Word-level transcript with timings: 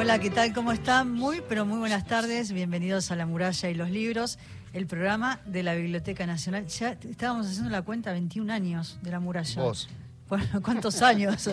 Hola, 0.00 0.18
¿qué 0.18 0.30
tal? 0.30 0.54
¿Cómo 0.54 0.72
están? 0.72 1.12
Muy, 1.12 1.42
pero 1.46 1.66
muy 1.66 1.78
buenas 1.78 2.06
tardes. 2.06 2.52
Bienvenidos 2.52 3.10
a 3.10 3.16
La 3.16 3.26
Muralla 3.26 3.68
y 3.68 3.74
los 3.74 3.90
Libros, 3.90 4.38
el 4.72 4.86
programa 4.86 5.42
de 5.44 5.62
la 5.62 5.74
Biblioteca 5.74 6.26
Nacional. 6.26 6.66
Ya 6.68 6.92
estábamos 6.92 7.48
haciendo 7.48 7.68
la 7.68 7.82
cuenta, 7.82 8.10
21 8.10 8.50
años 8.50 8.98
de 9.02 9.10
La 9.10 9.20
Muralla. 9.20 9.60
Vos. 9.60 9.90
Bueno, 10.26 10.46
¿cuántos 10.62 11.02
años? 11.02 11.50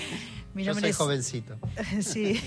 Mi 0.54 0.62
Yo 0.62 0.74
soy 0.74 0.92
jovencito. 0.92 1.58
sí, 2.02 2.38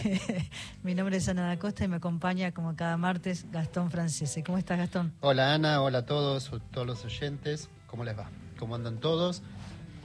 mi 0.83 0.93
nombre 0.93 1.17
es 1.17 1.27
Ana 1.27 1.47
da 1.47 1.57
Costa 1.57 1.83
y 1.83 1.87
me 1.87 1.95
acompaña 1.95 2.51
como 2.51 2.75
cada 2.75 2.95
martes 2.97 3.47
Gastón 3.51 3.89
Francese. 3.89 4.43
¿Cómo 4.43 4.59
estás, 4.59 4.77
Gastón? 4.77 5.13
Hola, 5.19 5.55
Ana. 5.55 5.81
Hola 5.81 5.99
a 5.99 6.05
todos, 6.05 6.51
todos 6.69 6.85
los 6.85 7.03
oyentes. 7.05 7.69
¿Cómo 7.87 8.03
les 8.03 8.15
va? 8.15 8.29
¿Cómo 8.59 8.75
andan 8.75 8.99
todos? 8.99 9.41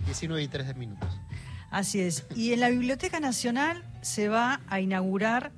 19 0.07 0.43
y 0.43 0.49
3 0.49 0.75
minutos. 0.75 1.11
Así 1.75 1.99
es. 1.99 2.25
Y 2.37 2.53
en 2.53 2.61
la 2.61 2.71
Biblioteca 2.71 3.19
Nacional 3.19 3.83
se 4.01 4.29
va 4.29 4.61
a 4.69 4.79
inaugurar 4.79 5.51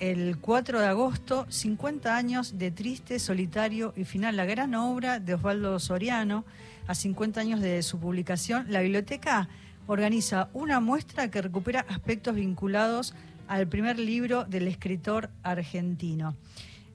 el 0.00 0.36
4 0.36 0.80
de 0.80 0.86
agosto 0.86 1.46
50 1.48 2.14
años 2.14 2.58
de 2.58 2.70
Triste, 2.70 3.18
Solitario 3.18 3.94
y 3.96 4.04
Final, 4.04 4.36
la 4.36 4.44
gran 4.44 4.74
obra 4.74 5.18
de 5.18 5.32
Osvaldo 5.32 5.78
Soriano, 5.78 6.44
a 6.86 6.94
50 6.94 7.40
años 7.40 7.62
de 7.62 7.82
su 7.82 7.98
publicación. 7.98 8.66
La 8.68 8.82
biblioteca 8.82 9.48
organiza 9.86 10.50
una 10.52 10.78
muestra 10.80 11.30
que 11.30 11.40
recupera 11.40 11.86
aspectos 11.88 12.34
vinculados 12.34 13.14
al 13.48 13.66
primer 13.66 13.98
libro 13.98 14.44
del 14.44 14.68
escritor 14.68 15.30
argentino. 15.42 16.36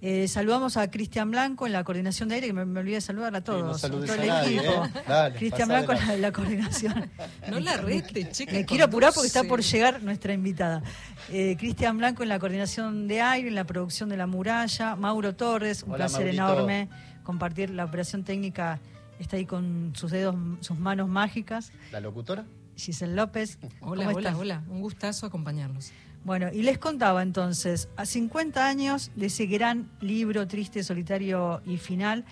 Eh, 0.03 0.27
saludamos 0.27 0.77
a 0.77 0.89
Cristian 0.89 1.29
Blanco 1.29 1.67
en 1.67 1.73
la 1.73 1.83
coordinación 1.83 2.29
de 2.29 2.35
aire, 2.35 2.47
que 2.47 2.53
me, 2.53 2.61
olvidé 2.61 2.95
de 2.95 3.01
saludar 3.01 3.35
a 3.35 3.41
todos. 3.41 3.81
todo 3.81 4.03
el 4.03 4.29
equipo. 4.29 4.85
¿eh? 4.85 5.33
Cristian 5.37 5.67
Blanco 5.67 5.91
en 5.93 6.21
la, 6.21 6.31
coordinación. 6.31 7.09
No 7.49 7.59
la 7.59 7.77
rete, 7.77 8.31
chica. 8.31 8.51
Me 8.51 8.65
quiero 8.65 8.85
apurar 8.85 9.13
porque 9.13 9.27
está 9.27 9.43
por 9.43 9.61
llegar 9.61 10.01
nuestra 10.01 10.33
invitada. 10.33 10.81
Eh, 11.29 11.55
Cristian 11.59 11.99
Blanco 11.99 12.23
en 12.23 12.29
la 12.29 12.39
coordinación 12.39 13.07
de 13.07 13.21
aire, 13.21 13.49
en 13.49 13.55
la 13.55 13.65
producción 13.65 14.09
de 14.09 14.17
La 14.17 14.25
Muralla. 14.25 14.95
Mauro 14.95 15.35
Torres, 15.35 15.83
un 15.83 15.93
placer 15.93 16.27
enorme 16.27 16.89
compartir 17.23 17.69
la 17.69 17.85
operación 17.85 18.23
técnica. 18.23 18.79
Está 19.19 19.37
ahí 19.37 19.45
con 19.45 19.93
sus 19.95 20.09
dedos, 20.09 20.35
sus 20.61 20.79
manos 20.79 21.09
mágicas. 21.09 21.71
¿La 21.91 21.99
locutora? 21.99 22.45
Giselle 22.75 23.13
López. 23.13 23.59
Hola, 23.81 24.09
hola, 24.09 24.35
hola. 24.35 24.63
Un 24.67 24.81
gustazo 24.81 25.27
acompañarlos. 25.27 25.91
Bueno, 26.23 26.49
y 26.53 26.61
les 26.61 26.77
contaba 26.77 27.23
entonces, 27.23 27.89
a 27.95 28.05
50 28.05 28.67
años 28.67 29.11
de 29.15 29.25
ese 29.25 29.47
gran 29.47 29.89
libro 30.01 30.47
triste, 30.47 30.83
solitario 30.83 31.61
y 31.65 31.77
final, 31.77 32.25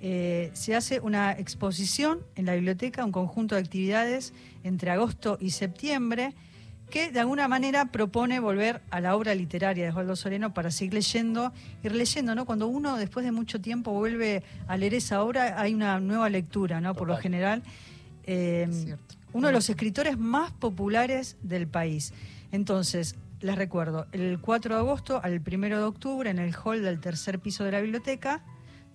eh, 0.00 0.50
se 0.52 0.76
hace 0.76 1.00
una 1.00 1.32
exposición 1.32 2.20
en 2.36 2.46
la 2.46 2.54
biblioteca, 2.54 3.04
un 3.04 3.10
conjunto 3.10 3.56
de 3.56 3.62
actividades 3.62 4.34
entre 4.62 4.90
agosto 4.92 5.36
y 5.40 5.50
septiembre, 5.50 6.34
que 6.90 7.10
de 7.10 7.18
alguna 7.18 7.48
manera 7.48 7.86
propone 7.86 8.38
volver 8.38 8.82
a 8.90 9.00
la 9.00 9.16
obra 9.16 9.34
literaria 9.34 9.84
de 9.84 9.90
Osvaldo 9.90 10.14
Soreno 10.14 10.54
para 10.54 10.70
seguir 10.70 10.94
leyendo 10.94 11.52
y 11.82 11.88
releyendo, 11.88 12.36
¿no? 12.36 12.44
Cuando 12.44 12.68
uno 12.68 12.96
después 12.98 13.24
de 13.24 13.32
mucho 13.32 13.60
tiempo 13.60 13.92
vuelve 13.92 14.44
a 14.68 14.76
leer 14.76 14.94
esa 14.94 15.22
obra, 15.22 15.60
hay 15.60 15.74
una 15.74 15.98
nueva 15.98 16.28
lectura, 16.28 16.80
¿no? 16.80 16.94
Por 16.94 17.08
lo 17.08 17.16
general. 17.16 17.62
Eh, 18.24 18.68
uno 19.32 19.48
de 19.48 19.52
los 19.52 19.68
escritores 19.68 20.18
más 20.18 20.52
populares 20.52 21.36
del 21.42 21.66
país. 21.66 22.12
Entonces, 22.52 23.16
les 23.44 23.56
recuerdo, 23.56 24.06
el 24.12 24.40
4 24.40 24.74
de 24.74 24.80
agosto 24.80 25.20
al 25.22 25.42
1 25.46 25.68
de 25.68 25.82
octubre 25.82 26.30
en 26.30 26.38
el 26.38 26.54
hall 26.54 26.82
del 26.82 26.98
tercer 26.98 27.40
piso 27.40 27.62
de 27.62 27.72
la 27.72 27.82
biblioteca, 27.82 28.42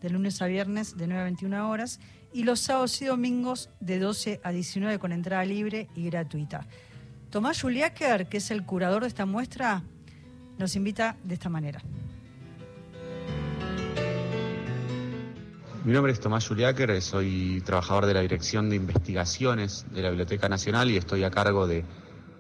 de 0.02 0.10
lunes 0.10 0.42
a 0.42 0.48
viernes 0.48 0.98
de 0.98 1.06
9 1.06 1.22
a 1.22 1.26
21 1.26 1.70
horas, 1.70 2.00
y 2.34 2.44
los 2.44 2.60
sábados 2.60 3.00
y 3.04 3.06
domingos 3.06 3.70
de 3.80 4.00
12 4.00 4.42
a 4.44 4.52
19 4.52 4.98
con 4.98 5.12
entrada 5.12 5.46
libre 5.46 5.88
y 5.94 6.06
gratuita. 6.06 6.66
Tomás 7.30 7.62
Juliáquer, 7.62 8.28
que 8.28 8.38
es 8.38 8.50
el 8.50 8.66
curador 8.66 9.04
de 9.04 9.10
esta 9.10 9.28
muestra, 9.28 9.84
nos 10.58 10.76
invita 10.76 11.16
de 11.24 11.36
esta 11.36 11.50
manera. 11.50 11.84
Mi 15.86 15.94
nombre 15.94 16.12
es 16.12 16.20
Tomás 16.20 16.48
Juliáquer, 16.48 17.00
soy 17.04 17.62
trabajador 17.64 18.08
de 18.08 18.16
la 18.16 18.22
Dirección 18.22 18.72
de 18.72 18.78
Investigaciones 18.78 19.86
de 19.92 20.02
la 20.02 20.10
Biblioteca 20.10 20.50
Nacional 20.50 20.90
y 20.90 20.98
estoy 20.98 21.24
a 21.24 21.30
cargo 21.30 21.68
de 21.68 21.86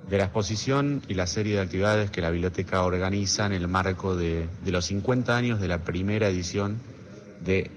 de 0.10 0.18
la 0.18 0.24
exposición 0.26 1.04
y 1.08 1.14
la 1.14 1.28
serie 1.28 1.56
de 1.56 1.62
actividades 1.62 2.10
que 2.10 2.22
la 2.22 2.32
biblioteca 2.32 2.84
organiza 2.84 3.46
en 3.46 3.54
el 3.54 3.68
marco 3.68 4.16
de, 4.16 4.50
los 4.66 4.86
50 4.86 5.38
años 5.38 5.60
de 5.60 5.68
la 5.68 5.80
primera 5.80 6.28
edición 6.28 6.80
de 7.46 7.70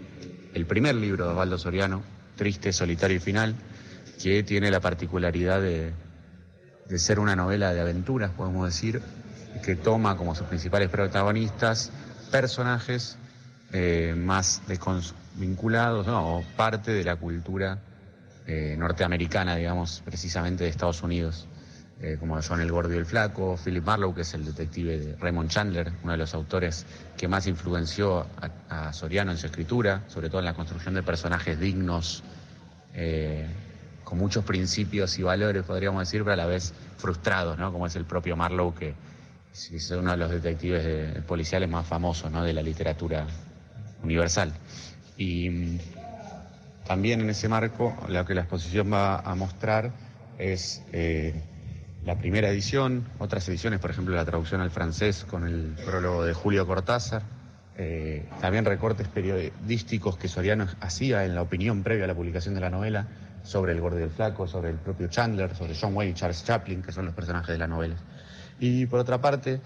el 0.54 0.66
primer 0.66 0.94
libro 0.94 1.26
de 1.26 1.32
Osvaldo 1.32 1.58
Soriano, 1.58 2.02
Triste, 2.36 2.72
Solitario 2.72 3.18
y 3.18 3.20
Final, 3.20 3.54
que 4.22 4.42
tiene 4.42 4.70
la 4.70 4.80
particularidad 4.80 5.60
de, 5.60 5.92
ser 6.96 7.18
una 7.18 7.36
novela 7.36 7.72
de 7.72 7.80
aventuras, 7.80 8.30
podemos 8.30 8.66
decir, 8.66 9.02
que 9.62 9.76
toma 9.76 10.16
como 10.16 10.34
sus 10.34 10.46
principales 10.46 10.88
protagonistas 10.88 11.90
personajes 12.30 13.18
eh, 13.72 14.14
más 14.16 14.62
vinculados 15.34 16.06
o 16.08 16.42
parte 16.56 16.92
de 16.92 17.04
la 17.04 17.16
cultura 17.16 17.78
eh, 18.46 18.74
norteamericana, 18.78 19.56
digamos, 19.56 20.02
precisamente 20.04 20.64
de 20.64 20.70
Estados 20.70 21.02
Unidos. 21.02 21.46
Eh, 22.02 22.16
como 22.18 22.42
son 22.42 22.60
El 22.60 22.72
Gordo 22.72 22.92
y 22.92 22.96
el 22.96 23.06
Flaco, 23.06 23.56
Philip 23.56 23.84
Marlowe, 23.84 24.12
que 24.12 24.22
es 24.22 24.34
el 24.34 24.44
detective 24.44 24.98
de 24.98 25.16
Raymond 25.16 25.48
Chandler, 25.48 25.92
uno 26.02 26.10
de 26.10 26.18
los 26.18 26.34
autores 26.34 26.84
que 27.16 27.28
más 27.28 27.46
influenció 27.46 28.26
a, 28.68 28.92
Soriano 28.92 29.30
en 29.30 29.38
su 29.38 29.46
escritura, 29.46 30.02
sobre 30.08 30.28
todo 30.28 30.40
en 30.40 30.46
la 30.46 30.54
construcción 30.54 30.94
de 30.94 31.04
personajes 31.04 31.60
dignos, 31.60 32.24
eh, 32.92 33.46
con 34.02 34.18
muchos 34.18 34.44
principios 34.44 35.16
y 35.20 35.22
valores, 35.22 35.62
podríamos 35.62 36.00
decir, 36.00 36.22
pero 36.22 36.32
a 36.32 36.36
la 36.36 36.46
vez 36.46 36.74
frustrados, 36.96 37.56
¿no? 37.56 37.72
como 37.72 37.86
es 37.86 37.94
el 37.94 38.04
propio 38.04 38.36
Marlowe, 38.36 38.74
que 38.74 38.94
es 39.52 39.90
uno 39.92 40.10
de 40.10 40.16
los 40.16 40.30
detectives 40.32 41.22
policiales 41.22 41.68
más 41.68 41.86
famosos 41.86 42.32
de 42.32 42.52
la 42.52 42.62
literatura 42.62 43.28
universal. 44.02 44.52
Y 45.16 45.48
mm, 45.48 45.78
también 46.84 47.20
en 47.20 47.30
ese 47.30 47.48
marco, 47.48 47.96
lo 48.08 48.26
que 48.26 48.34
la 48.34 48.40
exposición 48.40 48.92
va 48.92 49.20
a 49.20 49.36
mostrar 49.36 49.92
es 50.36 50.82
eh, 50.92 51.40
la 52.04 52.18
primera 52.18 52.48
edición, 52.48 53.04
otras 53.18 53.48
ediciones, 53.48 53.78
por 53.80 53.90
ejemplo 53.90 54.14
la 54.14 54.24
traducción 54.24 54.60
al 54.60 54.70
francés 54.70 55.24
con 55.28 55.46
el 55.46 55.74
prólogo 55.84 56.24
de 56.24 56.34
Julio 56.34 56.66
Cortázar, 56.66 57.22
eh, 57.76 58.28
también 58.40 58.64
recortes 58.64 59.08
periodísticos 59.08 60.16
que 60.18 60.28
Soriano 60.28 60.66
hacía 60.80 61.24
en 61.24 61.34
la 61.34 61.42
opinión 61.42 61.82
previa 61.82 62.04
a 62.04 62.08
la 62.08 62.14
publicación 62.14 62.54
de 62.54 62.60
la 62.60 62.70
novela 62.70 63.06
sobre 63.44 63.72
el 63.72 63.80
gordo 63.80 64.00
y 64.00 64.02
el 64.02 64.10
flaco, 64.10 64.46
sobre 64.46 64.70
el 64.70 64.76
propio 64.76 65.08
Chandler, 65.08 65.54
sobre 65.54 65.74
John 65.80 65.94
Wayne 65.94 66.12
y 66.12 66.14
Charles 66.14 66.44
Chaplin, 66.44 66.82
que 66.82 66.92
son 66.92 67.06
los 67.06 67.14
personajes 67.14 67.48
de 67.48 67.58
la 67.58 67.66
novela. 67.66 67.96
Y 68.60 68.86
por 68.86 69.00
otra 69.00 69.20
parte, 69.20 69.60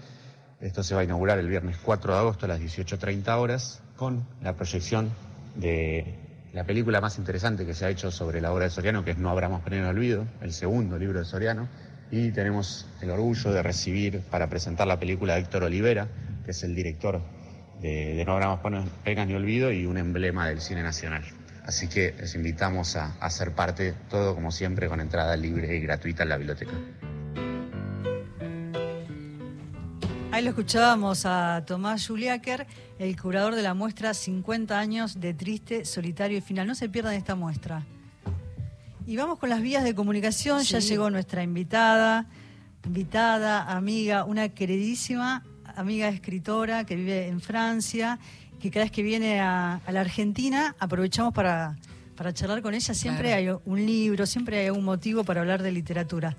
esto 0.61 0.83
se 0.83 0.95
va 0.95 1.01
a 1.01 1.03
inaugurar 1.03 1.37
el 1.39 1.47
viernes 1.47 1.77
4 1.83 2.13
de 2.13 2.19
agosto 2.19 2.45
a 2.45 2.49
las 2.49 2.59
18.30 2.59 3.37
horas 3.37 3.81
con 3.95 4.25
la 4.41 4.53
proyección 4.53 5.11
de 5.55 6.15
la 6.53 6.63
película 6.63 7.01
más 7.01 7.17
interesante 7.19 7.65
que 7.65 7.73
se 7.73 7.85
ha 7.85 7.89
hecho 7.89 8.09
sobre 8.09 8.41
la 8.41 8.51
obra 8.51 8.65
de 8.65 8.71
Soriano, 8.71 9.03
que 9.03 9.11
es 9.11 9.17
No 9.17 9.29
Abramos 9.29 9.61
en 9.67 9.85
Olvido, 9.85 10.25
el 10.41 10.53
segundo 10.53 10.97
libro 10.97 11.19
de 11.19 11.25
Soriano, 11.25 11.67
y 12.11 12.31
tenemos 12.31 12.85
el 13.01 13.09
orgullo 13.09 13.51
de 13.51 13.63
recibir 13.63 14.21
para 14.21 14.47
presentar 14.47 14.87
la 14.87 14.99
película 14.99 15.33
a 15.33 15.37
Héctor 15.37 15.63
Olivera, 15.63 16.07
que 16.45 16.51
es 16.51 16.63
el 16.63 16.75
director 16.75 17.21
de, 17.81 18.23
No 18.25 18.33
Habrá 18.33 18.59
Pegas 19.03 19.27
ni 19.27 19.33
Olvido 19.33 19.71
y 19.71 19.85
un 19.85 19.97
emblema 19.97 20.47
del 20.47 20.61
cine 20.61 20.83
nacional. 20.83 21.23
Así 21.65 21.87
que 21.87 22.15
les 22.17 22.33
invitamos 22.35 22.95
a, 22.95 23.17
a 23.19 23.29
ser 23.29 23.51
parte, 23.51 23.93
todo 24.09 24.33
como 24.33 24.51
siempre, 24.51 24.87
con 24.87 25.01
entrada 25.01 25.35
libre 25.35 25.75
y 25.75 25.81
gratuita 25.81 26.23
en 26.23 26.29
la 26.29 26.37
biblioteca. 26.37 26.71
Ahí 30.31 30.43
lo 30.43 30.51
escuchábamos 30.51 31.25
a 31.25 31.63
Tomás 31.65 32.07
Juliáquer, 32.07 32.67
el 32.99 33.19
curador 33.19 33.55
de 33.55 33.63
la 33.63 33.73
muestra 33.73 34.13
50 34.13 34.79
años 34.79 35.19
de 35.19 35.33
Triste, 35.33 35.83
Solitario 35.83 36.37
y 36.37 36.41
Final. 36.41 36.67
No 36.67 36.75
se 36.75 36.87
pierdan 36.89 37.15
esta 37.15 37.35
muestra. 37.35 37.85
Y 39.07 39.15
vamos 39.15 39.39
con 39.39 39.47
las 39.49 39.61
vías 39.61 39.85
de 39.85 39.95
comunicación. 39.95 40.61
Ya 40.63 40.79
llegó 40.79 41.09
nuestra 41.09 41.41
invitada, 41.41 42.27
invitada, 42.85 43.71
amiga, 43.71 44.25
una 44.25 44.49
queridísima 44.49 45.45
amiga 45.77 46.09
escritora 46.09 46.85
que 46.85 46.97
vive 46.97 47.29
en 47.29 47.39
Francia, 47.39 48.19
que 48.59 48.69
cada 48.69 48.83
vez 48.83 48.91
que 48.91 49.03
viene 49.03 49.39
a, 49.39 49.79
la 49.89 50.01
Argentina 50.01 50.75
aprovechamos 50.77 51.33
para, 51.33 51.77
para, 52.17 52.33
charlar 52.33 52.61
con 52.61 52.73
ella. 52.73 52.93
Siempre 52.93 53.33
hay 53.33 53.47
un 53.47 53.85
libro, 53.85 54.25
siempre 54.25 54.59
hay 54.59 54.71
un 54.71 54.83
motivo 54.83 55.23
para 55.23 55.39
hablar 55.39 55.63
de 55.63 55.71
literatura. 55.71 56.35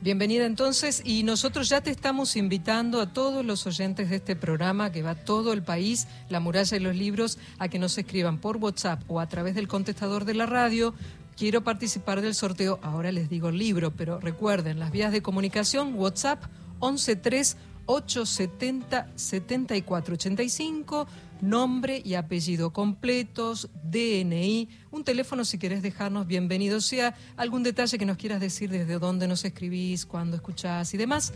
Bienvenida 0.00 0.46
entonces 0.46 1.02
y 1.04 1.24
nosotros 1.24 1.68
ya 1.68 1.80
te 1.80 1.90
estamos 1.90 2.36
invitando 2.36 3.00
a 3.00 3.12
todos 3.12 3.44
los 3.44 3.66
oyentes 3.66 4.10
de 4.10 4.16
este 4.16 4.36
programa 4.36 4.92
que 4.92 5.02
va 5.02 5.12
a 5.12 5.14
todo 5.16 5.52
el 5.52 5.62
país, 5.64 6.06
La 6.28 6.38
muralla 6.38 6.76
y 6.76 6.80
los 6.80 6.94
libros, 6.94 7.38
a 7.58 7.66
que 7.66 7.80
nos 7.80 7.98
escriban 7.98 8.38
por 8.38 8.58
WhatsApp 8.58 9.02
o 9.08 9.18
a 9.18 9.26
través 9.26 9.56
del 9.56 9.66
contestador 9.66 10.24
de 10.24 10.34
la 10.34 10.46
radio 10.46 10.94
quiero 11.36 11.62
participar 11.62 12.20
del 12.22 12.34
sorteo, 12.34 12.78
ahora 12.82 13.12
les 13.12 13.28
digo 13.28 13.50
el 13.50 13.58
libro, 13.58 13.94
pero 13.94 14.18
recuerden, 14.18 14.78
las 14.78 14.90
vías 14.90 15.12
de 15.12 15.22
comunicación, 15.22 15.94
WhatsApp 15.94 16.42
113 16.80 17.56
870 17.86 19.12
7485, 19.14 21.06
nombre 21.40 22.02
y 22.04 22.14
apellido 22.14 22.72
completos, 22.72 23.68
DNI, 23.84 24.68
un 24.90 25.04
teléfono 25.04 25.44
si 25.44 25.58
querés 25.58 25.82
dejarnos 25.82 26.26
bienvenido 26.26 26.80
sea, 26.80 27.14
algún 27.36 27.62
detalle 27.62 27.98
que 27.98 28.06
nos 28.06 28.16
quieras 28.16 28.40
decir 28.40 28.70
desde 28.70 28.98
dónde 28.98 29.28
nos 29.28 29.44
escribís, 29.44 30.04
cuándo 30.04 30.36
escuchás 30.36 30.92
y 30.94 30.96
demás. 30.96 31.32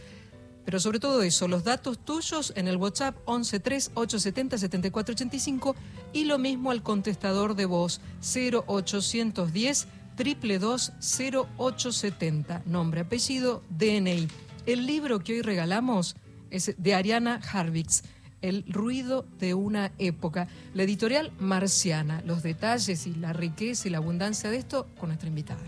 Pero 0.65 0.79
sobre 0.79 1.01
todo 1.01 1.23
eso, 1.23 1.49
los 1.49 1.65
datos 1.65 1.99
tuyos 1.99 2.53
en 2.57 2.69
el 2.69 2.77
WhatsApp 2.77 3.17
113-870-7485 3.27 5.75
y 6.13 6.25
lo 6.25 6.39
mismo 6.39 6.71
al 6.71 6.83
contestador 6.83 7.57
de 7.57 7.65
voz 7.65 8.03
0810 8.23 9.89
222 10.17 10.93
0870. 11.01 12.63
Nombre, 12.67 13.01
apellido, 13.01 13.63
DNI. 13.71 14.29
El 14.67 14.87
libro 14.87 15.19
que 15.21 15.33
hoy 15.35 15.43
regalamos 15.43 16.17
es 16.51 16.75
de 16.77 16.95
Ariana 16.95 17.41
Harvix. 17.53 18.03
El 18.43 18.65
ruido 18.69 19.25
de 19.39 19.55
una 19.55 19.93
época. 19.99 20.49
La 20.75 20.83
editorial 20.83 21.33
Marciana. 21.39 22.23
Los 22.27 22.43
detalles 22.43 23.07
y 23.07 23.15
la 23.15 23.33
riqueza 23.33 23.89
y 23.89 23.91
la 23.91 23.97
abundancia 23.99 24.51
de 24.51 24.59
esto 24.59 24.89
con 24.99 25.09
nuestra 25.09 25.29
invitada. 25.29 25.63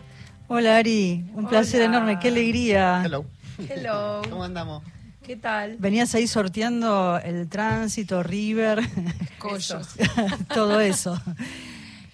Hola 0.49 0.77
Ari, 0.77 1.25
un 1.35 1.49
placer 1.49 1.81
enorme, 1.83 2.19
qué 2.19 2.29
alegría. 2.29 3.03
Hello. 3.05 3.25
Hello. 3.69 4.23
¿Cómo 4.29 4.45
andamos? 4.45 4.83
¿Qué 5.25 5.37
tal? 5.37 5.77
Venías 5.79 6.15
ahí 6.15 6.27
sorteando 6.27 7.19
el 7.23 7.49
tránsito, 7.49 8.23
River, 8.23 8.81
Collos. 9.39 9.89
todo 10.55 10.81
eso. 10.81 11.21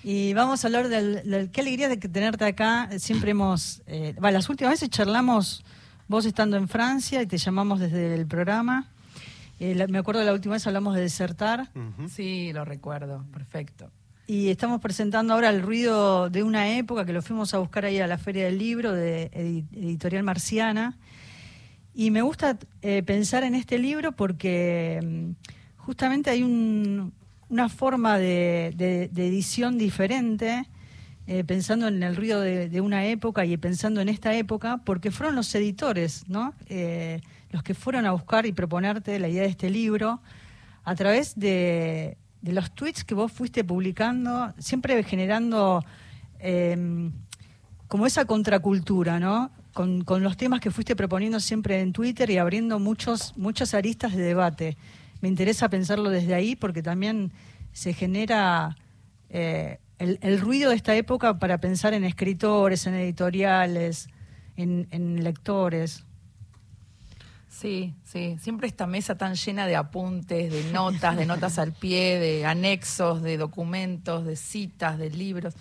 Y 0.05 0.35
vamos 0.35 0.63
a 0.65 0.69
hablar 0.69 0.89
del, 0.89 1.23
del- 1.29 1.51
qué 1.51 1.63
alegría 1.63 1.89
de 1.89 1.97
tenerte 1.97 2.45
acá. 2.45 2.89
Siempre 2.99 3.31
hemos, 3.31 3.83
eh, 3.87 4.15
las 4.21 4.49
últimas 4.51 4.73
veces 4.75 4.91
charlamos 4.91 5.65
vos 6.07 6.25
estando 6.27 6.57
en 6.57 6.69
Francia 6.69 7.23
y 7.23 7.27
te 7.27 7.39
llamamos 7.39 7.81
desde 7.81 8.15
el 8.15 8.27
programa. 8.27 8.89
Eh, 9.59 9.75
la- 9.75 9.87
me 9.87 9.99
acuerdo 9.99 10.21
de 10.21 10.27
la 10.27 10.33
última 10.35 10.55
vez 10.55 10.67
hablamos 10.67 10.95
de 10.95 11.01
desertar. 11.01 11.71
Sí, 12.11 12.53
lo 12.53 12.65
recuerdo. 12.65 13.25
Perfecto. 13.33 13.91
y 14.27 14.51
estamos 14.51 14.83
presentando 14.83 15.33
ahora 15.33 15.49
el 15.49 15.63
ruido 15.63 16.29
de 16.29 16.43
una 16.43 16.69
época 16.77 17.07
que 17.07 17.15
lo 17.15 17.23
fuimos 17.23 17.55
a 17.55 17.59
buscar 17.59 17.87
ahí 17.87 17.99
a 17.99 18.07
la 18.07 18.19
Feria 18.19 18.45
del 18.45 18.59
Libro 18.59 18.93
de 18.93 19.31
Edi- 19.33 19.65
Editorial 19.73 20.23
Marciana. 20.23 20.99
Y 21.99 22.13
me 22.13 22.23
gusta 22.23 22.57
eh, 22.81 23.03
pensar 23.03 23.43
en 23.43 23.57
este 23.57 23.77
libro 23.77 24.13
porque 24.13 25.01
mm, 25.03 25.31
justamente 25.79 26.31
hay 26.31 26.45
un- 26.45 27.13
una 27.49 27.69
forma 27.69 28.19
de, 28.19 28.69
edición 29.17 29.79
diferente, 29.79 30.69
eh, 31.27 31.43
pensando 31.43 31.89
en 31.89 32.01
el 32.05 32.15
ruido 32.15 32.41
de, 32.41 32.81
una 32.81 33.05
época 33.07 33.45
y 33.45 33.57
pensando 33.57 34.01
en 34.01 34.09
esta 34.09 34.33
época, 34.33 34.81
porque 34.85 35.11
fueron 35.11 35.35
los 35.35 35.53
editores, 35.57 36.23
¿no? 36.29 36.55
Eh, 36.69 37.21
los 37.51 37.65
que 37.65 37.75
fueron 37.75 38.07
a 38.07 38.13
buscar 38.13 38.47
y 38.47 38.53
proponerte 38.53 39.19
la 39.19 39.29
idea 39.29 39.43
de 39.43 39.49
este 39.49 39.69
libro 39.69 40.21
a 40.85 40.95
través 40.95 41.35
de, 41.35 42.17
los 42.43 42.71
tweets 42.77 43.03
que 43.03 43.17
vos 43.17 43.33
fuiste 43.33 43.65
publicando, 43.65 44.55
siempre 44.59 45.03
generando 45.03 45.85
eh, 46.39 47.11
como 47.89 48.07
esa 48.07 48.25
contracultura, 48.25 49.19
¿no? 49.19 49.51
Con, 49.73 50.03
con 50.03 50.23
los 50.23 50.37
temas 50.37 50.61
que 50.61 50.71
fuiste 50.71 50.97
proponiendo 50.97 51.39
siempre 51.41 51.81
en 51.81 51.93
Twitter 51.93 52.31
y 52.31 52.39
abriendo 52.39 52.79
muchos, 52.79 53.37
muchas 53.37 53.75
aristas 53.75 54.15
de 54.17 54.23
debate. 54.23 54.77
Me 55.21 55.29
interesa 55.29 55.69
pensarlo 55.69 56.11
desde 56.11 56.35
ahí 56.35 56.57
porque 56.57 56.83
también 56.83 57.33
se 57.73 57.93
genera 57.93 58.77
eh, 59.29 59.79
el, 59.99 60.19
el 60.23 60.41
ruido 60.41 60.71
de 60.71 60.77
esta 60.77 60.97
época 60.97 61.39
para 61.39 61.59
pensar 61.59 61.95
en 61.95 62.05
escritores, 62.05 62.87
en 62.87 62.95
editoriales, 62.95 64.09
en, 64.59 65.23
lectores. 65.23 66.05
Sí, 67.49 67.95
sí. 68.05 68.37
Siempre 68.41 68.69
esta 68.69 68.87
mesa 68.87 69.17
tan 69.17 69.35
llena 69.35 69.67
de 69.67 69.77
apuntes, 69.77 70.53
de 70.53 70.73
notas, 70.73 71.17
de 71.17 71.27
notas 71.27 71.59
al 71.59 71.73
pie, 71.73 72.19
de 72.19 72.47
anexos, 72.47 73.23
de 73.23 73.37
documentos, 73.37 74.25
de 74.25 74.37
citas, 74.37 74.99
de 74.99 75.11
libros. 75.11 75.55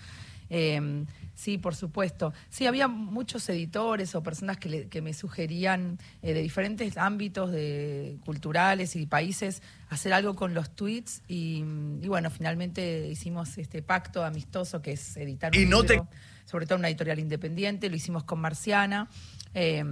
Eh, 0.50 1.06
sí, 1.40 1.60
por 1.60 1.76
supuesto. 1.76 2.34
Sí, 2.50 2.66
había 2.66 2.88
muchos 2.88 3.48
editores 3.48 4.16
o 4.16 4.24
personas 4.24 4.58
que, 4.58 4.70
le- 4.70 4.88
que 4.90 5.04
me 5.04 5.14
sugerían 5.14 6.00
eh, 6.24 6.34
de 6.34 6.42
diferentes 6.42 6.98
ámbitos 6.98 7.52
de, 7.52 8.18
culturales 8.26 8.96
y 8.96 9.06
países 9.06 9.62
hacer 9.90 10.14
algo 10.14 10.36
con 10.36 10.56
los 10.56 10.72
tweets 10.76 11.22
y, 11.28 11.64
y 12.02 12.08
bueno, 12.08 12.32
finalmente 12.32 13.08
hicimos 13.08 13.56
este 13.60 13.84
pacto 13.84 14.26
amistoso 14.26 14.82
que 14.82 14.94
es 14.94 15.16
editar 15.16 15.52
un 15.56 15.62
Y 15.62 15.66
no 15.68 15.84
te- 15.84 15.94
libro, 15.94 16.10
sobre 16.46 16.66
todo 16.66 16.80
una 16.80 16.88
editorial 16.90 17.20
independiente, 17.20 17.88
lo 17.90 17.96
hicimos 17.96 18.24
con 18.24 18.40
Marciana. 18.42 19.08
eh, 19.54 19.84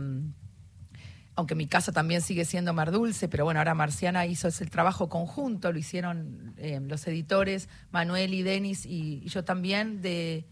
aunque 1.38 1.54
mi 1.54 1.68
casa 1.68 1.92
también 1.92 2.22
sigue 2.22 2.46
siendo 2.46 2.74
Mar 2.74 2.92
Dulce, 2.92 3.28
pero 3.28 3.44
bueno, 3.44 3.60
ahora 3.60 3.74
Marciana 3.76 4.26
hizo 4.26 4.48
ese 4.48 4.66
trabajo 4.68 5.10
conjunto, 5.10 5.72
lo 5.74 5.78
hicieron 5.78 6.54
eh, 6.58 6.80
los 6.82 7.06
editores, 7.08 7.68
Manuel 7.92 8.34
y 8.34 8.42
Denis 8.42 8.86
y, 8.86 9.22
y 9.22 9.28
yo 9.28 9.44
también, 9.44 10.02
de, 10.02 10.46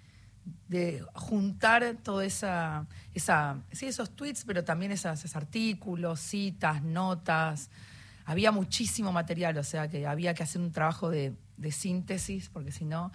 de 0.68 1.04
juntar 1.14 1.98
toda 2.04 2.26
esa, 2.26 2.86
esa, 3.14 3.58
sí, 3.72 3.86
esos 3.86 4.10
tweets, 4.16 4.44
pero 4.46 4.64
también 4.64 4.92
esas- 4.92 5.20
esos 5.24 5.36
artículos, 5.36 6.20
citas, 6.20 6.82
notas. 6.84 7.70
Había 8.26 8.52
muchísimo 8.52 9.12
material, 9.12 9.58
o 9.58 9.64
sea 9.64 9.88
que 9.88 10.08
había 10.08 10.34
que 10.34 10.44
hacer 10.44 10.62
un 10.62 10.72
trabajo 10.72 11.10
de, 11.10 11.34
de 11.58 11.72
síntesis, 11.72 12.50
porque 12.50 12.72
si 12.72 12.86
no. 12.86 13.12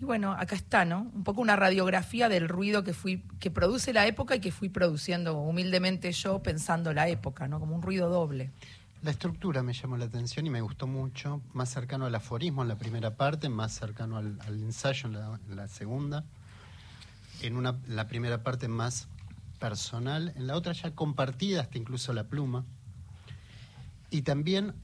Y 0.00 0.04
bueno, 0.04 0.32
acá 0.32 0.54
está, 0.56 0.84
¿no? 0.84 1.10
Un 1.14 1.24
poco 1.24 1.40
una 1.40 1.56
radiografía 1.56 2.28
del 2.28 2.48
ruido 2.48 2.84
que 2.84 2.92
fui, 2.92 3.22
que 3.40 3.50
produce 3.50 3.92
la 3.94 4.06
época 4.06 4.36
y 4.36 4.40
que 4.40 4.52
fui 4.52 4.68
produciendo 4.68 5.38
humildemente 5.38 6.12
yo 6.12 6.42
pensando 6.42 6.92
la 6.92 7.08
época, 7.08 7.48
¿no? 7.48 7.60
Como 7.60 7.74
un 7.74 7.82
ruido 7.82 8.10
doble. 8.10 8.50
La 9.02 9.10
estructura 9.12 9.62
me 9.62 9.72
llamó 9.72 9.96
la 9.96 10.06
atención 10.06 10.46
y 10.46 10.50
me 10.50 10.60
gustó 10.60 10.86
mucho, 10.86 11.40
más 11.54 11.70
cercano 11.70 12.06
al 12.06 12.14
aforismo 12.14 12.62
en 12.62 12.68
la 12.68 12.76
primera 12.76 13.14
parte, 13.14 13.48
más 13.48 13.72
cercano 13.72 14.16
al, 14.18 14.38
ensayo 14.48 15.08
en 15.08 15.14
en 15.50 15.56
la 15.56 15.68
segunda. 15.68 16.24
En 17.42 17.56
una, 17.56 17.76
la 17.86 18.06
primera 18.08 18.42
parte 18.42 18.68
más 18.68 19.08
personal, 19.58 20.32
en 20.36 20.46
la 20.46 20.56
otra 20.56 20.72
ya 20.72 20.90
compartida, 20.92 21.60
hasta 21.62 21.78
incluso 21.78 22.12
la 22.12 22.24
pluma. 22.24 22.64
Y 24.10 24.22
también 24.22 24.74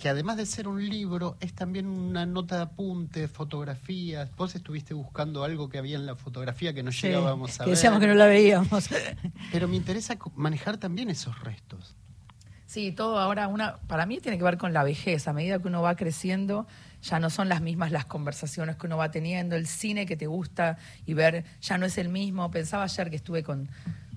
que 0.00 0.08
además 0.08 0.36
de 0.36 0.46
ser 0.46 0.66
un 0.66 0.88
libro, 0.88 1.36
es 1.38 1.52
también 1.54 1.86
una 1.86 2.26
nota 2.26 2.56
de 2.56 2.62
apunte, 2.62 3.28
fotografías. 3.28 4.34
Vos 4.34 4.52
estuviste 4.56 4.94
buscando 4.94 5.44
algo 5.44 5.68
que 5.68 5.78
había 5.78 5.96
en 5.96 6.06
la 6.06 6.16
fotografía 6.16 6.74
que 6.74 6.82
no 6.82 6.90
Sí, 6.90 7.06
llegábamos 7.06 7.54
a 7.60 7.64
que 7.64 7.70
ver. 7.70 7.76
decíamos 7.76 8.00
que 8.00 8.08
no 8.08 8.14
la 8.14 8.26
veíamos. 8.26 8.88
Pero 9.52 9.68
me 9.68 9.76
interesa 9.76 10.18
manejar 10.34 10.78
también 10.78 11.08
esos 11.08 11.38
restos. 11.44 11.94
Sí, 12.66 12.90
todo 12.90 13.20
ahora, 13.20 13.46
una, 13.46 13.76
para 13.86 14.04
mí 14.06 14.18
tiene 14.18 14.38
que 14.38 14.44
ver 14.44 14.58
con 14.58 14.72
la 14.72 14.82
vejez. 14.82 15.28
A 15.28 15.32
medida 15.32 15.60
que 15.60 15.68
uno 15.68 15.82
va 15.82 15.94
creciendo, 15.94 16.66
ya 17.02 17.18
no 17.18 17.30
son 17.30 17.48
las 17.48 17.60
mismas 17.60 17.90
las 17.90 18.04
conversaciones 18.04 18.76
que 18.76 18.86
uno 18.86 18.96
va 18.96 19.10
teniendo, 19.10 19.56
el 19.56 19.66
cine 19.66 20.06
que 20.06 20.16
te 20.16 20.26
gusta 20.26 20.78
y 21.04 21.14
ver 21.14 21.44
ya 21.60 21.76
no 21.78 21.86
es 21.86 21.98
el 21.98 22.08
mismo. 22.08 22.50
Pensaba 22.50 22.84
ayer 22.84 23.10
que 23.10 23.16
estuve 23.16 23.42
con, 23.42 23.68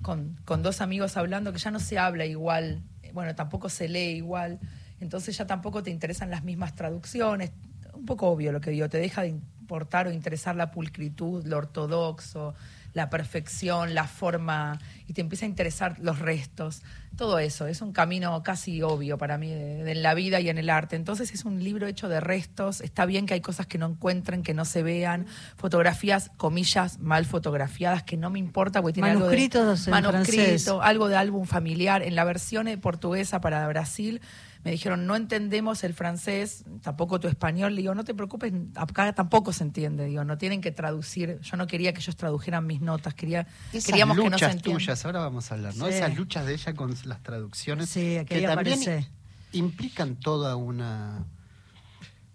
con, 0.02 0.62
dos 0.62 0.80
amigos 0.80 1.16
hablando 1.16 1.52
que 1.52 1.58
ya 1.58 1.70
no 1.70 1.80
se 1.80 1.98
habla 1.98 2.24
igual, 2.26 2.82
bueno, 3.12 3.34
tampoco 3.34 3.68
se 3.68 3.88
lee 3.88 4.16
igual, 4.16 4.60
entonces 5.00 5.36
ya 5.36 5.46
tampoco 5.46 5.82
te 5.82 5.90
interesan 5.90 6.30
las 6.30 6.44
mismas 6.44 6.74
traducciones. 6.74 7.50
Un 7.92 8.06
poco 8.06 8.28
obvio 8.28 8.52
lo 8.52 8.60
que 8.60 8.70
digo, 8.70 8.88
te 8.88 8.98
deja 8.98 9.22
de 9.22 9.28
importar 9.28 10.06
o 10.06 10.12
interesar 10.12 10.54
la 10.54 10.70
pulcritud, 10.70 11.44
lo 11.44 11.56
ortodoxo, 11.56 12.54
la 12.96 13.10
perfección, 13.10 13.94
la 13.94 14.04
forma, 14.08 14.78
y 15.06 15.12
te 15.12 15.20
empieza 15.20 15.44
a 15.44 15.48
interesar 15.48 15.98
los 16.00 16.18
restos. 16.18 16.82
Todo 17.14 17.38
eso 17.38 17.66
es 17.66 17.82
un 17.82 17.92
camino 17.92 18.42
casi 18.42 18.80
obvio 18.80 19.18
para 19.18 19.36
mí 19.36 19.50
de- 19.50 19.84
de 19.84 19.92
en 19.92 20.02
la 20.02 20.14
vida 20.14 20.40
y 20.40 20.48
en 20.48 20.56
el 20.56 20.70
arte. 20.70 20.96
Entonces 20.96 21.30
es 21.32 21.44
un 21.44 21.62
libro 21.62 21.86
hecho 21.86 22.08
de 22.08 22.20
restos. 22.20 22.80
Está 22.80 23.04
bien 23.04 23.26
que 23.26 23.34
hay 23.34 23.42
cosas 23.42 23.66
que 23.66 23.76
no 23.76 23.84
encuentren, 23.86 24.42
que 24.42 24.54
no 24.54 24.64
se 24.64 24.82
vean, 24.82 25.26
fotografías, 25.56 26.30
comillas, 26.38 26.98
mal 26.98 27.26
fotografiadas, 27.26 28.02
que 28.02 28.16
no 28.16 28.30
me 28.30 28.38
importa 28.38 28.80
porque 28.80 28.94
tiene 28.94 29.12
Manuscritos 29.14 29.86
algo 29.88 29.96
de 29.96 30.02
manuscrito, 30.12 30.42
francés. 30.46 30.68
algo 30.82 31.08
de 31.08 31.16
álbum 31.16 31.44
familiar. 31.46 32.02
En 32.02 32.14
la 32.16 32.24
versión 32.24 32.66
portuguesa 32.80 33.40
para 33.42 33.68
Brasil 33.68 34.22
me 34.64 34.70
dijeron, 34.70 35.06
no 35.06 35.16
entendemos 35.16 35.84
el 35.84 35.94
francés, 35.94 36.64
tampoco 36.82 37.20
tu 37.20 37.28
español. 37.28 37.74
Le 37.74 37.82
digo, 37.82 37.94
no 37.94 38.04
te 38.04 38.14
preocupes, 38.14 38.52
acá 38.74 39.12
tampoco 39.14 39.52
se 39.52 39.64
entiende. 39.64 40.06
Digo, 40.06 40.24
no 40.24 40.38
tienen 40.38 40.60
que 40.60 40.72
traducir. 40.72 41.40
Yo 41.40 41.56
no 41.56 41.66
quería 41.66 41.92
que 41.92 42.00
ellos 42.00 42.16
tradujeran 42.16 42.66
mis 42.66 42.80
notas, 42.80 43.14
quería, 43.14 43.46
Esas 43.72 43.86
queríamos 43.86 44.16
que 44.16 44.30
no 44.30 44.38
se 44.38 44.46
luchas 44.46 44.62
tuyas, 44.62 45.04
ahora 45.04 45.20
vamos 45.20 45.50
a 45.50 45.54
hablar, 45.54 45.76
¿no? 45.76 45.86
Sí. 45.86 45.94
Esas 45.94 46.16
luchas 46.16 46.46
de 46.46 46.54
ella 46.54 46.74
con 46.74 46.94
las 47.04 47.22
traducciones 47.22 47.88
Sí, 47.88 48.18
que 48.26 48.42
también 48.42 48.78
aparece. 48.78 49.06
implican 49.52 50.16
toda 50.16 50.56
una 50.56 51.24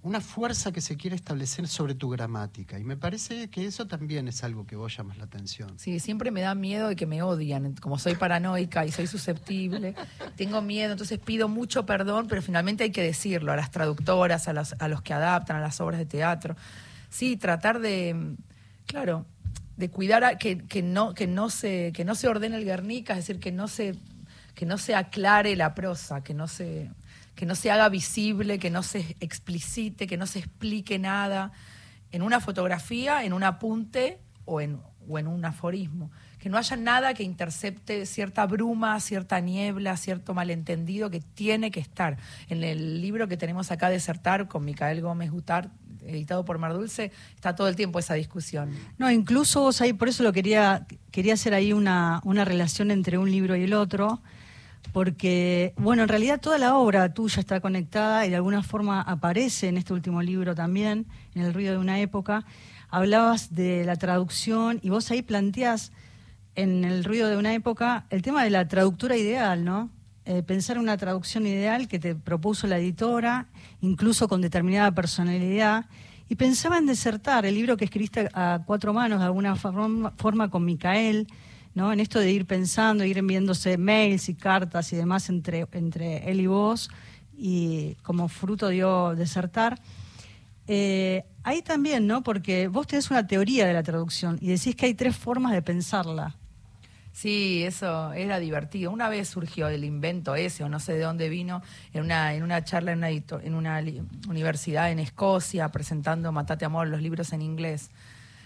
una 0.03 0.19
fuerza 0.19 0.71
que 0.71 0.81
se 0.81 0.97
quiere 0.97 1.15
establecer 1.15 1.67
sobre 1.67 1.93
tu 1.93 2.09
gramática 2.09 2.79
y 2.79 2.83
me 2.83 2.97
parece 2.97 3.49
que 3.49 3.65
eso 3.65 3.85
también 3.85 4.27
es 4.27 4.43
algo 4.43 4.65
que 4.65 4.75
vos 4.75 4.97
llamas 4.97 5.17
la 5.19 5.25
atención. 5.25 5.77
Sí, 5.77 5.99
siempre 5.99 6.31
me 6.31 6.41
da 6.41 6.55
miedo 6.55 6.87
de 6.87 6.95
que 6.95 7.05
me 7.05 7.21
odian. 7.21 7.75
Como 7.75 7.99
soy 7.99 8.15
paranoica 8.15 8.83
y 8.85 8.91
soy 8.91 9.05
susceptible, 9.05 9.93
tengo 10.37 10.61
miedo, 10.63 10.91
entonces 10.93 11.19
pido 11.19 11.47
mucho 11.47 11.85
perdón, 11.85 12.27
pero 12.27 12.41
finalmente 12.41 12.83
hay 12.83 12.91
que 12.91 13.03
decirlo 13.03 13.51
a 13.51 13.55
las 13.55 13.69
traductoras, 13.69 14.47
a 14.47 14.53
los, 14.53 14.73
a 14.79 14.87
los 14.87 15.01
que 15.03 15.13
adaptan, 15.13 15.57
a 15.57 15.61
las 15.61 15.79
obras 15.81 15.99
de 15.99 16.05
teatro. 16.07 16.55
Sí, 17.09 17.37
tratar 17.37 17.79
de, 17.79 18.35
claro, 18.87 19.25
de 19.77 19.89
cuidar 19.89 20.23
a- 20.23 20.37
que, 20.39 20.57
que 20.59 20.81
no, 20.81 21.13
que, 21.13 21.27
no 21.27 21.49
se, 21.51 21.91
que 21.93 22.05
no 22.05 22.15
se 22.15 22.27
ordene 22.27 22.55
el 22.57 22.65
Guernica, 22.65 23.13
es 23.13 23.19
decir, 23.27 23.39
que 23.39 23.51
no 23.51 23.67
se, 23.67 23.95
que 24.55 24.65
no 24.65 24.77
se 24.79 24.95
aclare 24.95 25.55
la 25.55 25.75
prosa, 25.75 26.23
que 26.23 26.33
no 26.33 26.47
se, 26.47 26.89
que 27.35 27.45
no 27.45 27.55
se 27.55 27.71
haga 27.71 27.89
visible, 27.89 28.59
que 28.59 28.69
no 28.69 28.83
se 28.83 29.15
explicite, 29.19 30.07
que 30.07 30.17
no 30.17 30.27
se 30.27 30.39
explique 30.39 30.99
nada 30.99 31.51
en 32.11 32.21
una 32.21 32.39
fotografía, 32.39 33.23
en 33.23 33.33
un 33.33 33.43
apunte 33.43 34.19
o 34.45 34.61
en, 34.61 34.79
o 35.07 35.17
en 35.17 35.27
un 35.27 35.43
aforismo. 35.45 36.11
Que 36.39 36.49
no 36.49 36.57
haya 36.57 36.75
nada 36.75 37.13
que 37.13 37.23
intercepte 37.23 38.05
cierta 38.05 38.45
bruma, 38.45 38.99
cierta 38.99 39.39
niebla, 39.39 39.95
cierto 39.95 40.33
malentendido 40.33 41.09
que 41.09 41.21
tiene 41.21 41.71
que 41.71 41.79
estar. 41.79 42.17
En 42.49 42.63
el 42.63 43.01
libro 43.01 43.27
que 43.27 43.37
tenemos 43.37 43.71
acá, 43.71 43.89
Desertar, 43.89 44.47
con 44.47 44.65
Micael 44.65 45.01
Gómez 45.01 45.31
Gutard, 45.31 45.69
editado 46.05 46.43
por 46.43 46.57
Mar 46.57 46.73
Dulce, 46.73 47.11
está 47.35 47.55
todo 47.55 47.67
el 47.67 47.75
tiempo 47.75 47.99
esa 47.99 48.15
discusión. 48.15 48.71
No, 48.97 49.11
incluso 49.11 49.61
vos 49.61 49.81
ahí, 49.81 49.93
por 49.93 50.09
eso 50.09 50.23
lo 50.23 50.33
quería, 50.33 50.85
quería 51.11 51.35
hacer 51.35 51.53
ahí 51.53 51.73
una, 51.73 52.21
una 52.23 52.43
relación 52.43 52.91
entre 52.91 53.17
un 53.17 53.29
libro 53.29 53.55
y 53.55 53.63
el 53.63 53.73
otro, 53.73 54.21
porque, 54.91 55.73
bueno, 55.77 56.03
en 56.03 56.09
realidad 56.09 56.39
toda 56.41 56.57
la 56.57 56.75
obra 56.75 57.13
tuya 57.13 57.39
está 57.39 57.59
conectada 57.59 58.25
y 58.25 58.29
de 58.29 58.35
alguna 58.35 58.63
forma 58.63 59.01
aparece 59.01 59.67
en 59.67 59.77
este 59.77 59.93
último 59.93 60.21
libro 60.21 60.55
también, 60.55 61.07
en 61.35 61.43
El 61.43 61.53
ruido 61.53 61.73
de 61.73 61.79
una 61.79 61.99
época. 61.99 62.45
Hablabas 62.89 63.55
de 63.55 63.85
la 63.85 63.95
traducción 63.95 64.79
y 64.81 64.89
vos 64.89 65.09
ahí 65.11 65.21
planteás 65.21 65.91
en 66.55 66.83
El 66.83 67.03
ruido 67.03 67.29
de 67.29 67.37
una 67.37 67.53
época 67.53 68.05
el 68.09 68.21
tema 68.21 68.43
de 68.43 68.49
la 68.49 68.67
traductura 68.67 69.15
ideal, 69.15 69.63
¿no? 69.63 69.89
Eh, 70.25 70.43
pensar 70.43 70.77
una 70.77 70.97
traducción 70.97 71.47
ideal 71.47 71.87
que 71.87 71.97
te 71.97 72.13
propuso 72.13 72.67
la 72.67 72.77
editora, 72.77 73.47
incluso 73.81 74.27
con 74.27 74.41
determinada 74.41 74.91
personalidad. 74.93 75.85
Y 76.29 76.35
pensaba 76.35 76.77
en 76.77 76.85
desertar, 76.85 77.45
el 77.45 77.55
libro 77.55 77.75
que 77.75 77.85
escribiste 77.85 78.29
a 78.33 78.61
cuatro 78.65 78.93
manos, 78.93 79.19
de 79.19 79.25
alguna 79.25 79.55
forma, 79.55 80.49
con 80.49 80.63
Micael, 80.63 81.27
¿no? 81.73 81.91
en 81.93 81.99
esto 81.99 82.19
de 82.19 82.31
ir 82.31 82.45
pensando, 82.45 83.03
ir 83.05 83.17
enviándose 83.17 83.77
mails 83.77 84.29
y 84.29 84.35
cartas 84.35 84.91
y 84.93 84.95
demás 84.95 85.29
entre, 85.29 85.67
entre 85.71 86.29
él 86.29 86.41
y 86.41 86.47
vos, 86.47 86.89
y 87.37 87.95
como 88.03 88.27
fruto 88.27 88.69
dio 88.69 89.15
desertar. 89.15 89.79
Eh, 90.67 91.25
ahí 91.43 91.61
también, 91.61 92.07
¿no? 92.07 92.23
Porque 92.23 92.67
vos 92.67 92.87
tenés 92.87 93.09
una 93.09 93.25
teoría 93.25 93.65
de 93.65 93.73
la 93.73 93.83
traducción 93.83 94.37
y 94.41 94.47
decís 94.47 94.75
que 94.75 94.85
hay 94.85 94.93
tres 94.93 95.15
formas 95.15 95.51
de 95.53 95.61
pensarla. 95.61 96.35
Sí, 97.13 97.63
eso 97.63 98.13
era 98.13 98.39
divertido. 98.39 98.89
Una 98.91 99.09
vez 99.09 99.27
surgió 99.27 99.67
el 99.67 99.83
invento 99.83 100.35
ese, 100.35 100.63
o 100.63 100.69
no 100.69 100.79
sé 100.79 100.93
de 100.93 101.01
dónde 101.01 101.27
vino, 101.27 101.61
en 101.93 102.03
una, 102.03 102.33
en 102.33 102.43
una 102.43 102.63
charla 102.63 102.93
en 102.93 102.99
una, 102.99 103.09
en 103.09 103.55
una 103.55 103.81
universidad 104.29 104.91
en 104.91 104.99
Escocia, 104.99 105.67
presentando 105.69 106.31
Matate 106.31 106.63
Amor, 106.63 106.87
los 106.87 107.01
libros 107.01 107.33
en 107.33 107.41
inglés. 107.41 107.89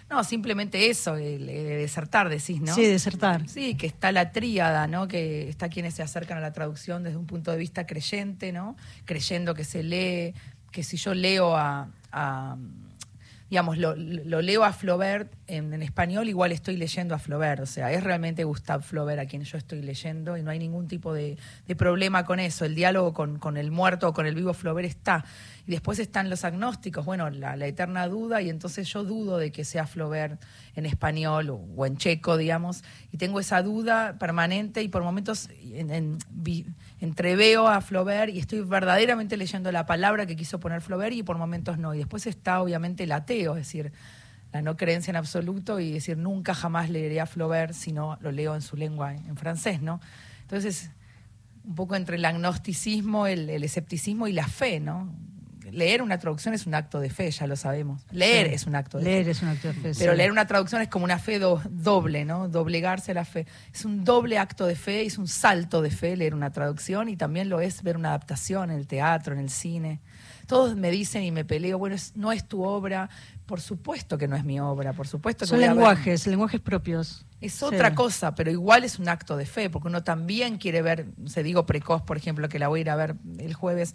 No, 0.10 0.24
simplemente 0.24 0.90
eso, 0.90 1.16
el, 1.16 1.48
desertar, 1.48 2.30
decís, 2.30 2.62
¿no? 2.62 2.76
Sí, 2.76 2.86
desertar. 2.86 3.48
Sí, 3.50 3.76
que 3.76 3.88
está 3.88 4.12
la 4.12 4.32
tríada, 4.32 4.88
¿no? 4.88 5.08
Que 5.08 5.50
está 5.50 5.70
quienes 5.70 5.96
se 5.96 6.04
acercan 6.04 6.38
a 6.38 6.42
la 6.42 6.54
traducción 6.54 7.04
desde 7.04 7.18
un 7.18 7.26
punto 7.26 7.52
de 7.52 7.58
vista 7.58 7.88
creyente, 7.88 8.52
¿no? 8.52 8.76
Creyendo 9.06 9.56
que 9.56 9.64
se 9.64 9.82
lee, 9.84 10.34
que 10.72 10.84
si 10.84 10.98
yo 10.98 11.14
leo 11.14 11.56
a 11.56 11.88
digamos, 13.50 13.78
lo, 13.78 13.96
leo 13.96 14.64
a 14.64 14.74
Flaubert 14.74 15.32
en, 15.46 15.82
español, 15.84 16.28
igual 16.28 16.52
estoy 16.52 16.78
leyendo 16.78 17.14
a 17.14 17.20
Flaubert. 17.20 17.62
O 17.62 17.66
sea, 17.68 17.92
es 17.92 18.04
realmente 18.04 18.44
Gustave 18.44 18.82
Flaubert 18.82 19.20
a 19.20 19.28
quien 19.28 19.44
yo 19.44 19.58
estoy 19.58 19.84
leyendo 19.84 20.36
y 20.36 20.42
no 20.42 20.50
hay 20.50 20.58
ningún 20.58 20.88
tipo 20.88 21.14
de, 21.14 21.38
problema 21.78 22.26
con 22.26 22.40
eso. 22.40 22.66
El 22.66 22.74
diálogo 22.74 23.14
con, 23.14 23.38
con, 23.38 23.58
el 23.58 23.70
muerto 23.70 24.10
o 24.10 24.14
con 24.14 24.26
el 24.26 24.34
vivo 24.34 24.54
Flaubert 24.54 24.88
está. 24.88 25.26
Y 25.68 25.72
después 25.72 26.00
están 26.00 26.30
los 26.30 26.44
agnósticos, 26.44 27.06
bueno, 27.06 27.30
la, 27.30 27.56
eterna 27.66 28.08
duda, 28.08 28.42
y 28.42 28.50
entonces 28.50 28.88
yo 28.88 29.04
dudo 29.04 29.38
de 29.38 29.52
que 29.52 29.64
sea 29.64 29.88
Flaubert 29.88 30.42
en 30.76 30.86
español 30.86 31.50
o, 31.50 31.86
en 31.86 31.98
checo, 31.98 32.38
digamos, 32.38 32.84
y 33.12 33.18
tengo 33.18 33.40
esa 33.40 33.62
duda 33.62 34.18
permanente 34.20 34.84
y 34.84 34.88
por 34.88 35.04
momentos 35.04 35.50
entreveo 37.06 37.68
a 37.68 37.80
Flaubert 37.80 38.34
y 38.34 38.40
estoy 38.40 38.62
verdaderamente 38.62 39.38
leyendo 39.38 39.72
la 39.72 39.86
palabra 39.86 40.26
que 40.26 40.36
quiso 40.36 40.60
poner 40.60 40.82
Flaubert 40.82 41.16
y 41.16 41.24
por 41.24 41.38
momentos 41.38 41.78
no. 41.78 41.94
Y 41.94 42.00
después 42.00 42.28
está 42.28 42.62
obviamente 42.62 43.04
el 43.06 43.14
ateo, 43.14 43.54
es 43.54 43.66
decir, 43.66 43.94
la 44.52 44.62
no 44.62 44.76
creencia 44.76 45.12
en 45.12 45.16
absoluto 45.16 45.80
y 45.80 45.94
decir 45.94 46.18
nunca 46.18 46.54
jamás 46.54 46.90
leeré 46.90 47.22
a 47.22 47.26
Flaubert 47.26 47.74
si 47.74 47.92
no 47.94 48.18
lo 48.22 48.32
leo 48.32 48.56
en 48.56 48.62
su 48.62 48.76
lengua, 48.76 49.14
en 49.14 49.38
francés, 49.38 49.82
¿no? 49.82 50.02
Entonces, 50.42 50.92
un 51.64 51.76
poco 51.76 51.96
entre 51.96 52.18
el 52.18 52.26
agnosticismo, 52.26 53.28
el, 53.28 53.50
el 53.50 53.64
escepticismo 53.64 54.28
y 54.28 54.34
la 54.34 54.48
fe, 54.48 54.80
¿no? 54.80 55.14
Leer 55.76 56.02
una 56.02 56.18
traducción 56.18 56.54
es 56.54 56.66
un 56.66 56.74
acto 56.74 57.00
de 57.00 57.10
fe, 57.10 57.30
ya 57.30 57.48
lo 57.48 57.56
sabemos. 57.56 58.02
Leer 58.12 58.48
es 58.48 58.66
un 58.66 58.76
acto 58.76 58.98
de 58.98 59.04
leer 59.04 59.26
fe. 59.26 59.32
es 59.32 59.42
un 59.42 59.50
acto 59.50 59.68
de 59.68 59.74
fe. 59.74 59.92
Pero 59.98 60.14
leer 60.14 60.32
una 60.32 60.48
traducción 60.48 60.82
es 60.82 60.88
como 60.88 61.06
una 61.06 61.20
fe 61.20 61.40
doble, 61.40 62.26
¿no? 62.26 62.48
Doblegarse 62.48 63.14
la 63.14 63.26
fe. 63.26 63.46
Es 63.74 63.86
un 63.86 64.04
doble 64.04 64.38
acto 64.38 64.66
de 64.66 64.76
fe, 64.76 65.06
es 65.06 65.18
un 65.18 65.28
salto 65.28 65.82
de 65.82 65.92
fe 65.92 66.16
leer 66.16 66.34
una 66.34 66.52
traducción 66.52 67.10
y 67.10 67.18
también 67.18 67.50
lo 67.50 67.60
es 67.62 67.84
ver 67.84 67.98
una 67.98 68.10
adaptación 68.10 68.72
en 68.72 68.78
el 68.78 68.88
teatro, 68.88 69.34
en 69.34 69.40
el 69.40 69.50
cine. 69.50 70.00
Todos 70.48 70.76
me 70.76 70.92
dicen 70.92 71.24
y 71.24 71.32
me 71.32 71.44
peleo, 71.44 71.78
bueno, 71.78 71.96
no 72.16 72.32
es 72.32 72.48
tu 72.48 72.64
obra. 72.64 73.10
Por 73.46 73.62
supuesto 73.62 74.18
que 74.18 74.28
no 74.28 74.36
es 74.36 74.44
mi 74.44 74.60
obra, 74.60 74.94
por 74.94 75.08
supuesto 75.08 75.46
que 75.46 75.50
Son 75.50 75.60
lenguajes, 75.60 76.26
lenguajes 76.26 76.62
propios. 76.62 77.26
Es 77.42 77.62
otra 77.62 77.94
cosa, 77.94 78.34
pero 78.34 78.50
igual 78.50 78.84
es 78.84 78.98
un 78.98 79.08
acto 79.08 79.38
de 79.38 79.46
fe, 79.46 79.70
porque 79.70 79.88
uno 79.88 80.04
también 80.04 80.58
quiere 80.58 80.82
ver, 80.82 81.08
se 81.26 81.44
digo 81.44 81.66
precoz, 81.66 82.02
por 82.02 82.18
ejemplo, 82.18 82.50
que 82.50 82.58
la 82.58 82.70
voy 82.70 82.80
a 82.80 82.82
ir 82.82 82.90
a 82.90 82.96
ver 82.96 83.16
el 83.38 83.54
jueves, 83.54 83.94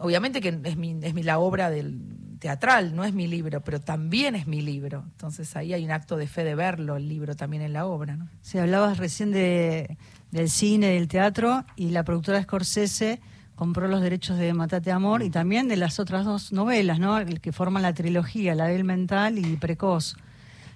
obviamente 0.00 0.40
que 0.40 0.60
es 0.64 0.76
mi, 0.76 0.98
es 1.02 1.14
mi, 1.14 1.22
la 1.22 1.38
obra 1.38 1.70
del 1.70 1.98
teatral, 2.38 2.96
no 2.96 3.04
es 3.04 3.12
mi 3.12 3.26
libro, 3.26 3.60
pero 3.60 3.80
también 3.80 4.34
es 4.34 4.46
mi 4.46 4.62
libro. 4.62 5.04
Entonces 5.12 5.54
ahí 5.56 5.72
hay 5.74 5.84
un 5.84 5.90
acto 5.90 6.16
de 6.16 6.26
fe 6.26 6.42
de 6.44 6.54
verlo, 6.54 6.96
el 6.96 7.08
libro 7.08 7.36
también 7.36 7.62
en 7.62 7.72
la 7.72 7.86
obra. 7.86 8.16
¿no? 8.16 8.28
Sí, 8.40 8.58
hablabas 8.58 8.98
recién 8.98 9.30
de, 9.30 9.96
del 10.30 10.50
cine, 10.50 10.88
del 10.88 11.08
teatro, 11.08 11.64
y 11.76 11.90
la 11.90 12.02
productora 12.02 12.42
Scorsese 12.42 13.20
compró 13.54 13.88
los 13.88 14.00
derechos 14.00 14.38
de 14.38 14.54
Matate 14.54 14.90
Amor 14.90 15.22
y 15.22 15.28
también 15.28 15.68
de 15.68 15.76
las 15.76 16.00
otras 16.00 16.24
dos 16.24 16.50
novelas, 16.50 16.98
¿no? 16.98 17.18
que 17.42 17.52
forman 17.52 17.82
la 17.82 17.92
trilogía, 17.92 18.54
La 18.54 18.64
del 18.64 18.84
Mental 18.84 19.38
y 19.38 19.56
Precoz. 19.56 20.16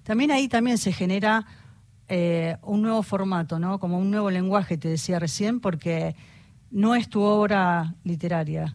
También 0.02 0.30
ahí 0.30 0.48
también 0.48 0.76
se 0.76 0.92
genera 0.92 1.46
eh, 2.08 2.58
un 2.60 2.82
nuevo 2.82 3.02
formato, 3.02 3.58
¿no? 3.58 3.80
como 3.80 3.98
un 3.98 4.10
nuevo 4.10 4.30
lenguaje, 4.30 4.76
te 4.76 4.88
decía 4.88 5.18
recién, 5.18 5.60
porque 5.60 6.14
no 6.70 6.94
es 6.94 7.08
tu 7.08 7.22
obra 7.22 7.94
literaria, 8.04 8.74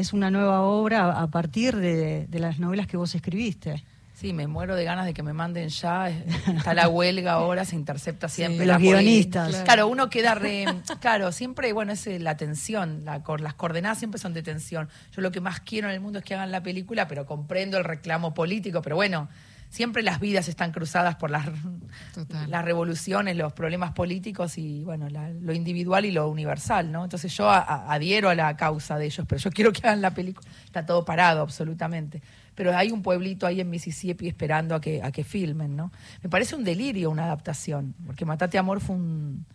es 0.00 0.12
una 0.12 0.30
nueva 0.30 0.62
obra 0.62 1.20
a 1.20 1.26
partir 1.28 1.76
de, 1.76 2.26
las 2.32 2.58
novelas 2.58 2.86
que 2.86 2.96
vos 2.96 3.14
escribiste. 3.14 3.84
Sí, 4.14 4.34
me 4.34 4.46
muero 4.46 4.76
de 4.76 4.84
ganas 4.84 5.06
de 5.06 5.14
que 5.14 5.22
me 5.22 5.32
manden 5.32 5.70
ya. 5.70 6.10
Está 6.10 6.74
la 6.74 6.88
huelga 6.88 7.32
ahora, 7.32 7.64
se 7.64 7.74
intercepta 7.74 8.28
siempre. 8.28 8.66
los 8.66 8.78
guionistas. 8.78 9.62
Claro. 9.62 9.88
uno 9.88 10.10
queda 10.10 10.34
re. 10.34 10.66
Claro, 11.00 11.32
siempre, 11.32 11.72
bueno, 11.72 11.92
es 11.92 12.06
la 12.20 12.36
tensión. 12.36 13.04
La, 13.04 13.22
las 13.38 13.54
coordenadas 13.54 13.98
siempre 13.98 14.20
son 14.20 14.34
de 14.34 14.42
tensión. 14.42 14.90
Yo 15.12 15.22
lo 15.22 15.30
que 15.30 15.40
más 15.40 15.60
quiero 15.60 15.88
en 15.88 15.94
el 15.94 16.00
mundo 16.00 16.18
es 16.18 16.24
que 16.24 16.34
hagan 16.34 16.50
la 16.50 16.62
película, 16.62 17.08
pero 17.08 17.24
comprendo 17.24 17.78
el 17.78 17.84
reclamo 17.84 18.34
político. 18.34 18.82
Pero 18.82 18.96
bueno, 18.96 19.28
siempre 19.70 20.02
las 20.02 20.20
vidas 20.20 20.48
están 20.48 20.72
cruzadas 20.72 21.16
por 21.16 21.30
las, 21.30 21.48
las 22.48 22.64
revoluciones, 22.64 23.36
los 23.36 23.52
problemas 23.52 23.92
políticos 23.92 24.58
y 24.58 24.84
bueno, 24.84 25.08
lo 25.08 25.52
individual 25.54 26.04
y 26.04 26.10
lo 26.10 26.28
universal, 26.28 26.92
¿no? 26.92 27.04
Entonces 27.04 27.34
yo 27.34 27.48
adhiero 27.48 28.28
a 28.28 28.34
la 28.34 28.56
causa 28.56 28.98
de 28.98 29.06
ellos, 29.06 29.24
pero 29.28 29.40
yo 29.40 29.50
quiero 29.50 29.72
que 29.72 29.86
hagan 29.86 30.02
la 30.02 30.12
película. 30.12 30.46
Está 30.64 30.84
todo 30.84 31.04
parado, 31.04 31.40
absolutamente. 31.40 32.20
Pero 32.56 32.76
hay 32.76 32.90
un 32.90 33.02
pueblito 33.02 33.46
ahí 33.46 33.60
en 33.60 33.70
Mississippi 33.70 34.28
esperando 34.28 34.74
a 34.74 34.80
que, 34.80 35.02
a 35.02 35.12
que 35.12 35.24
filmen, 35.24 35.76
¿no? 35.76 35.92
Me 36.22 36.28
parece 36.28 36.56
un 36.56 36.64
delirio 36.64 37.08
una 37.08 37.24
adaptación, 37.24 37.94
porque 38.04 38.24
Matate 38.24 38.58
Amor 38.58 38.80
fue 38.80 38.96
un, 38.96 39.46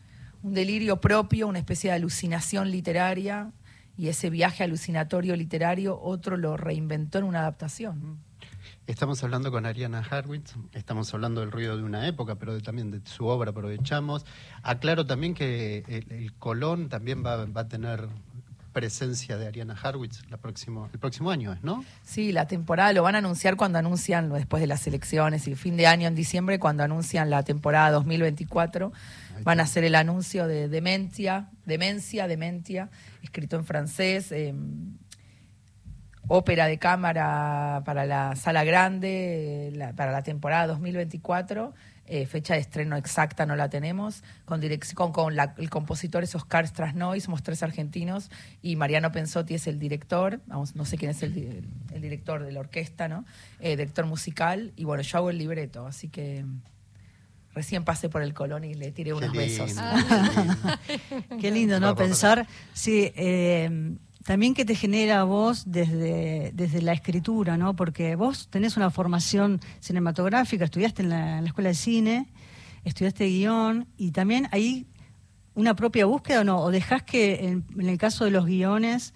un 0.42 0.54
delirio 0.54 1.02
propio, 1.02 1.48
una 1.48 1.60
especie 1.60 1.90
de 1.90 1.98
alucinación 1.98 2.72
literaria, 2.72 3.52
y 3.98 4.08
ese 4.08 4.30
viaje 4.30 4.64
alucinatorio 4.64 5.36
literario 5.36 6.00
otro 6.02 6.38
lo 6.38 6.58
reinventó 6.58 7.18
en 7.20 7.26
una 7.26 7.40
adaptación. 7.40 8.20
Estamos 8.88 9.24
hablando 9.24 9.52
con 9.52 9.66
Ariana 9.66 10.06
Harwitz, 10.08 10.54
estamos 10.74 11.12
hablando 11.12 11.42
del 11.42 11.52
ruido 11.52 11.76
de 11.76 11.82
una 11.82 12.08
época, 12.08 12.36
pero 12.36 12.62
también 12.62 12.92
de 12.92 13.02
su 13.04 13.26
obra 13.26 13.50
aprovechamos. 13.50 14.28
Aclaro 14.62 15.08
también 15.08 15.34
que 15.34 15.84
el, 15.88 16.34
Colón 16.38 16.88
también 16.88 17.26
va, 17.26 17.48
a 17.60 17.68
tener 17.68 18.08
presencia 18.74 19.38
de 19.38 19.48
Ariana 19.48 19.74
Harwitz 19.74 20.22
la 20.30 20.38
próximo, 20.38 20.88
el 20.94 21.00
próximo 21.00 21.32
año, 21.32 21.58
¿no? 21.64 21.84
Sí, 22.04 22.32
la 22.32 22.46
temporada 22.46 22.94
lo 22.94 23.02
van 23.02 23.16
a 23.16 23.18
anunciar 23.18 23.56
cuando 23.56 23.80
anuncian, 23.80 24.32
después 24.32 24.62
de 24.62 24.68
las 24.68 24.86
elecciones 24.86 25.48
y 25.48 25.56
fin 25.56 25.78
de 25.78 25.88
año 25.88 26.08
en 26.08 26.14
diciembre, 26.14 26.60
cuando 26.60 26.84
anuncian 26.84 27.32
la 27.32 27.42
temporada 27.42 27.90
2024, 27.90 28.92
van 29.42 29.60
a 29.60 29.64
hacer 29.64 29.84
el 29.84 29.96
anuncio 29.96 30.46
de 30.46 30.70
Demencia, 30.70 31.50
Demencia, 31.66 32.28
Dementia, 32.28 32.92
escrito 33.24 33.56
en 33.56 33.66
francés. 33.66 34.32
Eh, 34.32 34.54
ópera 36.28 36.68
de 36.68 36.78
cámara 36.78 37.84
para 37.86 38.06
la 38.06 38.36
sala 38.36 38.64
grande, 38.64 39.94
para 39.96 40.12
la 40.12 40.24
temporada 40.24 40.68
2024. 40.68 41.74
Eh, 42.08 42.28
fecha 42.28 42.54
de 42.54 42.60
estreno 42.60 42.98
exacta 42.98 43.48
no 43.48 43.56
la 43.56 43.70
tenemos. 43.70 44.24
Con, 44.46 44.62
dirección, 44.62 45.12
con, 45.12 45.36
el 45.58 45.70
compositor 45.72 46.24
es 46.24 46.36
Oscar 46.36 46.68
Strasnoy, 46.68 47.20
somos 47.20 47.42
tres 47.42 47.64
argentinos, 47.64 48.30
y 48.62 48.76
Mariano 48.76 49.12
Pensotti 49.12 49.56
es 49.56 49.66
el 49.66 49.80
director. 49.80 50.40
Vamos, 50.46 50.76
no 50.76 50.86
sé 50.86 50.98
quién 50.98 51.12
es 51.12 51.24
el, 51.24 51.34
director 52.00 52.44
de 52.44 52.52
la 52.52 52.60
orquesta, 52.60 53.08
¿no? 53.08 53.26
Eh, 53.60 53.72
director 53.72 54.06
musical. 54.06 54.72
Y 54.76 54.84
bueno, 54.84 55.02
yo 55.02 55.18
hago 55.18 55.32
el 55.32 55.40
libreto, 55.40 55.88
así 55.88 56.10
que 56.10 56.46
recién 57.56 57.84
pasé 57.84 58.08
por 58.08 58.22
el 58.22 58.36
Colón 58.36 58.66
y 58.66 58.76
le 58.76 58.92
tiré 58.92 59.14
unos 59.14 59.32
besos. 59.32 59.74
qué 61.42 61.50
lindo, 61.50 61.80
¿no? 61.80 61.96
Pensar, 61.96 62.46
sí, 62.74 63.12
eh, 63.16 63.98
también 64.26 64.56
que 64.56 64.66
te 64.66 64.74
genera 64.74 65.24
vos 65.24 65.64
desde, 65.68 66.52
desde 66.56 66.82
la 66.82 66.94
escritura, 66.94 67.58
¿no? 67.58 67.76
Porque 67.76 68.16
vos 68.16 68.48
tenés 68.50 68.76
una 68.76 68.90
formación 68.90 69.62
cinematográfica, 69.80 70.66
estudiaste 70.66 71.04
en 71.04 71.10
la, 71.10 71.40
Escuela 71.42 71.70
de 71.70 71.76
Cine 71.76 72.28
estudiaste 72.84 73.26
guion 73.26 73.88
y 73.98 74.12
también 74.12 74.48
ahí 74.52 74.88
una 75.54 75.76
propia 75.76 76.06
búsqueda 76.06 76.42
o 76.42 76.44
no, 76.44 76.60
o 76.60 76.72
dejás 76.72 77.04
que 77.04 77.48
en, 77.48 77.66
el 77.80 77.98
caso 77.98 78.26
de 78.26 78.32
los 78.32 78.46
guiones 78.46 79.14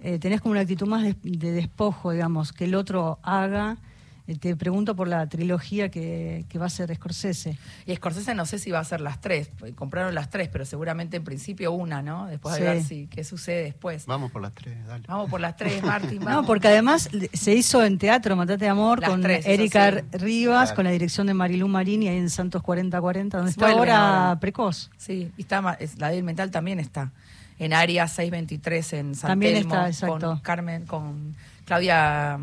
eh, 0.00 0.18
tenés 0.18 0.40
como 0.40 0.52
una 0.52 0.60
actitud 0.60 0.86
más 0.86 1.02
de, 1.02 1.16
de 1.22 1.52
despojo, 1.52 2.12
digamos, 2.12 2.52
que 2.52 2.64
el 2.64 2.74
otro 2.74 3.18
haga 3.22 3.78
te 4.26 4.56
pregunto 4.56 4.96
por 4.96 5.06
la 5.06 5.26
trilogía 5.28 5.90
que, 5.90 6.46
va 6.58 6.66
a 6.66 6.70
ser 6.70 6.94
Scorsese. 6.94 7.58
Y 7.84 7.94
Scorsese 7.94 8.34
no 8.34 8.46
sé 8.46 8.58
si 8.58 8.70
va 8.70 8.78
a 8.78 8.84
ser 8.84 9.02
las 9.02 9.20
tres, 9.20 9.50
compraron 9.74 10.14
las 10.14 10.30
tres, 10.30 10.48
pero 10.50 10.64
seguramente 10.64 11.18
en 11.18 11.24
principio 11.24 11.72
una, 11.72 12.00
¿no? 12.00 12.26
Después 12.26 12.54
de 12.54 12.62
ver 12.62 12.82
si, 12.82 13.06
qué 13.08 13.22
sucede 13.22 13.64
después. 13.64 14.06
Vamos 14.06 14.32
por 14.32 14.40
las 14.40 14.54
tres, 14.54 14.86
dale. 14.86 15.04
Vamos 15.06 15.28
por 15.28 15.40
las 15.40 15.56
tres, 15.56 15.82
Martín. 15.82 16.22
No, 16.24 16.44
porque 16.46 16.68
además 16.68 17.10
se 17.32 17.54
hizo 17.54 17.84
en 17.84 17.98
teatro 17.98 18.34
Matate 18.34 18.64
de 18.64 18.70
Amor 18.70 19.04
con 19.04 19.24
Erika 19.26 19.90
Rivas, 20.12 20.72
con 20.72 20.84
la 20.84 20.90
dirección 20.90 21.26
de 21.26 21.34
Marilú 21.34 21.68
Marini 21.68 22.08
ahí 22.08 22.16
en 22.16 22.30
Santos 22.30 22.62
4040, 22.62 23.36
donde 23.36 23.50
está 23.50 23.70
ahora, 23.70 24.38
Precoz. 24.40 24.90
Sí, 24.96 25.30
y 25.36 25.42
está, 25.42 25.76
la 25.98 26.08
del 26.08 26.24
mental 26.24 26.50
también 26.50 26.80
está. 26.80 27.12
En 27.58 27.72
área 27.72 28.08
623 28.08 28.92
en 28.94 29.14
San 29.14 29.28
También 29.28 29.56
está, 29.56 29.86
exacto. 29.86 30.28
Con 30.28 30.40
Carmen, 30.40 30.86
con 30.86 31.36
Claudia 31.66 32.38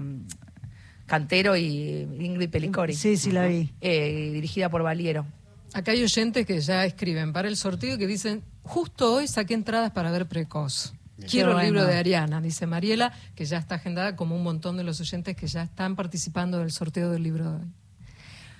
Cantero 1.11 1.57
y 1.57 2.07
Ingrid 2.21 2.49
Pelicori. 2.49 2.93
Sí, 2.93 3.17
sí, 3.17 3.33
la 3.33 3.45
vi. 3.45 3.69
Eh, 3.81 4.29
dirigida 4.31 4.69
por 4.69 4.81
Valiero. 4.81 5.25
Acá 5.73 5.91
hay 5.91 6.01
oyentes 6.01 6.45
que 6.45 6.61
ya 6.61 6.85
escriben 6.85 7.33
para 7.33 7.49
el 7.49 7.57
sorteo 7.57 7.97
que 7.97 8.07
dicen, 8.07 8.41
justo 8.63 9.15
hoy 9.15 9.27
saqué 9.27 9.53
entradas 9.53 9.91
para 9.91 10.09
ver 10.09 10.25
Precoz. 10.29 10.93
Quiero 11.29 11.59
el 11.59 11.65
libro 11.65 11.85
de 11.85 11.97
Ariana, 11.97 12.39
dice 12.39 12.65
Mariela, 12.65 13.11
que 13.35 13.43
ya 13.43 13.57
está 13.57 13.75
agendada 13.75 14.15
como 14.15 14.37
un 14.37 14.43
montón 14.43 14.77
de 14.77 14.85
los 14.85 15.01
oyentes 15.01 15.35
que 15.35 15.47
ya 15.47 15.63
están 15.63 15.97
participando 15.97 16.59
del 16.59 16.71
sorteo 16.71 17.11
del 17.11 17.23
libro 17.23 17.43
de 17.43 17.57
hoy. 17.57 17.67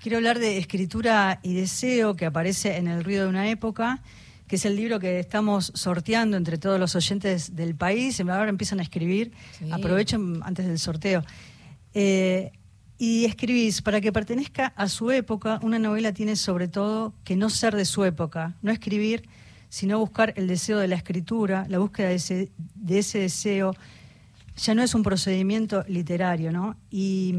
Quiero 0.02 0.18
hablar 0.18 0.38
de 0.38 0.58
escritura 0.58 1.40
y 1.44 1.54
deseo 1.54 2.18
que 2.18 2.26
aparece 2.26 2.76
en 2.76 2.90
El 2.90 3.06
ruido 3.06 3.24
de 3.24 3.30
una 3.30 3.50
época, 3.50 4.02
que 4.50 4.58
es 4.58 4.66
el 4.66 4.76
libro 4.76 5.00
que 5.00 5.22
estamos 5.22 5.72
sorteando 5.74 6.36
entre 6.36 6.58
todos 6.58 6.78
los 6.78 6.98
oyentes 6.98 7.56
del 7.56 7.76
país. 7.76 8.20
Ahora 8.20 8.50
empiezan 8.50 8.82
a 8.82 8.84
escribir. 8.84 9.32
Aprovecho 9.72 10.18
antes 10.44 10.68
del 10.68 10.80
sorteo. 10.80 11.24
Eh, 11.94 12.52
y 12.98 13.26
escribís, 13.26 13.82
para 13.82 14.00
que 14.00 14.12
pertenezca 14.12 14.68
a 14.76 14.88
su 14.88 15.10
época, 15.10 15.60
una 15.64 15.80
novela 15.80 16.14
tiene 16.14 16.36
sobre 16.36 16.68
todo 16.68 17.16
que 17.24 17.36
no 17.36 17.50
ser 17.50 17.76
de 17.76 17.86
su 17.86 18.06
época, 18.06 18.56
no 18.62 18.72
escribir, 18.72 19.28
sino 19.70 19.98
buscar 19.98 20.34
el 20.38 20.48
deseo 20.48 20.78
de 20.78 20.88
la 20.88 20.96
escritura, 20.96 21.66
la 21.68 21.80
búsqueda 21.80 22.10
de 22.10 22.16
ese, 22.16 22.52
de 22.76 23.00
ese 23.00 23.20
deseo, 23.20 23.74
ya 24.56 24.76
no 24.76 24.84
es 24.84 24.94
un 24.94 25.02
procedimiento 25.02 25.84
literario, 25.88 26.52
¿no? 26.52 26.78
Y, 26.92 27.34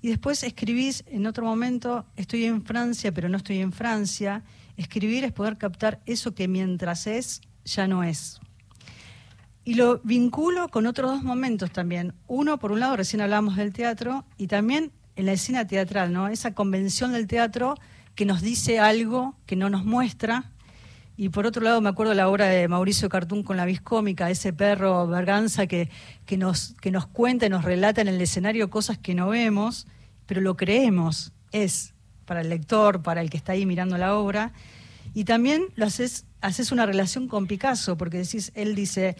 y 0.00 0.08
después 0.08 0.42
escribís 0.42 1.04
en 1.06 1.26
otro 1.26 1.44
momento, 1.44 2.04
estoy 2.16 2.46
en 2.46 2.64
Francia, 2.64 3.12
pero 3.12 3.28
no 3.28 3.36
estoy 3.36 3.58
en 3.58 3.72
Francia. 3.72 4.42
Escribir 4.76 5.22
es 5.22 5.32
poder 5.32 5.58
captar 5.58 6.00
eso 6.06 6.34
que 6.34 6.48
mientras 6.48 7.06
es, 7.06 7.40
ya 7.64 7.86
no 7.86 8.02
es. 8.02 8.40
Y 9.64 9.74
lo 9.74 10.00
vinculo 10.02 10.68
con 10.68 10.86
otros 10.86 11.10
dos 11.10 11.22
momentos 11.22 11.70
también. 11.70 12.14
Uno, 12.26 12.58
por 12.58 12.72
un 12.72 12.80
lado, 12.80 12.96
recién 12.96 13.20
hablábamos 13.20 13.56
del 13.56 13.72
teatro, 13.72 14.24
y 14.36 14.48
también 14.48 14.90
en 15.14 15.26
la 15.26 15.32
escena 15.32 15.66
teatral, 15.66 16.12
¿no? 16.12 16.28
Esa 16.28 16.54
convención 16.54 17.12
del 17.12 17.26
teatro 17.26 17.76
que 18.14 18.24
nos 18.24 18.42
dice 18.42 18.78
algo, 18.78 19.36
que 19.46 19.56
no 19.56 19.70
nos 19.70 19.84
muestra. 19.84 20.50
Y 21.16 21.28
por 21.28 21.46
otro 21.46 21.62
lado, 21.62 21.80
me 21.80 21.90
acuerdo 21.90 22.14
la 22.14 22.28
obra 22.28 22.46
de 22.46 22.66
Mauricio 22.66 23.08
Cartún 23.08 23.42
con 23.42 23.56
la 23.56 23.64
viscómica, 23.64 24.30
ese 24.30 24.52
perro 24.52 25.06
Berganza 25.06 25.66
que, 25.66 25.90
que, 26.26 26.36
nos, 26.36 26.74
que 26.80 26.90
nos 26.90 27.06
cuenta 27.06 27.48
nos 27.48 27.64
relata 27.64 28.00
en 28.00 28.08
el 28.08 28.20
escenario 28.20 28.70
cosas 28.70 28.98
que 28.98 29.14
no 29.14 29.28
vemos, 29.28 29.86
pero 30.26 30.40
lo 30.40 30.56
creemos. 30.56 31.32
Es 31.52 31.94
para 32.24 32.40
el 32.40 32.48
lector, 32.48 33.02
para 33.02 33.20
el 33.20 33.30
que 33.30 33.36
está 33.36 33.52
ahí 33.52 33.66
mirando 33.66 33.98
la 33.98 34.16
obra. 34.16 34.52
Y 35.14 35.24
también 35.24 35.66
lo 35.76 35.84
haces, 35.86 36.24
haces 36.40 36.72
una 36.72 36.86
relación 36.86 37.28
con 37.28 37.46
Picasso, 37.46 37.96
porque 37.96 38.18
decís, 38.18 38.50
él 38.54 38.74
dice, 38.74 39.16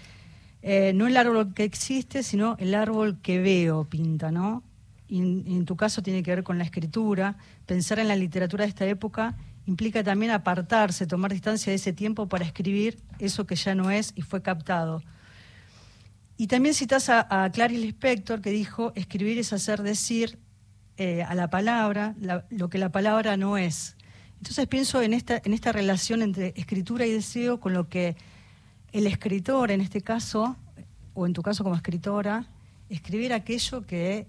eh, 0.62 0.92
no 0.94 1.09
el 1.09 1.16
árbol 1.16 1.55
que 1.55 1.64
existe, 1.64 2.22
sino 2.22 2.57
el 2.59 2.75
árbol 2.75 3.18
que 3.20 3.40
veo, 3.40 3.85
pinta, 3.85 4.31
¿no? 4.31 4.62
Y 5.09 5.18
en, 5.18 5.66
tu 5.66 5.77
caso 5.77 6.03
tiene 6.03 6.22
que 6.22 6.35
ver 6.35 6.44
con 6.44 6.57
la 6.57 6.64
escritura. 6.64 7.37
Pensar 7.66 7.98
en 7.98 8.09
la 8.09 8.16
literatura 8.16 8.64
de 8.64 8.70
esta 8.70 8.87
época 8.87 9.37
implica 9.66 10.03
también 10.03 10.33
apartarse, 10.33 11.07
tomar 11.07 11.33
distancia 11.33 11.70
de 11.70 11.77
ese 11.77 11.92
tiempo 11.92 12.29
para 12.29 12.46
escribir 12.46 12.98
eso 13.18 13.46
que 13.46 13.57
ya 13.57 13.75
no 13.75 13.90
es 13.90 14.12
y 14.16 14.22
fue 14.22 14.40
captado. 14.40 15.03
Y 16.38 16.46
también 16.46 16.75
citas 16.75 17.11
a, 17.11 17.51
Clarice 17.53 17.83
Lispector 17.83 18.40
que 18.40 18.51
dijo, 18.51 18.92
escribir 18.94 19.38
es 19.38 19.53
hacer 19.53 19.83
decir 19.83 20.38
eh, 20.96 21.22
a 21.22 21.35
la 21.35 21.51
palabra 21.51 22.14
lo 22.48 22.70
que 22.70 22.79
la 22.79 22.90
palabra 22.90 23.37
no 23.37 23.59
es. 23.59 23.96
Entonces 24.38 24.66
pienso 24.66 25.03
en 25.03 25.12
esta, 25.12 25.42
en 25.44 25.53
esta 25.53 25.72
relación 25.72 26.22
entre 26.22 26.55
escritura 26.57 27.05
y 27.07 27.12
deseo 27.12 27.61
con 27.61 27.75
lo 27.75 27.88
que 27.88 28.16
el 28.92 29.07
escritor, 29.07 29.70
en 29.70 29.81
este 29.81 30.00
caso, 30.02 30.57
o 31.14 31.26
en 31.26 31.33
tu 31.33 31.42
caso 31.42 31.64
como 31.64 31.76
escritora, 31.76 32.46
escribir 32.88 33.33
aquello 33.33 33.87
que 33.87 34.26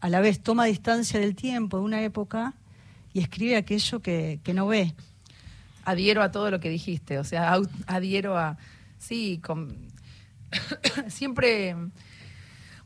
a 0.00 0.08
la 0.08 0.20
vez 0.20 0.40
toma 0.40 0.66
distancia 0.66 1.18
del 1.20 1.34
tiempo, 1.34 1.78
de 1.78 1.84
una 1.84 2.02
época, 2.02 2.54
y 3.12 3.20
escribe 3.20 3.56
aquello 3.56 4.00
que, 4.00 4.40
que 4.42 4.54
no 4.54 4.66
ve. 4.66 4.94
Adhiero 5.84 6.22
a 6.22 6.30
todo 6.30 6.50
lo 6.50 6.60
que 6.60 6.70
dijiste, 6.70 7.18
o 7.18 7.24
sea, 7.24 7.58
adhiero 7.86 8.38
a, 8.38 8.58
sí, 8.98 9.40
siempre 11.08 11.76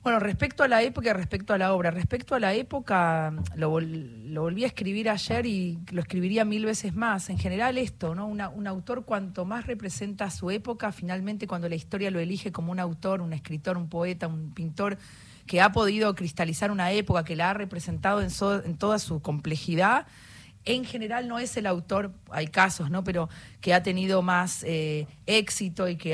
bueno, 0.06 0.20
respecto 0.20 0.62
a 0.62 0.68
la 0.68 0.84
época 0.84 1.12
respecto 1.14 1.52
a 1.52 1.58
la 1.58 1.74
obra. 1.74 1.90
Respecto 1.90 2.36
a 2.36 2.38
la 2.38 2.54
época, 2.54 3.34
lo, 3.56 3.70
volví 3.70 4.62
a 4.62 4.68
escribir 4.68 5.10
ayer 5.10 5.46
y 5.46 5.80
lo 5.90 6.00
escribiría 6.00 6.44
mil 6.44 6.64
veces 6.64 6.94
más. 6.94 7.28
En 7.28 7.40
general 7.40 7.76
esto, 7.76 8.14
¿no? 8.14 8.28
un 8.28 8.66
autor 8.68 9.04
cuanto 9.04 9.44
más 9.44 9.66
representa 9.66 10.30
su 10.30 10.52
época, 10.52 10.92
finalmente 10.92 11.48
cuando 11.48 11.68
la 11.68 11.74
historia 11.74 12.12
lo 12.12 12.20
elige 12.20 12.52
como 12.52 12.70
un 12.70 12.78
autor, 12.78 13.20
un 13.20 13.32
escritor, 13.32 13.76
un 13.76 13.88
poeta, 13.88 14.28
un 14.28 14.52
pintor 14.54 14.96
que 15.44 15.60
ha 15.60 15.72
podido 15.72 16.14
cristalizar 16.14 16.70
una 16.70 16.92
época, 16.92 17.24
que 17.24 17.34
la 17.34 17.50
ha 17.50 17.54
representado 17.54 18.20
en, 18.22 18.28
en 18.64 18.76
toda 18.78 19.00
su 19.00 19.20
complejidad, 19.20 20.06
en 20.66 20.84
general 20.84 21.28
no 21.28 21.38
es 21.38 21.56
el 21.56 21.66
autor, 21.66 22.12
hay 22.30 22.48
casos, 22.48 22.90
¿no? 22.90 23.04
Pero 23.04 23.28
que 23.60 23.72
ha 23.72 23.82
tenido 23.82 24.20
más 24.20 24.64
eh, 24.64 25.06
éxito 25.24 25.88
y 25.88 25.96
que 25.96 26.10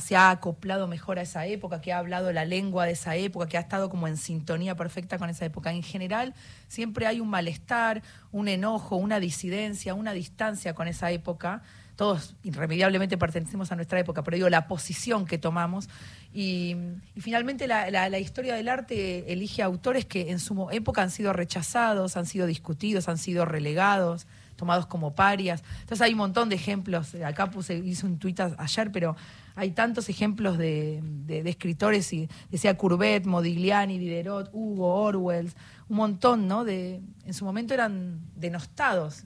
se 0.00 0.16
ha 0.16 0.30
acoplado 0.30 0.86
mejor 0.86 1.18
a 1.18 1.22
esa 1.22 1.44
época, 1.46 1.80
que 1.80 1.92
ha 1.92 1.98
hablado 1.98 2.32
la 2.32 2.44
lengua 2.44 2.86
de 2.86 2.92
esa 2.92 3.16
época, 3.16 3.48
que 3.48 3.58
ha 3.58 3.60
estado 3.60 3.90
como 3.90 4.06
en 4.06 4.16
sintonía 4.16 4.76
perfecta 4.76 5.18
con 5.18 5.28
esa 5.28 5.44
época. 5.44 5.72
En 5.72 5.82
general 5.82 6.34
siempre 6.68 7.06
hay 7.06 7.20
un 7.20 7.28
malestar, 7.28 8.02
un 8.30 8.46
enojo, 8.46 8.94
una 8.94 9.18
disidencia, 9.18 9.94
una 9.94 10.12
distancia 10.12 10.74
con 10.74 10.86
esa 10.86 11.10
época 11.10 11.62
todos 11.96 12.34
irremediablemente 12.44 13.16
pertenecemos 13.16 13.72
a 13.72 13.76
nuestra 13.76 13.98
época, 13.98 14.22
pero 14.22 14.36
digo, 14.36 14.48
la 14.50 14.68
posición 14.68 15.26
que 15.26 15.38
tomamos. 15.38 15.88
Y, 16.32 16.76
finalmente 17.18 17.66
la, 17.66 18.18
historia 18.18 18.54
del 18.54 18.68
arte 18.68 19.32
elige 19.32 19.62
autores 19.62 20.04
que 20.04 20.30
en 20.30 20.38
su 20.38 20.68
época 20.70 21.02
han 21.02 21.10
sido 21.10 21.32
rechazados, 21.32 22.16
han 22.16 22.26
sido 22.26 22.46
discutidos, 22.46 23.08
han 23.08 23.18
sido 23.18 23.46
relegados, 23.46 24.26
tomados 24.56 24.86
como 24.86 25.14
parias. 25.14 25.62
Entonces 25.80 26.02
hay 26.02 26.12
un 26.12 26.18
montón 26.18 26.50
de 26.50 26.56
ejemplos, 26.56 27.14
acá 27.14 27.50
puse, 27.50 27.78
hice 27.78 28.04
un 28.04 28.18
tuit 28.18 28.38
ayer, 28.40 28.92
pero 28.92 29.16
hay 29.54 29.70
tantos 29.70 30.10
ejemplos 30.10 30.58
de, 30.58 31.02
escritores, 31.46 32.12
y 32.12 32.28
decía 32.50 32.76
Courbet, 32.76 33.24
Modigliani, 33.24 33.98
Diderot, 33.98 34.50
Hugo, 34.52 34.94
Orwell, 34.94 35.50
un 35.88 35.96
montón, 35.96 36.46
¿no? 36.46 36.64
De, 36.64 37.00
en 37.24 37.34
su 37.34 37.46
momento 37.46 37.72
eran 37.72 38.20
denostados 38.34 39.24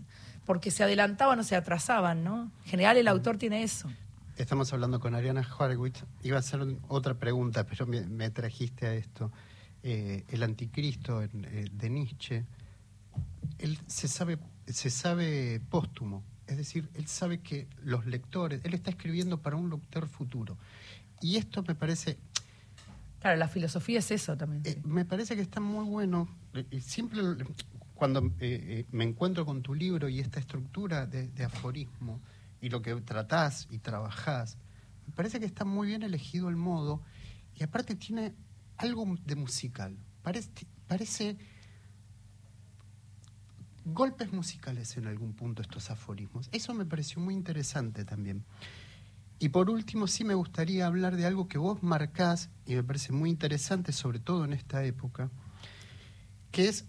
porque 0.51 0.73
se 0.73 0.83
adelantaban 0.83 1.39
o 1.39 1.45
se 1.45 1.55
atrasaban, 1.55 2.25
¿no? 2.25 2.51
En 2.65 2.71
general 2.71 2.97
el 2.97 3.07
autor 3.07 3.37
tiene 3.37 3.63
eso. 3.63 3.89
Estamos 4.35 4.73
hablando 4.73 4.99
con 4.99 5.15
Ariana 5.15 5.47
Horowitz. 5.57 6.03
Iba 6.25 6.39
a 6.39 6.41
hacer 6.41 6.61
otra 6.89 7.15
pregunta, 7.15 7.67
pero 7.67 7.87
me, 7.87 8.31
trajiste 8.31 8.89
a 8.89 8.95
esto. 8.95 9.31
Eh, 9.85 10.25
el 10.29 10.43
anticristo 10.43 11.23
eh, 11.23 11.29
de 11.71 11.91
Nietzsche, 11.91 12.45
él 13.59 13.79
se 13.87 14.09
sabe, 14.09 14.39
se 14.67 14.91
sabe 14.91 15.61
póstumo. 15.71 16.25
Es 16.49 16.57
decir, 16.57 16.91
él 16.95 17.07
sabe 17.07 17.39
que 17.39 17.69
los 17.85 18.05
lectores, 18.07 18.61
él 18.65 18.75
está 18.75 18.91
escribiendo 18.91 19.41
para 19.41 19.55
un 19.55 19.71
lector 19.71 20.09
futuro. 20.09 20.59
Y 21.21 21.37
esto 21.37 21.63
me 21.63 21.77
parece... 21.77 22.19
Claro, 23.21 23.37
la 23.37 23.47
filosofía 23.47 24.01
es 24.01 24.11
eso 24.11 24.37
también. 24.37 24.63
Eh, 24.67 24.83
me 24.83 25.05
parece 25.05 25.37
que 25.37 25.43
está 25.43 25.61
muy 25.61 25.85
bueno. 25.85 26.29
Siempre 26.81 27.23
cuando 28.01 28.25
eh, 28.25 28.33
eh, 28.41 28.87
me 28.93 29.05
encuentro 29.05 29.45
con 29.45 29.61
tu 29.61 29.75
libro 29.75 30.09
y 30.09 30.21
esta 30.21 30.41
estructura 30.41 31.05
de, 31.05 31.45
aforismo 31.45 32.19
y 32.63 32.71
lo 32.71 32.81
que 32.81 32.95
tratás 33.03 33.69
y 33.71 33.77
trabajás, 33.77 34.57
me 35.07 35.13
parece 35.13 35.39
que 35.39 35.45
está 35.45 35.67
muy 35.67 35.89
bien 35.89 36.03
elegido 36.03 36.49
el 36.49 36.57
modo 36.57 37.03
y 37.55 37.63
aparte 37.63 37.97
tiene 37.97 38.33
algo 38.79 39.05
de 39.27 39.37
musical. 39.37 39.99
Parece, 40.23 40.49
parece 40.89 41.37
golpes 43.85 44.33
musicales 44.33 44.97
en 44.97 45.07
algún 45.07 45.35
punto 45.35 45.61
estos 45.61 45.91
aforismos. 45.91 46.49
Eso 46.53 46.73
me 46.73 46.87
pareció 46.87 47.21
muy 47.21 47.35
interesante 47.35 48.07
también. 48.07 48.47
Y 49.39 49.51
por 49.51 49.69
último, 49.69 50.07
sí 50.07 50.25
me 50.25 50.33
gustaría 50.33 50.87
hablar 50.87 51.17
de 51.17 51.27
algo 51.27 51.49
que 51.49 51.59
vos 51.59 51.83
marcás 51.83 52.49
y 52.65 52.77
me 52.77 52.83
parece 52.83 53.13
muy 53.13 53.29
interesante, 53.29 53.93
sobre 53.93 54.21
todo 54.21 54.47
en 54.47 54.55
esta 54.55 54.83
época, 54.85 55.31
que 56.51 56.67
es 56.67 56.87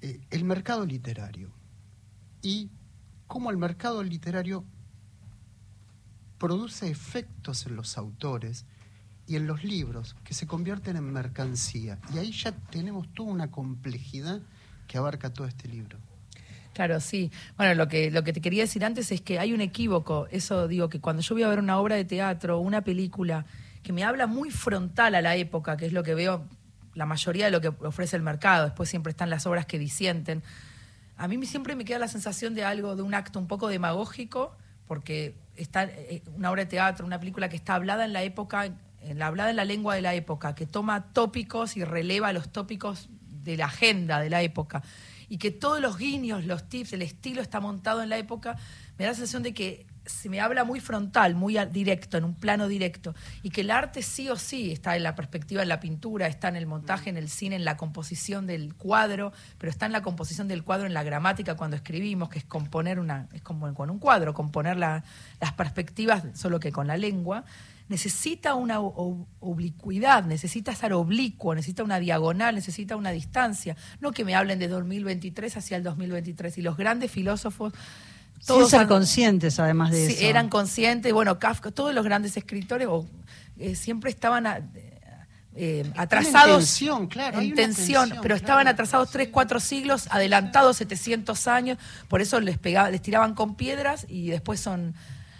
eh, 0.00 0.20
el 0.30 0.44
mercado 0.44 0.86
literario 0.86 1.50
y 2.42 2.70
cómo 3.26 3.50
el 3.50 3.56
mercado 3.56 4.02
literario 4.02 4.64
produce 6.38 6.88
efectos 6.88 7.66
en 7.66 7.76
los 7.76 7.98
autores 7.98 8.64
y 9.26 9.36
en 9.36 9.46
los 9.46 9.64
libros 9.64 10.16
que 10.24 10.34
se 10.34 10.46
convierten 10.46 10.96
en 10.96 11.12
mercancía. 11.12 11.98
Y 12.14 12.18
ahí 12.18 12.32
ya 12.32 12.52
tenemos 12.52 13.12
toda 13.12 13.30
una 13.30 13.50
complejidad 13.50 14.40
que 14.86 14.98
abarca 14.98 15.32
todo 15.32 15.46
este 15.46 15.68
libro. 15.68 15.98
Claro, 16.72 17.00
sí. 17.00 17.30
Bueno, 17.56 17.74
lo 17.74 17.88
que, 17.88 18.10
lo 18.10 18.22
que 18.22 18.32
te 18.32 18.40
quería 18.40 18.62
decir 18.62 18.84
antes 18.84 19.10
es 19.12 19.20
que 19.20 19.38
hay 19.38 19.52
un 19.52 19.60
equívoco. 19.60 20.28
Eso 20.30 20.68
digo, 20.68 20.88
que 20.88 21.00
cuando 21.00 21.22
yo 21.22 21.34
voy 21.34 21.42
a 21.42 21.48
ver 21.48 21.58
una 21.58 21.78
obra 21.78 21.96
de 21.96 22.04
teatro, 22.04 22.60
una 22.60 22.82
película, 22.82 23.44
que 23.82 23.92
me 23.92 24.04
habla 24.04 24.26
muy 24.26 24.50
frontal 24.50 25.14
a 25.14 25.20
la 25.20 25.36
época, 25.36 25.76
que 25.76 25.86
es 25.86 25.92
lo 25.92 26.02
que 26.02 26.14
veo 26.14 26.46
la 26.98 27.06
mayoría 27.06 27.44
de 27.44 27.52
lo 27.52 27.60
que 27.60 27.68
ofrece 27.86 28.16
el 28.16 28.22
mercado, 28.22 28.64
después 28.64 28.88
siempre 28.88 29.10
están 29.10 29.30
las 29.30 29.46
obras 29.46 29.66
que 29.66 29.78
disienten. 29.78 30.42
A 31.16 31.28
mí 31.28 31.46
siempre 31.46 31.76
me 31.76 31.84
queda 31.84 32.00
la 32.00 32.08
sensación 32.08 32.56
de 32.56 32.64
algo, 32.64 32.96
de 32.96 33.02
un 33.02 33.14
acto 33.14 33.38
un 33.38 33.46
poco 33.46 33.68
demagógico, 33.68 34.56
porque 34.88 35.36
está 35.54 35.84
eh, 35.84 36.22
una 36.34 36.50
obra 36.50 36.64
de 36.64 36.70
teatro, 36.70 37.06
una 37.06 37.20
película 37.20 37.48
que 37.48 37.54
está 37.54 37.76
hablada 37.76 38.04
en 38.04 38.12
la 38.12 38.24
época, 38.24 38.66
en 39.00 39.18
la, 39.18 39.28
hablada 39.28 39.50
en 39.50 39.56
la 39.56 39.64
lengua 39.64 39.94
de 39.94 40.02
la 40.02 40.14
época, 40.14 40.56
que 40.56 40.66
toma 40.66 41.12
tópicos 41.12 41.76
y 41.76 41.84
releva 41.84 42.32
los 42.32 42.48
tópicos 42.50 43.08
de 43.44 43.56
la 43.56 43.66
agenda 43.66 44.18
de 44.18 44.30
la 44.30 44.42
época 44.42 44.82
y 45.28 45.38
que 45.38 45.52
todos 45.52 45.80
los 45.80 45.98
guiños, 45.98 46.44
los 46.46 46.68
tips, 46.68 46.94
el 46.94 47.02
estilo 47.02 47.42
está 47.42 47.60
montado 47.60 48.02
en 48.02 48.08
la 48.08 48.18
época, 48.18 48.56
me 48.98 49.04
da 49.04 49.12
la 49.12 49.14
sensación 49.14 49.42
de 49.42 49.54
que 49.54 49.86
se 50.08 50.28
me 50.28 50.40
habla 50.40 50.64
muy 50.64 50.80
frontal, 50.80 51.34
muy 51.34 51.58
directo, 51.70 52.16
en 52.16 52.24
un 52.24 52.34
plano 52.34 52.68
directo, 52.68 53.14
y 53.42 53.50
que 53.50 53.60
el 53.60 53.70
arte 53.70 54.02
sí 54.02 54.28
o 54.28 54.36
sí 54.36 54.72
está 54.72 54.96
en 54.96 55.02
la 55.02 55.14
perspectiva, 55.14 55.62
en 55.62 55.68
la 55.68 55.80
pintura, 55.80 56.26
está 56.26 56.48
en 56.48 56.56
el 56.56 56.66
montaje, 56.66 57.10
en 57.10 57.16
el 57.16 57.28
cine, 57.28 57.56
en 57.56 57.64
la 57.64 57.76
composición 57.76 58.46
del 58.46 58.74
cuadro, 58.74 59.32
pero 59.58 59.70
está 59.70 59.86
en 59.86 59.92
la 59.92 60.02
composición 60.02 60.48
del 60.48 60.64
cuadro, 60.64 60.86
en 60.86 60.94
la 60.94 61.02
gramática 61.02 61.56
cuando 61.56 61.76
escribimos, 61.76 62.28
que 62.28 62.38
es 62.38 62.44
componer 62.44 62.98
una, 62.98 63.28
es 63.32 63.42
como 63.42 63.72
con 63.74 63.90
un 63.90 63.98
cuadro, 63.98 64.34
componer 64.34 64.76
las 64.76 65.02
perspectivas, 65.56 66.24
solo 66.34 66.58
que 66.60 66.72
con 66.72 66.86
la 66.86 66.96
lengua 66.96 67.44
necesita 67.88 68.54
una 68.54 68.80
oblicuidad, 68.80 70.24
necesita 70.24 70.72
estar 70.72 70.92
oblicuo, 70.92 71.54
necesita 71.54 71.82
una 71.82 71.98
diagonal, 71.98 72.54
necesita 72.54 72.96
una 72.96 73.10
distancia. 73.10 73.76
No 74.00 74.12
que 74.12 74.24
me 74.24 74.34
hablen 74.34 74.58
de 74.58 74.68
2023 74.68 75.56
hacia 75.56 75.76
el 75.76 75.82
2023. 75.82 76.58
Y 76.58 76.62
los 76.62 76.76
grandes 76.76 77.10
filósofos... 77.10 77.72
Todos 78.46 78.70
ser 78.70 78.86
conscientes, 78.86 79.58
además 79.58 79.90
de 79.90 80.06
eso. 80.06 80.24
Eran 80.24 80.48
conscientes. 80.48 81.12
Bueno, 81.12 81.38
Kafka, 81.38 81.70
todos 81.70 81.94
los 81.94 82.04
grandes 82.04 82.36
escritores 82.36 82.88
eh, 83.58 83.74
siempre 83.74 84.10
estaban... 84.10 84.46
eh, 85.54 85.90
atrasados 85.96 86.80
claro, 87.10 87.40
en 87.40 87.54
tensión, 87.54 88.14
pero 88.22 88.36
estaban 88.36 88.68
atrasados 88.68 89.10
tres, 89.10 89.28
cuatro 89.32 89.58
siglos, 89.58 90.06
adelantados 90.10 90.76
700 90.76 91.48
años, 91.48 91.78
por 92.06 92.20
eso 92.20 92.40
les 92.40 92.58
pegaba, 92.58 92.90
les 92.90 93.02
tiraban 93.02 93.34
con 93.34 93.56
piedras 93.56 94.06
y 94.08 94.28
después 94.28 94.60
son 94.60 94.94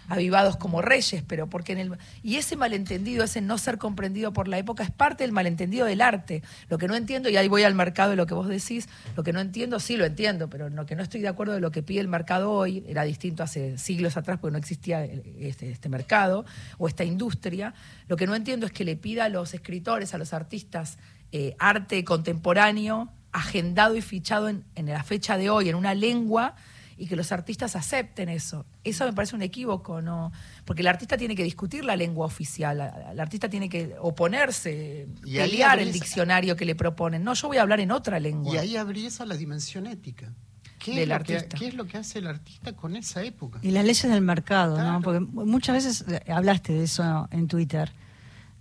avivados 0.09 0.57
como 0.57 0.81
reyes, 0.81 1.23
pero 1.25 1.47
porque 1.47 1.71
en 1.71 1.77
el 1.77 1.97
y 2.23 2.35
ese 2.35 2.55
malentendido, 2.55 3.23
ese 3.23 3.41
no 3.41 3.57
ser 3.57 3.77
comprendido 3.77 4.33
por 4.33 4.47
la 4.47 4.57
época 4.57 4.83
es 4.83 4.91
parte 4.91 5.23
del 5.23 5.31
malentendido 5.31 5.85
del 5.85 6.01
arte. 6.01 6.41
Lo 6.67 6.77
que 6.77 6.87
no 6.87 6.95
entiendo 6.95 7.29
y 7.29 7.37
ahí 7.37 7.47
voy 7.47 7.63
al 7.63 7.75
mercado 7.75 8.09
de 8.09 8.15
lo 8.15 8.25
que 8.25 8.33
vos 8.33 8.47
decís, 8.47 8.89
lo 9.15 9.23
que 9.23 9.31
no 9.31 9.39
entiendo 9.39 9.79
sí 9.79 9.95
lo 9.95 10.05
entiendo, 10.05 10.49
pero 10.49 10.69
lo 10.69 10.85
que 10.85 10.95
no 10.95 11.03
estoy 11.03 11.21
de 11.21 11.27
acuerdo 11.27 11.53
de 11.53 11.61
lo 11.61 11.71
que 11.71 11.83
pide 11.83 12.01
el 12.01 12.07
mercado 12.07 12.51
hoy 12.51 12.83
era 12.87 13.03
distinto 13.03 13.43
hace 13.43 13.77
siglos 13.77 14.17
atrás 14.17 14.39
porque 14.39 14.51
no 14.51 14.57
existía 14.57 15.05
este, 15.05 15.71
este 15.71 15.89
mercado 15.89 16.43
o 16.79 16.87
esta 16.87 17.03
industria. 17.03 17.75
Lo 18.07 18.17
que 18.17 18.25
no 18.25 18.33
entiendo 18.33 18.65
es 18.65 18.71
que 18.71 18.83
le 18.83 18.95
pida 18.95 19.25
a 19.25 19.29
los 19.29 19.53
escritores, 19.53 20.15
a 20.15 20.17
los 20.17 20.33
artistas 20.33 20.97
eh, 21.31 21.55
arte 21.59 22.03
contemporáneo 22.03 23.09
agendado 23.31 23.95
y 23.95 24.01
fichado 24.01 24.49
en, 24.49 24.63
en 24.73 24.87
la 24.87 25.03
fecha 25.03 25.37
de 25.37 25.51
hoy 25.51 25.69
en 25.69 25.75
una 25.75 25.93
lengua 25.93 26.55
y 26.99 27.07
que 27.07 27.15
los 27.15 27.31
artistas 27.31 27.75
acepten 27.75 28.29
eso. 28.29 28.65
Eso 28.83 29.05
me 29.05 29.13
parece 29.13 29.35
un 29.35 29.41
equívoco, 29.41 30.01
¿no? 30.01 30.31
Porque 30.65 30.81
el 30.81 30.87
artista 30.87 31.17
tiene 31.17 31.35
que 31.35 31.43
discutir 31.43 31.85
la 31.85 31.95
lengua 31.95 32.25
oficial, 32.25 33.07
el 33.11 33.19
artista 33.19 33.49
tiene 33.49 33.69
que 33.69 33.95
oponerse, 33.99 35.07
y 35.23 35.37
pelear 35.37 35.79
el 35.79 35.91
diccionario 35.93 36.55
que 36.55 36.65
le 36.65 36.75
proponen. 36.75 37.23
No, 37.23 37.33
yo 37.33 37.47
voy 37.47 37.57
a 37.57 37.61
hablar 37.61 37.79
en 37.79 37.91
otra 37.91 38.19
lengua. 38.19 38.53
Y 38.53 38.57
ahí 38.57 38.75
habría 38.75 39.09
la 39.25 39.35
dimensión 39.35 39.87
ética. 39.87 40.33
¿Qué, 40.77 41.03
es 41.03 41.11
artista. 41.11 41.57
¿Qué 41.57 41.67
es 41.67 41.73
lo 41.73 41.85
que 41.85 41.97
hace 41.97 42.19
el 42.19 42.27
artista 42.27 42.73
con 42.73 42.95
esa 42.95 43.23
época? 43.23 43.59
Y 43.61 43.71
las 43.71 43.83
leyes 43.83 44.09
del 44.09 44.21
mercado, 44.21 44.81
¿no? 44.81 45.01
Porque 45.01 45.19
muchas 45.19 45.75
veces 45.75 46.05
eh, 46.07 46.31
hablaste 46.31 46.73
de 46.73 46.83
eso 46.83 47.27
en 47.31 47.47
Twitter, 47.47 47.91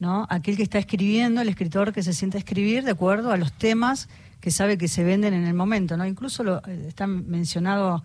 ¿no? 0.00 0.26
Aquel 0.28 0.56
que 0.56 0.64
está 0.64 0.78
escribiendo, 0.78 1.40
el 1.40 1.48
escritor 1.48 1.92
que 1.92 2.02
se 2.02 2.12
siente 2.12 2.36
a 2.36 2.40
escribir 2.40 2.84
de 2.84 2.90
acuerdo 2.90 3.30
a 3.30 3.36
los 3.36 3.52
temas 3.52 4.08
que 4.40 4.50
sabe 4.50 4.78
que 4.78 4.88
se 4.88 5.04
venden 5.04 5.34
en 5.34 5.46
el 5.46 5.54
momento, 5.54 5.96
¿no? 5.96 6.06
Incluso 6.06 6.42
lo, 6.42 6.58
eh, 6.66 6.86
está 6.88 7.06
mencionado 7.06 8.02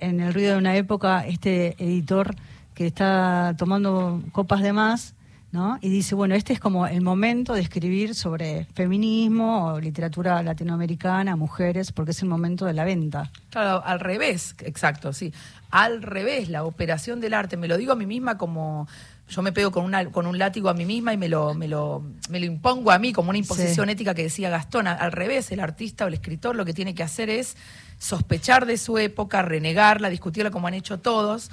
en 0.00 0.20
el 0.20 0.34
ruido 0.34 0.52
de 0.52 0.58
una 0.58 0.76
época 0.76 1.26
este 1.26 1.74
editor 1.78 2.34
que 2.74 2.86
está 2.86 3.54
tomando 3.58 4.22
copas 4.32 4.62
de 4.62 4.72
más, 4.72 5.14
¿no? 5.50 5.78
Y 5.80 5.88
dice, 5.88 6.14
bueno, 6.14 6.34
este 6.34 6.52
es 6.52 6.60
como 6.60 6.86
el 6.86 7.00
momento 7.00 7.54
de 7.54 7.60
escribir 7.60 8.14
sobre 8.14 8.66
feminismo 8.74 9.68
o 9.68 9.80
literatura 9.80 10.42
latinoamericana, 10.42 11.36
mujeres, 11.36 11.92
porque 11.92 12.10
es 12.10 12.22
el 12.22 12.28
momento 12.28 12.66
de 12.66 12.74
la 12.74 12.84
venta. 12.84 13.30
Claro, 13.50 13.82
al 13.84 14.00
revés, 14.00 14.54
exacto, 14.60 15.12
sí. 15.12 15.32
Al 15.70 16.02
revés, 16.02 16.48
la 16.48 16.64
operación 16.64 17.20
del 17.20 17.34
arte, 17.34 17.56
me 17.56 17.68
lo 17.68 17.76
digo 17.76 17.92
a 17.92 17.96
mí 17.96 18.06
misma 18.06 18.36
como 18.36 18.86
yo 19.28 19.42
me 19.42 19.52
pego 19.52 19.70
con, 19.70 19.84
una, 19.84 20.10
con 20.10 20.26
un 20.26 20.38
látigo 20.38 20.70
a 20.70 20.74
mí 20.74 20.86
misma 20.86 21.12
y 21.12 21.18
me 21.18 21.28
lo, 21.28 21.52
me 21.52 21.68
lo, 21.68 22.02
me 22.30 22.40
lo 22.40 22.46
impongo 22.46 22.90
a 22.90 22.98
mí 22.98 23.12
como 23.12 23.28
una 23.28 23.38
imposición 23.38 23.90
ética 23.90 24.14
que 24.14 24.22
decía 24.22 24.48
Gastón. 24.48 24.86
Al 24.86 25.12
revés, 25.12 25.52
el 25.52 25.60
artista 25.60 26.04
o 26.04 26.08
el 26.08 26.14
escritor 26.14 26.56
lo 26.56 26.64
que 26.64 26.72
tiene 26.72 26.94
que 26.94 27.02
hacer 27.02 27.28
es 27.28 27.56
sospechar 27.98 28.64
de 28.64 28.78
su 28.78 28.96
época, 28.96 29.42
renegarla, 29.42 30.08
discutirla 30.08 30.50
como 30.50 30.66
han 30.66 30.74
hecho 30.74 30.98
todos. 30.98 31.50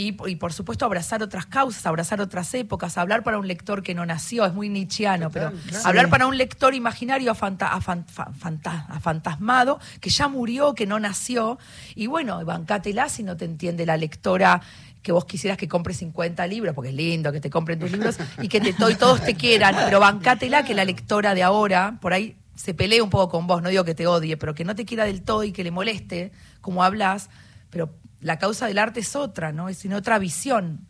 Y, 0.00 0.12
por 0.12 0.52
supuesto 0.52 0.84
abrazar 0.84 1.24
otras 1.24 1.46
causas, 1.46 1.84
abrazar 1.84 2.20
otras 2.20 2.54
épocas, 2.54 2.96
hablar 2.96 3.24
para 3.24 3.36
un 3.36 3.48
lector 3.48 3.82
que 3.82 3.96
no 3.96 4.06
nació, 4.06 4.46
es 4.46 4.54
muy 4.54 4.68
nietzscheano, 4.68 5.28
pero 5.28 5.50
hablar 5.82 6.08
para 6.08 6.28
un 6.28 6.38
lector 6.38 6.72
imaginario 6.72 7.32
afantasmado, 7.32 9.80
que 10.00 10.10
ya 10.10 10.28
murió, 10.28 10.74
que 10.74 10.86
no 10.86 11.00
nació, 11.00 11.58
y 11.96 12.06
bueno, 12.06 12.44
bancátela 12.44 13.08
si 13.08 13.24
no 13.24 13.36
te 13.36 13.44
entiende 13.44 13.84
la 13.86 13.96
lectora 13.96 14.62
que 15.02 15.10
vos 15.10 15.24
quisieras 15.24 15.58
que 15.58 15.66
compre 15.66 15.94
50 15.94 16.46
libros, 16.46 16.76
porque 16.76 16.90
es 16.90 16.94
lindo 16.94 17.32
que 17.32 17.40
te 17.40 17.50
compren 17.50 17.80
tus 17.80 17.90
libros, 17.90 18.18
y 18.40 18.46
que 18.46 18.60
te, 18.60 18.74
todos 18.74 19.20
te 19.20 19.34
quieran, 19.34 19.74
pero 19.84 19.98
bancátela 19.98 20.62
que 20.62 20.74
la 20.74 20.84
lectora 20.84 21.34
de 21.34 21.42
ahora, 21.42 21.98
por 22.00 22.12
ahí 22.12 22.36
se 22.54 22.72
pelee 22.72 23.02
un 23.02 23.10
poco 23.10 23.30
con 23.30 23.48
vos, 23.48 23.62
no 23.62 23.68
digo 23.68 23.82
que 23.82 23.96
te 23.96 24.06
odie, 24.06 24.36
pero 24.36 24.54
que 24.54 24.64
no 24.64 24.76
te 24.76 24.84
quiera 24.84 25.06
del 25.06 25.22
todo 25.22 25.42
y 25.42 25.50
que 25.50 25.64
le 25.64 25.72
moleste 25.72 26.30
como 26.60 26.84
hablas, 26.84 27.30
pero 27.70 27.90
la 28.20 28.38
causa 28.38 28.66
del 28.66 28.78
arte 28.78 29.00
es 29.00 29.16
otra, 29.16 29.52
¿no? 29.52 29.68
Es 29.68 29.84
en 29.84 29.92
otra 29.92 30.18
visión. 30.18 30.86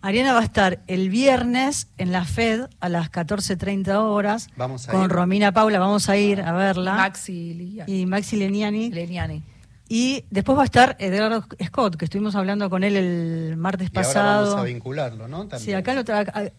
Ariana 0.00 0.32
va 0.32 0.40
a 0.40 0.44
estar 0.44 0.82
el 0.86 1.10
viernes 1.10 1.88
en 1.98 2.12
la 2.12 2.24
FED 2.24 2.68
a 2.78 2.88
las 2.88 3.10
14.30 3.10 3.96
horas 3.96 4.48
con 4.88 5.10
Romina 5.10 5.52
Paula, 5.52 5.80
vamos 5.80 6.08
a 6.08 6.16
ir 6.16 6.40
a 6.40 6.52
verla. 6.52 6.94
Maxi 6.94 7.82
y 7.86 8.06
Maxi 8.06 8.36
Leniani. 8.36 8.90
Leniani. 8.90 9.42
Y 9.90 10.24
después 10.30 10.58
va 10.58 10.62
a 10.62 10.64
estar 10.66 10.96
Eduardo 10.98 11.46
Scott, 11.64 11.96
que 11.96 12.04
estuvimos 12.04 12.34
hablando 12.34 12.68
con 12.68 12.84
él 12.84 12.96
el 12.96 13.56
martes 13.56 13.90
pasado. 13.90 14.40
Ahora 14.40 14.48
vamos 14.48 14.60
a 14.60 14.64
vincularlo, 14.64 15.28
¿no? 15.28 15.48
Sí, 15.58 15.72
acá 15.72 15.94
lo 15.94 16.02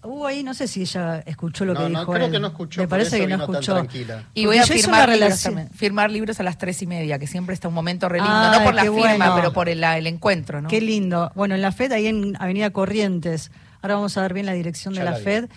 hubo 0.04 0.26
ahí, 0.26 0.42
no 0.42 0.56
sé 0.56 0.68
si 0.68 0.82
ella 0.82 1.20
escuchó 1.26 1.64
lo 1.64 1.76
que 1.76 1.86
dijo. 1.86 2.06
No, 2.06 2.08
creo 2.08 2.32
que 2.32 2.40
no 2.40 2.48
escuchó. 2.48 2.82
Me 2.82 2.88
parece 2.88 3.20
que 3.20 3.28
no 3.28 3.36
escuchó. 3.36 3.86
Y 4.34 4.48
voy 4.48 4.58
a 4.58 4.66
firmar 4.66 5.10
libros, 5.10 5.50
firmar 5.76 6.12
libros 6.12 6.40
a 6.40 6.44
las 6.44 6.58
tres 6.58 6.82
y 6.82 6.88
media, 6.88 7.20
que 7.20 7.28
siempre 7.28 7.54
está 7.54 7.68
un 7.68 7.76
momento 7.76 8.10
re 8.10 8.20
lindo. 8.20 8.52
no 8.52 8.64
por 8.64 8.74
la 8.74 8.84
firma, 8.84 9.36
pero 9.36 9.54
por 9.54 9.70
el, 9.70 9.84
encuentro, 10.08 10.62
¿no? 10.62 10.68
Qué 10.68 10.82
lindo. 10.82 11.32
Bueno, 11.36 11.54
en 11.54 11.62
la 11.62 11.72
FED, 11.72 11.92
ahí 11.92 12.08
en 12.08 12.36
Avenida 12.40 12.72
Corrientes. 12.72 13.52
Ahora 13.82 13.96
vamos 13.96 14.18
a 14.18 14.22
ver 14.24 14.34
bien 14.34 14.46
la 14.46 14.54
dirección 14.54 14.94
de 14.94 15.04
la, 15.04 15.16
FED, 15.16 15.48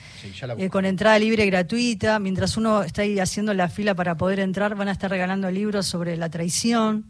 eh, 0.57 0.71
con 0.71 0.85
entrada 0.85 1.19
libre 1.19 1.45
y 1.45 1.51
gratuita. 1.51 2.21
Mientras 2.21 2.57
uno 2.57 2.83
está 2.85 3.03
ahí 3.03 3.19
haciendo 3.19 3.53
la 3.53 3.69
fila 3.69 3.95
para 3.97 4.17
poder 4.17 4.39
entrar, 4.39 4.77
van 4.77 4.87
a 4.87 4.93
estar 4.93 5.11
regalando 5.11 5.51
libros 5.51 5.87
sobre 5.87 6.17
la 6.17 6.29
traición, 6.29 7.07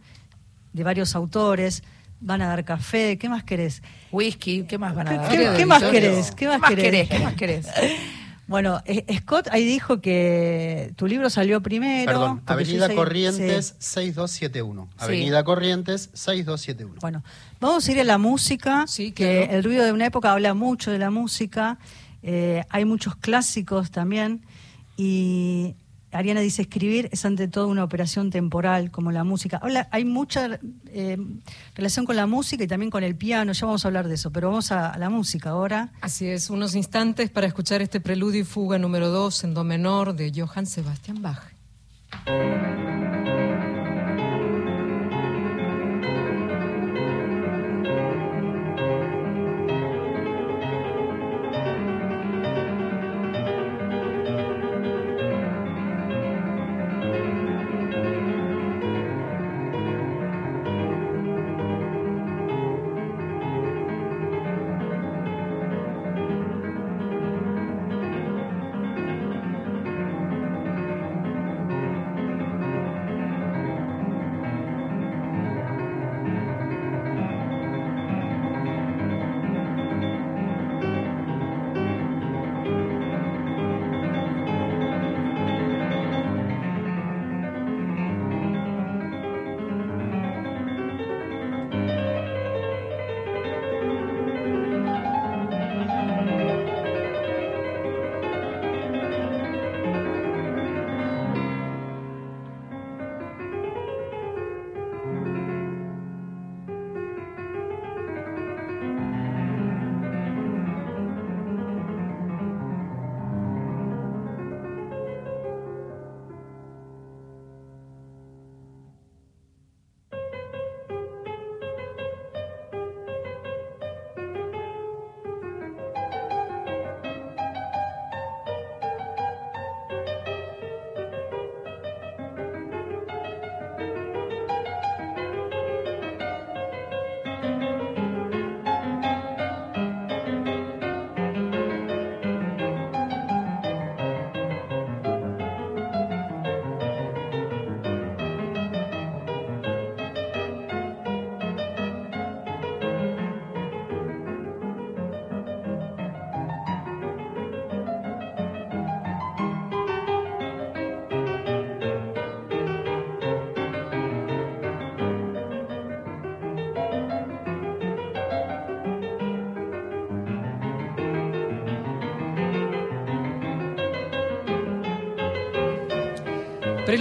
de 0.72 0.84
varios 0.84 1.14
autores, 1.14 1.82
van 2.20 2.42
a 2.42 2.48
dar 2.48 2.64
café, 2.64 3.18
¿qué 3.18 3.28
más 3.28 3.44
querés? 3.44 3.82
Whisky, 4.10 4.64
¿qué 4.64 4.78
más 4.78 4.94
van 4.94 5.08
a 5.08 5.14
dar? 5.14 5.56
¿Qué, 5.56 5.66
más 5.66 5.82
querés? 5.82 6.30
¿Qué 6.32 6.46
más, 6.46 6.60
querés? 6.70 7.08
¿Qué 7.08 7.18
más 7.18 7.34
querés? 7.34 7.66
Bueno, 8.46 8.82
eh, 8.84 9.06
Scott 9.20 9.48
ahí 9.50 9.64
dijo 9.64 10.00
que 10.00 10.92
tu 10.96 11.06
libro 11.06 11.30
salió 11.30 11.62
primero. 11.62 12.04
Perdón, 12.04 12.42
Avenida 12.44 12.92
Corrientes 12.94 13.76
6271. 13.78 14.88
Avenida 14.98 15.42
Corrientes 15.44 16.10
6271. 16.12 17.00
Bueno, 17.00 17.22
vamos 17.60 17.88
a 17.88 17.92
ir 17.92 18.00
a 18.00 18.04
la 18.04 18.18
música, 18.18 18.84
sí, 18.86 19.12
que 19.12 19.44
el 19.44 19.64
ruido 19.64 19.84
de 19.84 19.92
una 19.92 20.06
época 20.06 20.32
habla 20.32 20.54
mucho 20.54 20.90
de 20.90 20.98
la 20.98 21.10
música. 21.10 21.78
Eh, 22.22 22.62
hay 22.68 22.84
muchos 22.84 23.16
clásicos 23.16 23.90
también. 23.90 24.44
Y 24.96 25.74
Ariana 26.12 26.40
dice, 26.40 26.62
escribir 26.62 27.08
es 27.10 27.24
ante 27.24 27.48
todo 27.48 27.68
una 27.68 27.84
operación 27.84 28.30
temporal, 28.30 28.90
como 28.90 29.10
la 29.12 29.24
música. 29.24 29.60
Hay 29.90 30.04
mucha 30.04 30.60
eh, 30.88 31.16
relación 31.74 32.04
con 32.04 32.16
la 32.16 32.26
música 32.26 32.64
y 32.64 32.66
también 32.66 32.90
con 32.90 33.02
el 33.02 33.16
piano, 33.16 33.52
ya 33.52 33.66
vamos 33.66 33.84
a 33.84 33.88
hablar 33.88 34.08
de 34.08 34.14
eso, 34.14 34.30
pero 34.30 34.48
vamos 34.48 34.72
a, 34.72 34.96
la 34.98 35.10
música 35.10 35.50
ahora. 35.50 35.92
Así 36.00 36.26
es, 36.26 36.50
unos 36.50 36.74
instantes 36.74 37.30
para 37.30 37.46
escuchar 37.46 37.82
este 37.82 38.00
preludio 38.00 38.42
y 38.42 38.44
fuga 38.44 38.78
número 38.78 39.08
2 39.08 39.44
en 39.44 39.54
do 39.54 39.64
menor 39.64 40.14
de 40.14 40.32
Johann 40.34 40.66
Sebastian 40.66 41.22
Bach. 41.22 41.42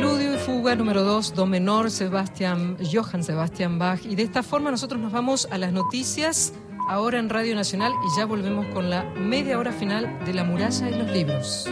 Preludio 0.01 0.33
y 0.33 0.37
fuga 0.39 0.75
número 0.75 1.03
2, 1.03 1.35
do 1.35 1.45
menor, 1.45 1.91
Sebastián, 1.91 2.75
Johann 2.91 3.23
Sebastian 3.23 3.77
Bach. 3.77 4.03
Y 4.03 4.15
de 4.15 4.23
esta 4.23 4.41
forma 4.41 4.71
nosotros 4.71 4.99
nos 4.99 5.11
vamos 5.11 5.47
a 5.51 5.59
las 5.59 5.71
noticias 5.73 6.53
ahora 6.89 7.19
en 7.19 7.29
Radio 7.29 7.53
Nacional 7.53 7.93
y 8.03 8.17
ya 8.17 8.25
volvemos 8.25 8.65
con 8.73 8.89
la 8.89 9.03
media 9.03 9.59
hora 9.59 9.71
final 9.71 10.17
de 10.25 10.33
La 10.33 10.43
muralla 10.43 10.89
y 10.89 10.95
los 10.95 11.11
libros. 11.11 11.69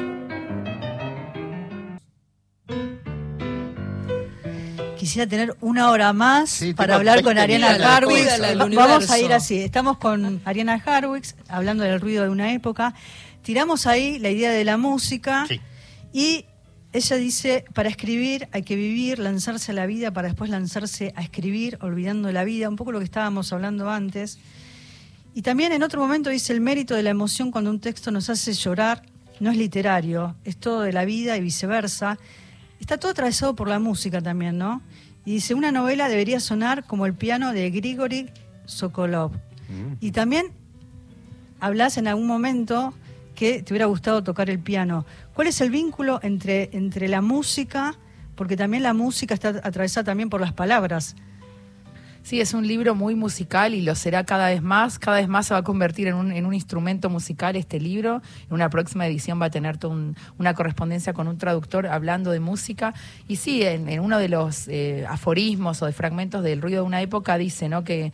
Quisiera 5.00 5.28
tener 5.28 5.58
una 5.60 5.90
hora 5.90 6.14
más 6.14 6.52
Sí, 6.52 6.76
para 6.76 6.98
hablar 6.98 7.24
con 7.24 7.34
20 7.34 7.42
Ariana 7.42 7.76
el 8.52 8.76
Vamos 8.76 9.10
a 9.10 9.18
ir 9.18 9.34
así. 9.34 9.58
Estamos 9.58 9.98
con 9.98 10.40
Ariana 10.46 10.80
Harwitz 10.86 11.34
hablando 11.48 11.84
del 11.84 12.00
ruido 12.00 12.26
de 12.26 12.30
una 12.30 12.54
época. 12.54 12.94
Tiramos 13.42 13.88
ahí 13.88 14.20
la 14.20 14.30
idea 14.30 14.52
de 14.52 14.66
la 14.66 14.78
música 14.78 15.48
Sí. 15.48 15.60
y 16.14 16.46
ella 16.92 17.16
dice, 17.18 17.66
para 17.74 17.90
escribir 17.90 18.48
hay 18.52 18.64
que 18.64 18.76
vivir, 18.76 19.20
lanzarse 19.20 19.72
a 19.72 19.76
la 19.76 19.86
vida 19.86 20.12
para 20.12 20.28
después 20.28 20.50
lanzarse 20.50 21.14
a 21.16 21.22
escribir, 21.22 21.78
olvidando 21.82 22.32
la 22.32 22.44
vida, 22.44 22.68
un 22.68 22.76
poco 22.76 22.92
lo 22.92 23.00
que 23.00 23.06
estábamos 23.06 23.54
hablando 23.54 23.90
antes. 23.90 24.40
Y 25.36 25.44
también 25.44 25.72
en 25.72 25.84
otro 25.84 26.02
momento 26.02 26.30
dice 26.30 26.54
el 26.54 26.62
mérito 26.62 26.96
de 26.96 27.04
la 27.04 27.12
emoción 27.12 27.52
cuando 27.52 27.70
un 27.70 27.80
texto 27.80 28.10
nos 28.10 28.30
hace 28.30 28.54
llorar 28.54 29.04
no 29.40 29.52
es 29.52 29.58
literario, 29.58 30.36
es 30.44 30.58
todo 30.58 30.82
de 30.82 30.94
la 30.94 31.06
vida 31.06 31.38
y 31.38 31.42
viceversa. 31.42 32.18
Está 32.80 32.98
todo 32.98 33.12
atravesado 33.12 33.56
por 33.56 33.68
la 33.68 33.80
música 33.80 34.22
también, 34.22 34.58
¿no? 34.58 34.82
Y 35.26 35.34
dice, 35.34 35.54
una 35.54 35.72
novela 35.72 36.10
debería 36.10 36.40
sonar 36.40 36.86
como 36.86 37.06
el 37.06 37.14
piano 37.14 37.54
de 37.54 37.70
Grigory 37.70 38.30
Sokolov. 38.66 39.32
Y 40.00 40.12
también 40.12 40.48
hablas 41.60 41.98
en 41.98 42.08
algún 42.08 42.26
momento 42.26 42.94
que 43.36 43.62
te 43.62 43.72
hubiera 43.72 43.86
gustado 43.86 44.24
tocar 44.24 44.50
el 44.50 44.60
piano. 44.60 45.06
¿Cuál 45.40 45.48
es 45.48 45.62
el 45.62 45.70
vínculo 45.70 46.20
entre, 46.22 46.70
entre 46.74 47.08
la 47.08 47.22
música? 47.22 47.96
Porque 48.36 48.58
también 48.58 48.84
la 48.84 48.94
música 48.94 49.34
está 49.34 49.62
atravesada 49.64 50.04
también 50.04 50.30
por 50.30 50.42
las 50.42 50.52
palabras. 50.52 51.16
Sí, 52.24 52.42
es 52.42 52.54
un 52.54 52.68
libro 52.68 52.94
muy 52.94 53.16
musical 53.16 53.74
y 53.74 53.82
lo 53.82 53.96
será 53.96 54.26
cada 54.26 54.50
vez 54.50 54.62
más. 54.62 55.00
Cada 55.00 55.16
vez 55.16 55.30
más 55.30 55.48
se 55.48 55.54
va 55.54 55.62
a 55.62 55.64
convertir 55.64 56.10
en 56.10 56.16
un, 56.16 56.34
en 56.34 56.46
un 56.46 56.54
instrumento 56.54 57.10
musical 57.10 57.56
este 57.56 57.80
libro. 57.80 58.22
En 58.50 58.54
una 58.54 58.70
próxima 58.70 59.08
edición 59.08 59.42
va 59.42 59.46
a 59.46 59.50
tener 59.50 59.80
una 60.38 60.54
correspondencia 60.56 61.14
con 61.14 61.30
un 61.30 61.38
traductor 61.38 61.88
hablando 61.88 62.32
de 62.32 62.42
música. 62.42 62.94
Y 63.30 63.38
sí, 63.38 63.64
en, 63.64 63.88
en 63.88 64.02
uno 64.02 64.20
de 64.20 64.28
los 64.28 64.68
eh, 64.68 65.06
aforismos 65.08 65.82
o 65.82 65.86
de 65.86 65.94
fragmentos 65.94 66.44
del 66.44 66.62
ruido 66.62 66.82
de 66.82 66.88
una 66.88 67.02
época 67.02 67.38
dice 67.38 67.70
¿no? 67.70 67.86
que 67.86 68.12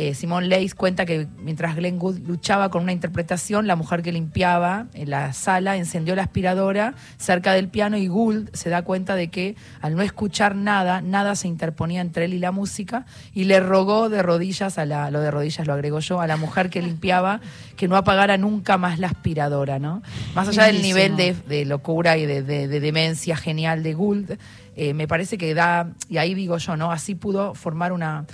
eh, 0.00 0.14
Simón 0.14 0.48
Leys 0.48 0.76
cuenta 0.76 1.04
que 1.04 1.26
mientras 1.42 1.74
Glenn 1.74 1.98
Gould 1.98 2.24
luchaba 2.24 2.70
con 2.70 2.84
una 2.84 2.92
interpretación, 2.92 3.66
la 3.66 3.74
mujer 3.74 4.00
que 4.02 4.12
limpiaba 4.12 4.86
en 4.94 5.10
la 5.10 5.32
sala 5.32 5.76
encendió 5.76 6.14
la 6.14 6.22
aspiradora 6.22 6.94
cerca 7.16 7.52
del 7.52 7.66
piano 7.66 7.96
y 7.96 8.06
Gould 8.06 8.48
se 8.54 8.70
da 8.70 8.82
cuenta 8.82 9.16
de 9.16 9.26
que 9.28 9.56
al 9.80 9.96
no 9.96 10.02
escuchar 10.02 10.54
nada, 10.54 11.00
nada 11.00 11.34
se 11.34 11.48
interponía 11.48 12.00
entre 12.00 12.26
él 12.26 12.34
y 12.34 12.38
la 12.38 12.52
música 12.52 13.06
y 13.34 13.42
le 13.44 13.58
rogó 13.58 14.08
de 14.08 14.22
rodillas 14.22 14.78
a 14.78 14.86
la, 14.86 15.10
lo 15.10 15.20
de 15.20 15.32
rodillas 15.32 15.66
lo 15.66 15.72
agrego 15.72 15.98
yo, 15.98 16.20
a 16.20 16.28
la 16.28 16.36
mujer 16.36 16.70
que 16.70 16.80
limpiaba 16.80 17.40
que 17.76 17.88
no 17.88 17.96
apagara 17.96 18.36
nunca 18.38 18.78
más 18.78 19.00
la 19.00 19.08
aspiradora, 19.08 19.80
¿no? 19.80 20.02
Más 20.36 20.46
allá 20.48 20.64
del 20.64 20.80
nivel 20.80 21.16
de, 21.16 21.34
de 21.48 21.64
locura 21.64 22.16
y 22.18 22.24
de, 22.26 22.42
de- 22.44 22.68
de 22.68 22.78
demencia 22.80 23.36
genial 23.36 23.82
de 23.82 23.94
Gould, 23.94 24.32
eh, 24.76 24.94
me 24.94 25.08
parece 25.08 25.38
que 25.38 25.54
da, 25.54 25.90
y 26.08 26.18
ahí 26.18 26.34
digo 26.34 26.56
yo, 26.58 26.76
¿no? 26.76 26.92
Así 26.92 27.16
pudo 27.16 27.54
formar 27.54 27.92
una 27.92 28.26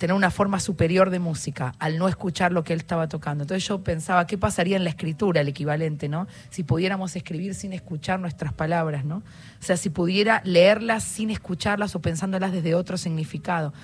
tener 0.00 0.16
una 0.16 0.30
forma 0.30 0.58
superior 0.60 1.10
de 1.10 1.18
música 1.18 1.74
al 1.78 1.98
no 1.98 2.08
escuchar 2.08 2.52
lo 2.52 2.64
que 2.64 2.72
él 2.72 2.80
estaba 2.80 3.06
tocando. 3.06 3.44
Entonces 3.44 3.68
yo 3.68 3.84
pensaba, 3.84 4.26
¿qué 4.26 4.38
pasaría 4.38 4.78
en 4.78 4.82
la 4.82 4.88
escritura, 4.90 5.42
el 5.42 5.48
equivalente, 5.48 6.08
¿no? 6.08 6.26
Si 6.48 6.64
pudiéramos 6.64 7.14
escribir 7.16 7.54
sin 7.54 7.74
escuchar 7.74 8.18
nuestras 8.18 8.54
palabras, 8.54 9.04
¿no? 9.04 9.16
O 9.16 9.62
sea, 9.62 9.76
si 9.76 9.90
pudiera 9.90 10.40
leerlas 10.42 11.04
sin 11.04 11.28
escucharlas 11.28 11.94
o 11.94 12.00
pensándolas 12.00 12.50
desde 12.50 12.74
otro 12.74 12.96
significado. 12.96 13.74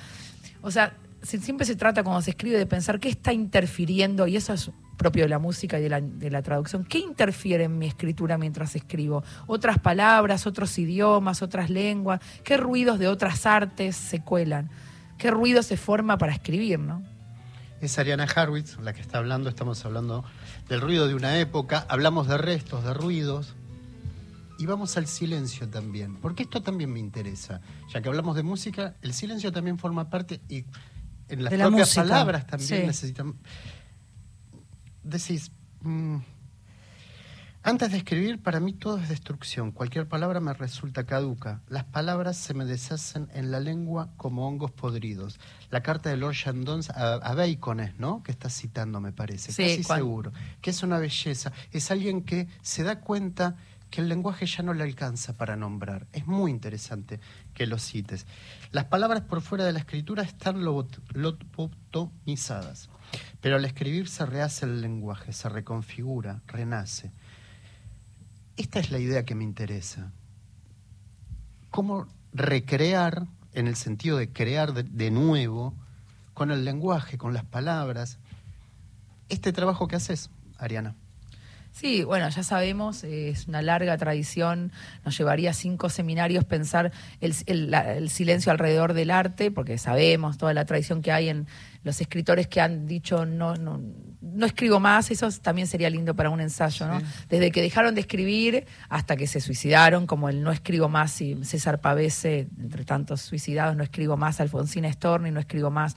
O 0.63 0.71
sea, 0.71 0.95
si- 1.21 1.39
siempre 1.39 1.67
se 1.67 1.77
trata 1.77 2.03
cuando 2.03 2.23
se 2.23 2.31
escribe 2.31 2.57
de 2.57 2.65
pensar 2.65 2.99
qué 2.99 3.11
está 3.11 3.35
interfiriendo, 3.35 4.27
y 4.27 4.37
eso 4.37 4.55
es 4.55 4.71
propio 4.97 5.25
de 5.25 5.29
la 5.29 5.39
música 5.39 5.79
y 5.79 5.83
de 5.83 5.91
la, 5.91 6.01
de 6.01 6.31
la 6.31 6.41
traducción, 6.41 6.83
¿qué 6.85 6.99
interfiere 6.99 7.65
en 7.65 7.77
mi 7.77 7.87
escritura 7.87 8.39
mientras 8.39 8.75
escribo? 8.75 9.23
Otras 9.47 9.79
palabras, 9.79 10.47
otros 10.47 10.79
idiomas, 10.79 11.43
otras 11.43 11.69
lenguas, 11.69 12.21
qué 12.43 12.57
ruidos 12.57 12.99
de 12.99 13.07
otras 13.07 13.45
artes 13.45 13.95
se 13.97 14.21
cuelan, 14.21 14.71
qué 15.19 15.31
ruido 15.31 15.63
se 15.63 15.77
forma 15.77 16.19
para 16.19 16.33
escribir, 16.33 16.79
¿no? 16.79 17.03
Es 17.81 17.99
Ariana 17.99 18.25
Harwitz 18.25 18.79
la 18.81 18.93
que 18.93 19.01
está 19.01 19.19
hablando, 19.19 19.49
estamos 19.49 19.85
hablando 19.85 20.25
del 20.69 20.81
ruido 20.81 21.09
de 21.09 21.15
una 21.15 21.39
época, 21.39 21.87
hablamos 21.89 22.27
de 22.29 22.39
restos, 22.39 22.85
de 22.85 22.95
ruidos, 22.95 23.55
y 24.59 24.67
vamos 24.67 24.97
al 24.97 25.07
silencio 25.07 25.69
también, 25.69 26.17
porque 26.17 26.45
esto 26.45 26.63
también 26.63 26.91
me 26.93 26.99
interesa. 26.99 27.61
Ya 27.93 28.01
que 28.01 28.09
hablamos 28.09 28.37
de 28.37 28.43
música, 28.43 28.95
el 29.03 29.13
silencio 29.13 29.53
también 29.53 29.79
forma 29.79 30.09
parte 30.09 30.41
y 30.49 30.65
en 31.29 31.45
las 31.45 31.51
De 31.51 31.59
propias 31.59 31.95
palabras 31.95 32.47
también 32.47 32.81
sí. 32.81 32.87
necesitan... 32.87 33.35
Decís, 35.03 35.53
mm, 35.83 36.17
antes 37.67 37.91
de 37.91 37.99
escribir, 37.99 38.41
para 38.43 38.61
mí 38.61 38.73
todo 38.73 38.99
es 38.99 39.09
destrucción. 39.09 39.73
Cualquier 39.73 40.09
palabra 40.09 40.41
me 40.41 40.55
resulta 40.55 41.05
caduca. 41.05 41.61
Las 41.69 41.85
palabras 41.85 42.37
se 42.37 42.55
me 42.55 42.65
deshacen 42.65 43.29
en 43.35 43.51
la 43.51 43.61
lengua 43.61 44.11
como 44.17 44.47
hongos 44.49 44.71
podridos. 44.71 45.39
La 45.71 45.83
carta 45.83 46.09
de 46.11 46.17
Lord 46.17 46.35
Shandon 46.35 46.81
a, 46.95 47.15
a 47.15 47.35
Bacon 47.35 47.81
es, 47.81 47.99
¿no? 47.99 48.23
Que 48.23 48.33
está 48.33 48.49
citando, 48.51 49.01
me 49.01 49.13
parece. 49.13 49.53
Sí, 49.53 49.63
Casi 49.63 49.83
seguro. 49.83 50.33
Que 50.61 50.71
es 50.71 50.83
una 50.83 50.99
belleza. 50.99 51.53
Es 51.73 51.91
alguien 51.91 52.23
que 52.23 52.49
se 52.63 52.83
da 52.85 53.01
cuenta 53.01 53.57
que 53.91 54.01
el 54.01 54.09
lenguaje 54.09 54.47
ya 54.47 54.63
no 54.63 54.73
le 54.75 54.83
alcanza 54.83 55.37
para 55.37 55.55
nombrar. 55.57 56.07
Es 56.13 56.27
muy 56.27 56.51
interesante 56.51 57.21
que 57.55 57.67
lo 57.67 57.79
cites. 57.79 58.27
Las 58.73 58.87
palabras 58.87 59.23
por 59.23 59.41
fuera 59.43 59.65
de 59.65 59.73
la 59.73 59.79
escritura 59.81 60.23
están 60.25 60.63
lobot- 60.63 61.01
lobotomizadas. 61.15 62.89
Pero 63.41 63.57
al 63.57 63.65
escribir 63.65 64.09
se 64.09 64.27
rehace 64.27 64.67
el 64.67 64.81
lenguaje, 64.81 65.33
se 65.33 65.49
reconfigura, 65.49 66.43
renace. 66.49 67.13
Esta 68.57 68.81
es 68.81 68.91
la 68.91 68.99
idea 68.99 69.25
que 69.25 69.35
me 69.35 69.45
interesa. 69.45 70.13
¿Cómo 71.71 72.07
recrear, 72.33 73.27
en 73.53 73.67
el 73.67 73.77
sentido 73.77 74.17
de 74.17 74.31
crear 74.31 74.73
de, 74.73 75.11
nuevo, 75.11 75.75
con 76.33 76.51
el 76.51 76.65
lenguaje, 76.65 77.19
con 77.19 77.35
las 77.35 77.45
palabras, 77.45 78.19
este 79.29 79.53
trabajo 79.53 79.89
que 79.89 79.97
haces, 79.97 80.31
Ariana? 80.59 80.95
Sí, 81.73 82.05
bueno, 82.05 82.27
ya 82.31 82.43
sabemos, 82.43 83.05
es 83.05 83.49
una 83.49 83.61
larga 83.61 83.99
tradición, 83.99 84.73
nos 85.05 85.19
llevaría 85.19 85.53
cinco 85.53 85.91
seminarios 85.91 86.45
pensar 86.45 86.93
el 87.21 88.09
silencio 88.09 88.51
alrededor 88.51 88.95
del 88.95 89.11
arte, 89.11 89.51
porque 89.51 89.77
sabemos 89.77 90.39
toda 90.39 90.55
la 90.55 90.65
tradición 90.65 91.03
que 91.03 91.13
hay 91.13 91.29
en 91.29 91.47
los 91.87 92.01
escritores 92.01 92.49
que 92.49 92.61
han 92.61 92.85
dicho 92.85 93.25
no, 93.25 93.55
no, 93.55 93.81
no 94.21 94.45
escribo 94.45 94.81
más, 94.81 95.09
eso 95.13 95.29
también 95.41 95.69
sería 95.69 95.89
lindo 95.89 96.17
para 96.17 96.31
un 96.31 96.41
ensayo, 96.41 96.89
¿no? 96.89 96.99
Sí. 96.99 97.07
Desde 97.29 97.53
que 97.53 97.63
dejaron 97.63 97.95
de 97.95 98.01
escribir 98.01 98.67
hasta 98.89 99.17
que 99.17 99.29
se 99.29 99.41
suicidaron, 99.41 100.09
como 100.09 100.29
el 100.29 100.43
no 100.43 100.51
escribo 100.51 100.89
más 100.89 101.21
y 101.21 101.45
César 101.45 101.81
Pavese, 101.81 102.49
entre 102.61 102.85
tantos 102.85 103.23
suicidados, 103.23 103.77
no 103.77 103.85
escribo 103.85 104.17
más 104.17 104.41
Alfonsina 104.41 104.93
Storni, 104.93 105.31
no 105.31 105.39
escribo 105.39 105.71
más 105.71 105.97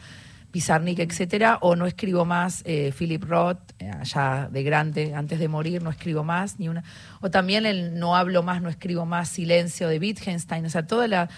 Pizarnik, 0.52 1.00
etcétera, 1.00 1.58
o 1.62 1.76
no 1.76 1.88
escribo 1.88 2.24
más 2.24 2.62
eh, 2.66 2.94
Philip 2.98 3.24
Roth, 3.24 3.72
eh, 3.80 3.90
allá 3.90 4.48
de 4.52 4.64
grande, 4.64 5.16
antes 5.16 5.40
de 5.40 5.48
morir, 5.48 5.82
no 5.82 5.90
escribo 5.90 6.24
más, 6.24 6.60
ni 6.60 6.70
una. 6.70 6.84
O 7.22 7.32
también 7.32 7.66
el 7.66 7.98
no 8.00 8.16
hablo 8.16 8.44
más, 8.44 8.62
no 8.62 8.70
escribo 8.70 9.08
más, 9.08 9.30
silencio 9.30 9.88
de 9.88 9.98
Wittgenstein, 9.98 10.66
o 10.66 10.70
sea, 10.70 10.86
toda 10.86 11.08
la, 11.08 11.30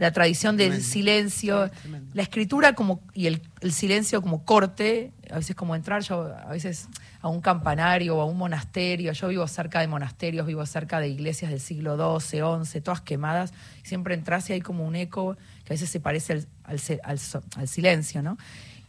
la 0.00 0.10
tradición 0.12 0.56
del 0.56 0.68
Tremendo. 0.70 0.88
silencio, 0.92 1.70
tremendo. 1.70 2.10
la 2.14 2.22
escritura 2.22 2.72
como 2.74 3.00
y 3.14 3.26
el, 3.26 3.40
el 3.60 3.70
silencio 3.72 4.20
como 4.22 4.44
corte, 4.44 5.12
a 5.30 5.36
veces 5.36 5.54
como 5.54 5.76
entrar 5.76 6.02
yo 6.02 6.34
a 6.34 6.50
veces 6.50 6.88
a 7.20 7.28
un 7.28 7.40
campanario 7.40 8.16
o 8.16 8.20
a 8.22 8.24
un 8.24 8.36
monasterio, 8.38 9.12
yo 9.12 9.28
vivo 9.28 9.46
cerca 9.46 9.78
de 9.80 9.86
monasterios, 9.86 10.46
vivo 10.46 10.64
cerca 10.66 10.98
de 11.00 11.08
iglesias 11.08 11.50
del 11.52 11.60
siglo 11.60 11.96
XII, 12.18 12.40
XI, 12.64 12.80
todas 12.80 13.02
quemadas, 13.02 13.52
siempre 13.84 14.14
entras 14.14 14.48
y 14.50 14.54
hay 14.54 14.60
como 14.62 14.84
un 14.84 14.96
eco 14.96 15.36
que 15.64 15.72
a 15.72 15.74
veces 15.74 15.90
se 15.90 16.00
parece 16.00 16.32
al, 16.32 16.46
al, 16.64 16.78
se- 16.80 17.00
al 17.04 17.18
so- 17.18 17.42
al 17.56 17.68
silencio, 17.68 18.22
¿no? 18.22 18.38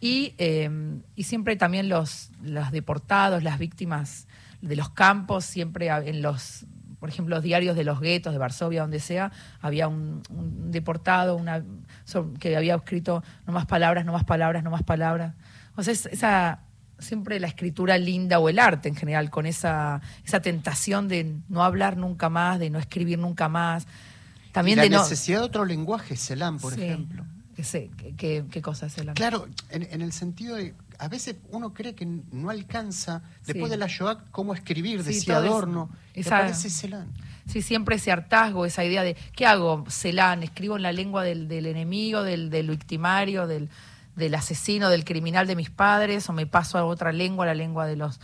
Y, 0.00 0.34
eh, 0.38 0.68
y 1.14 1.22
siempre 1.24 1.54
también 1.56 1.88
los, 1.88 2.30
los 2.42 2.72
deportados, 2.72 3.42
las 3.44 3.58
víctimas 3.58 4.26
de 4.62 4.76
los 4.76 4.90
campos, 4.90 5.44
siempre 5.44 5.88
en 5.88 6.22
los, 6.22 6.64
por 7.02 7.08
ejemplo, 7.08 7.34
los 7.34 7.42
diarios 7.42 7.74
de 7.74 7.82
los 7.82 7.98
guetos 7.98 8.32
de 8.32 8.38
Varsovia, 8.38 8.82
donde 8.82 9.00
sea, 9.00 9.32
había 9.60 9.88
un, 9.88 10.22
un 10.30 10.70
deportado 10.70 11.34
una, 11.34 11.64
que 12.38 12.56
había 12.56 12.76
escrito 12.76 13.24
no 13.44 13.52
más 13.52 13.66
palabras, 13.66 14.04
no 14.04 14.12
más 14.12 14.22
palabras, 14.22 14.62
no 14.62 14.70
más 14.70 14.84
palabras. 14.84 15.34
O 15.74 15.82
sea, 15.82 15.92
es- 15.94 16.06
esa 16.06 16.60
siempre 17.00 17.40
la 17.40 17.48
escritura 17.48 17.98
linda 17.98 18.38
o 18.38 18.48
el 18.48 18.60
arte 18.60 18.88
en 18.88 18.94
general, 18.94 19.30
con 19.30 19.46
esa, 19.46 20.00
esa 20.24 20.38
tentación 20.40 21.08
de 21.08 21.34
no 21.48 21.64
hablar 21.64 21.96
nunca 21.96 22.28
más, 22.28 22.60
de 22.60 22.70
no 22.70 22.78
escribir 22.78 23.18
nunca 23.18 23.48
más. 23.48 23.88
También 24.52 24.76
y 24.76 24.76
la 24.76 24.82
de 24.84 24.90
no. 24.90 25.02
necesidad 25.02 25.40
de 25.40 25.44
otro 25.46 25.64
lenguaje, 25.64 26.14
Celan, 26.16 26.60
por 26.60 26.72
Sí. 26.74 26.84
ejemplo. 26.84 27.24
¿Qué, 27.56 27.90
qué, 28.16 28.44
qué- 28.48 28.62
cosa 28.62 28.86
es 28.86 28.96
el 28.98 29.12
Claro, 29.14 29.48
en, 29.70 29.82
en 29.90 30.02
el 30.02 30.12
sentido 30.12 30.54
de, 30.54 30.72
a 30.98 31.08
veces 31.08 31.36
uno 31.50 31.72
cree 31.74 31.94
que 31.94 32.06
no 32.06 32.50
alcanza, 32.50 33.22
después 33.46 33.64
Sí. 33.66 33.70
de 33.70 33.76
la 33.76 33.86
Shoah, 33.88 34.24
cómo 34.30 34.54
escribir, 34.54 35.02
Sí, 35.02 35.14
decía. 35.14 35.36
Adorno, 35.38 35.90
Esa- 36.14 36.38
aparece 36.38 36.70
Celan. 36.70 37.08
Sí, 37.46 37.60
siempre 37.62 37.96
ese 37.96 38.12
hartazgo, 38.12 38.64
esa 38.66 38.84
idea 38.84 39.02
de, 39.02 39.16
¿qué 39.34 39.46
hago? 39.46 39.84
Celán, 39.90 40.42
escribo 40.42 40.76
en 40.76 40.82
la 40.82 40.92
lengua 40.92 41.24
del, 41.24 41.48
del 41.48 41.66
enemigo, 41.66 42.22
del, 42.22 42.50
del 42.50 42.70
victimario, 42.70 43.46
del, 43.46 43.68
del 44.16 44.34
asesino, 44.34 44.88
del 44.90 45.04
criminal 45.04 45.46
de 45.46 45.56
mis 45.56 45.70
padres, 45.70 46.28
o 46.28 46.32
me 46.32 46.46
paso 46.46 46.78
a 46.78 46.84
otra 46.84 47.10
lengua, 47.12 47.44
la 47.46 47.54
lengua 47.54 47.86
de 47.86 47.96
los... 47.96 48.20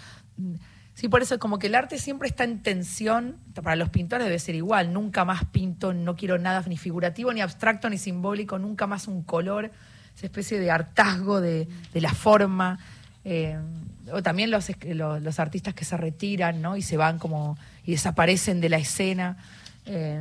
Sí, 0.94 1.08
por 1.08 1.22
eso 1.22 1.34
es 1.34 1.40
como 1.40 1.58
que 1.60 1.68
el 1.68 1.76
arte 1.76 1.96
siempre 1.98 2.28
está 2.28 2.42
en 2.44 2.60
tensión, 2.62 3.36
para 3.62 3.76
los 3.76 3.88
pintores 3.88 4.24
debe 4.26 4.38
ser 4.40 4.56
igual, 4.56 4.92
nunca 4.92 5.24
más 5.24 5.44
pinto, 5.44 5.94
no 5.94 6.16
quiero 6.16 6.38
nada 6.38 6.62
ni 6.66 6.76
figurativo, 6.76 7.32
ni 7.32 7.40
abstracto, 7.40 7.88
ni 7.88 7.98
simbólico, 7.98 8.58
nunca 8.58 8.86
más 8.88 9.06
un 9.06 9.22
color, 9.22 9.70
esa 10.18 10.26
especie 10.26 10.58
de 10.58 10.68
hartazgo 10.68 11.40
de, 11.40 11.68
de 11.94 12.00
la 12.00 12.12
forma. 12.12 12.80
Eh, 13.24 13.56
o 14.12 14.20
también 14.20 14.50
los, 14.50 14.68
los, 14.84 15.38
artistas 15.38 15.74
que 15.74 15.84
se 15.84 15.96
retiran, 15.96 16.60
¿no? 16.60 16.76
Y 16.76 16.82
se 16.82 16.96
van 16.96 17.20
como, 17.20 17.56
y 17.84 17.92
desaparecen 17.92 18.60
de 18.60 18.68
la 18.68 18.78
escena. 18.78 19.36
Eh, 19.86 20.20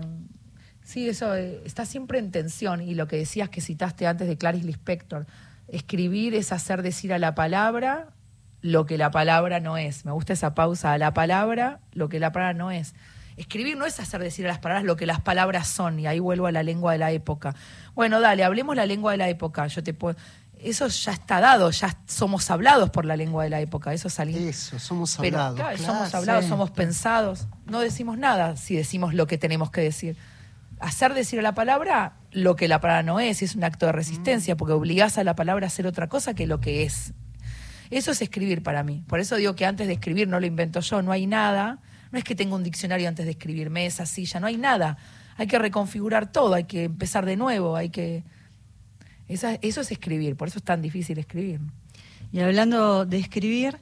sí, 0.83 1.09
eso 1.09 1.35
eh, 1.35 1.63
está 1.65 1.85
siempre 1.87 2.19
en 2.19 2.29
tensión. 2.29 2.81
Y 2.81 2.93
lo 2.93 3.07
que 3.07 3.17
decías 3.17 3.49
que 3.49 3.59
citaste 3.59 4.05
antes 4.05 4.27
de 4.27 4.37
Clarice 4.37 4.67
Lispector, 4.67 5.25
escribir 5.67 6.35
es 6.35 6.51
hacer 6.51 6.83
decir 6.83 7.11
a 7.11 7.17
la 7.17 7.33
palabra 7.33 8.09
lo 8.61 8.85
que 8.85 8.99
la 8.99 9.09
palabra 9.09 9.59
no 9.59 9.77
es. 9.77 10.05
Me 10.05 10.11
gusta 10.11 10.33
esa 10.33 10.53
pausa, 10.53 10.93
a 10.93 10.99
la 10.99 11.15
palabra 11.15 11.79
lo 11.93 12.07
que 12.07 12.19
la 12.19 12.31
palabra 12.31 12.53
no 12.53 12.69
es. 12.69 12.93
Escribir 13.37 13.77
no 13.77 13.85
es 13.85 13.99
hacer 13.99 14.21
decir 14.21 14.45
a 14.45 14.49
las 14.49 14.59
palabras 14.59 14.83
lo 14.83 14.95
que 14.95 15.05
las 15.05 15.21
palabras 15.21 15.67
son, 15.67 15.99
y 15.99 16.07
ahí 16.07 16.19
vuelvo 16.19 16.47
a 16.47 16.51
la 16.51 16.63
lengua 16.63 16.91
de 16.93 16.97
la 16.97 17.11
época. 17.11 17.55
Bueno, 17.93 18.19
dale, 18.19 18.43
hablemos 18.43 18.75
la 18.75 18.87
lengua 18.87 19.11
de 19.11 19.19
la 19.19 19.29
época. 19.29 19.67
Yo 19.67 19.83
te 19.83 19.93
puedo. 19.93 20.17
Eso 20.59 20.87
ya 20.87 21.11
está 21.11 21.39
dado, 21.39 21.69
ya 21.69 21.99
somos 22.07 22.49
hablados 22.49 22.89
por 22.89 23.05
la 23.05 23.15
lengua 23.15 23.43
de 23.43 23.51
la 23.51 23.61
época, 23.61 23.93
eso 23.93 24.09
salió. 24.09 24.37
Eso, 24.37 24.79
somos 24.79 25.19
hablados. 25.19 25.55
claro, 25.55 25.77
somos 25.77 26.15
hablados, 26.15 26.45
sí. 26.45 26.49
somos 26.49 26.71
pensados. 26.71 27.47
No 27.67 27.79
decimos 27.79 28.17
nada 28.17 28.57
si 28.57 28.75
decimos 28.75 29.13
lo 29.13 29.27
que 29.27 29.37
tenemos 29.37 29.69
que 29.69 29.81
decir. 29.81 30.17
Hacer 30.79 31.13
decir 31.13 31.39
a 31.39 31.41
la 31.43 31.53
palabra 31.53 32.13
lo 32.31 32.55
que 32.55 32.67
la 32.67 32.81
palabra 32.81 33.03
no 33.03 33.19
es, 33.19 33.43
es 33.43 33.55
un 33.55 33.63
acto 33.63 33.85
de 33.85 33.91
resistencia, 33.91 34.57
porque 34.57 34.73
obligás 34.73 35.19
a 35.19 35.23
la 35.23 35.35
palabra 35.35 35.65
a 35.65 35.67
hacer 35.67 35.85
otra 35.85 36.09
cosa 36.09 36.33
que 36.33 36.47
lo 36.47 36.59
que 36.59 36.83
es. 36.83 37.13
Eso 37.91 38.11
es 38.11 38.21
escribir 38.23 38.63
para 38.63 38.83
mí. 38.83 39.03
Por 39.07 39.19
eso 39.19 39.35
digo 39.35 39.55
que 39.55 39.65
antes 39.65 39.85
de 39.85 39.93
escribir 39.93 40.27
no 40.27 40.39
lo 40.39 40.47
invento 40.47 40.79
yo, 40.79 41.03
no 41.03 41.11
hay 41.11 41.27
nada. 41.27 41.79
No 42.11 42.17
es 42.17 42.23
que 42.23 42.35
tenga 42.35 42.55
un 42.55 42.63
diccionario 42.63 43.07
antes 43.07 43.25
de 43.25 43.31
escribir, 43.31 43.69
mesa, 43.69 44.05
silla, 44.05 44.39
no 44.39 44.47
hay 44.47 44.57
nada. 44.57 44.97
Hay 45.35 45.47
que 45.47 45.59
reconfigurar 45.59 46.31
todo, 46.31 46.53
hay 46.53 46.63
que 46.63 46.85
empezar 46.85 47.25
de 47.25 47.37
nuevo, 47.37 47.75
hay 47.75 47.89
que... 47.89 48.23
Esa, 49.27 49.55
eso 49.55 49.81
es 49.81 49.91
escribir, 49.91 50.35
por 50.35 50.47
eso 50.47 50.59
es 50.59 50.63
tan 50.63 50.81
difícil 50.81 51.19
escribir. 51.19 51.59
Y 52.31 52.39
hablando 52.39 53.05
de 53.05 53.17
escribir, 53.17 53.79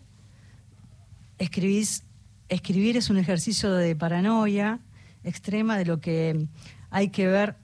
escribís, 1.38 2.03
escribir 2.49 2.97
es 2.97 3.09
un 3.09 3.17
ejercicio 3.17 3.71
de 3.71 3.95
paranoia 3.95 4.79
extrema 5.23 5.77
de 5.77 5.85
lo 5.85 5.99
que 5.99 6.47
hay 6.89 7.09
que 7.09 7.27
ver 7.27 7.55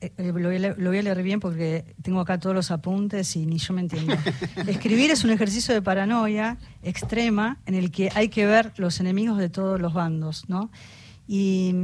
eh, 0.00 0.12
lo, 0.18 0.32
voy 0.32 0.64
a, 0.64 0.74
lo, 0.76 0.90
voy 0.90 0.98
a, 0.98 1.02
leer 1.02 1.22
bien 1.22 1.40
porque 1.40 1.94
tengo 2.02 2.20
acá 2.20 2.38
todos 2.38 2.54
los 2.54 2.70
apuntes 2.70 3.34
y 3.36 3.46
ni 3.46 3.58
yo 3.58 3.74
me 3.74 3.80
entiendo. 3.80 4.14
Escribir 4.66 5.10
es 5.10 5.24
un 5.24 5.30
ejercicio 5.30 5.74
de 5.74 5.82
paranoia 5.82 6.56
extrema 6.82 7.58
en 7.66 7.74
el 7.74 7.90
que 7.90 8.10
hay 8.14 8.28
que 8.28 8.46
ver 8.46 8.72
los 8.76 9.00
enemigos 9.00 9.38
de 9.38 9.48
todos 9.48 9.80
los 9.80 9.94
bandos, 9.94 10.48
¿no? 10.48 10.70
Y, 11.26 11.74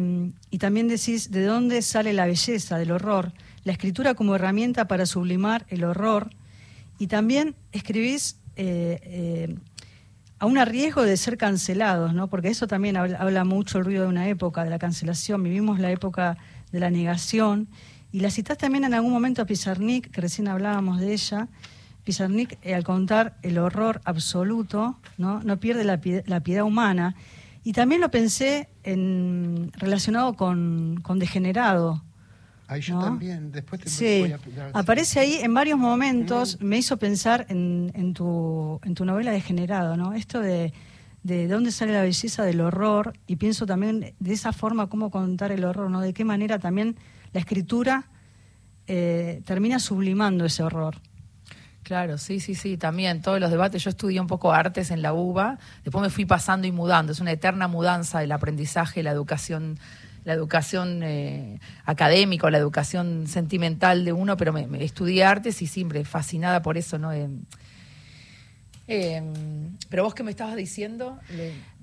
y 0.51 0.59
también 0.59 0.89
decís 0.89 1.31
de 1.31 1.45
dónde 1.45 1.83
sale 1.83 2.13
la 2.13 2.27
belleza 2.27 2.79
del 2.79 2.93
horror, 2.93 3.33
la 3.65 3.73
escritura 3.73 4.15
como 4.15 4.35
herramienta 4.35 4.89
para 4.89 5.05
sublimar 5.05 5.67
el 5.69 5.85
horror, 5.85 6.31
y 6.99 7.09
también 7.09 7.55
escribís 7.73 8.39
eh, 8.57 9.01
eh, 9.03 9.57
a 10.39 10.47
un 10.47 10.65
riesgo 10.65 11.03
de 11.03 11.17
ser 11.17 11.37
cancelados, 11.37 12.15
¿no? 12.15 12.29
Porque 12.29 12.49
eso 12.49 12.67
también 12.67 12.97
habla, 12.97 13.19
habla 13.19 13.45
mucho 13.45 13.79
el 13.79 13.85
ruido 13.85 14.03
de 14.03 14.09
una 14.09 14.29
época, 14.29 14.65
de 14.65 14.71
la 14.71 14.79
cancelación. 14.79 15.43
Vivimos 15.43 15.81
la 15.81 15.91
época 15.91 16.37
de 16.71 16.81
la 16.81 16.91
negación 16.91 17.69
y 18.15 18.21
la 18.21 18.31
citás 18.31 18.59
también 18.59 18.85
en 18.85 18.95
algún 18.95 19.13
momento 19.13 19.43
a 19.43 19.45
Pizarnik, 19.45 20.09
que 20.09 20.21
recién 20.21 20.47
hablábamos 20.47 21.01
de 21.01 21.13
ella. 21.13 21.49
Pizarnik, 22.05 22.59
eh, 22.63 22.73
al 22.73 22.85
contar 22.85 23.37
el 23.43 23.59
horror 23.59 24.01
absoluto, 24.05 25.01
no, 25.19 25.43
no 25.43 25.59
pierde 25.59 25.83
la, 25.83 26.01
la, 26.27 26.39
piedad 26.39 26.63
humana. 26.63 27.17
Y 27.65 27.73
también 27.73 28.01
lo 28.01 28.13
pensé 28.13 28.69
en, 28.85 29.73
relacionado 29.75 30.35
con, 30.35 31.01
con 31.03 31.19
Degenerado. 31.19 32.05
Ahí 32.69 32.83
yo 32.83 32.95
¿no? 32.95 33.01
también, 33.01 33.51
después 33.51 33.81
te 33.81 33.91
sí. 33.91 34.21
voy 34.21 34.33
a 34.33 34.39
pillar. 34.39 34.71
Aparece 34.75 35.19
ahí 35.19 35.41
en 35.43 35.53
varios 35.53 35.81
momentos, 35.81 36.61
mm. 36.61 36.65
me 36.65 36.79
hizo 36.79 36.97
pensar 36.99 37.47
en, 37.49 37.91
en, 37.97 38.15
tu, 38.15 38.79
en 38.85 38.95
tu 38.95 39.05
novela 39.05 39.33
Degenerado, 39.33 39.97
¿no? 39.97 40.13
Esto 40.13 40.39
de, 40.39 40.73
de 41.25 41.49
dónde 41.49 41.73
sale 41.73 41.93
la 41.93 42.03
belleza 42.03 42.45
del 42.45 42.61
horror, 42.61 43.15
y 43.27 43.35
pienso 43.35 43.67
también 43.67 44.15
de 44.21 44.33
esa 44.33 44.53
forma 44.53 44.87
cómo 44.87 45.11
contar 45.11 45.51
el 45.51 45.65
horror, 45.65 45.91
¿no? 45.91 46.01
De 46.01 46.15
qué 46.15 46.25
manera 46.25 46.61
también 46.61 46.95
la 47.35 47.41
escritura 47.41 48.07
eh, 48.87 49.43
termina 49.45 49.79
sublimando 49.79 50.47
ese 50.47 50.63
horror. 50.63 50.97
Claro, 51.83 52.17
sí, 52.17 52.41
sí, 52.41 52.55
sí, 52.55 52.79
también 52.79 53.21
todos 53.21 53.41
los 53.41 53.51
debates. 53.51 53.85
Yo 53.85 53.91
estudié 53.91 54.21
un 54.21 54.27
poco 54.27 54.53
artes 54.53 54.91
en 54.91 55.03
la 55.03 55.13
UBA, 55.13 55.59
después 55.83 56.01
me 56.01 56.09
fui 56.09 56.25
pasando 56.25 56.67
y 56.67 56.73
mudando. 56.73 57.13
Es 57.13 57.21
una 57.21 57.33
eterna 57.33 57.69
mudanza 57.69 58.21
del 58.21 58.33
aprendizaje, 58.33 59.03
la 59.03 59.11
educación, 59.11 59.79
la 60.25 60.33
educación 60.33 61.03
eh, 61.03 61.61
académica, 61.85 62.51
la 62.51 62.57
educación 62.57 63.27
sentimental 63.27 64.05
de 64.05 64.15
uno, 64.15 64.39
pero 64.39 64.53
me, 64.53 64.83
estudié 64.83 65.25
artes 65.25 65.61
y 65.61 65.67
siempre 65.67 66.05
fascinada 66.05 66.63
por 66.63 66.79
eso, 66.79 66.99
¿no? 66.99 67.13
Eh, 67.13 67.29
pero 69.91 70.05
vos 70.05 70.15
que 70.15 70.23
me 70.23 70.31
estabas 70.31 70.57
diciendo. 70.57 71.19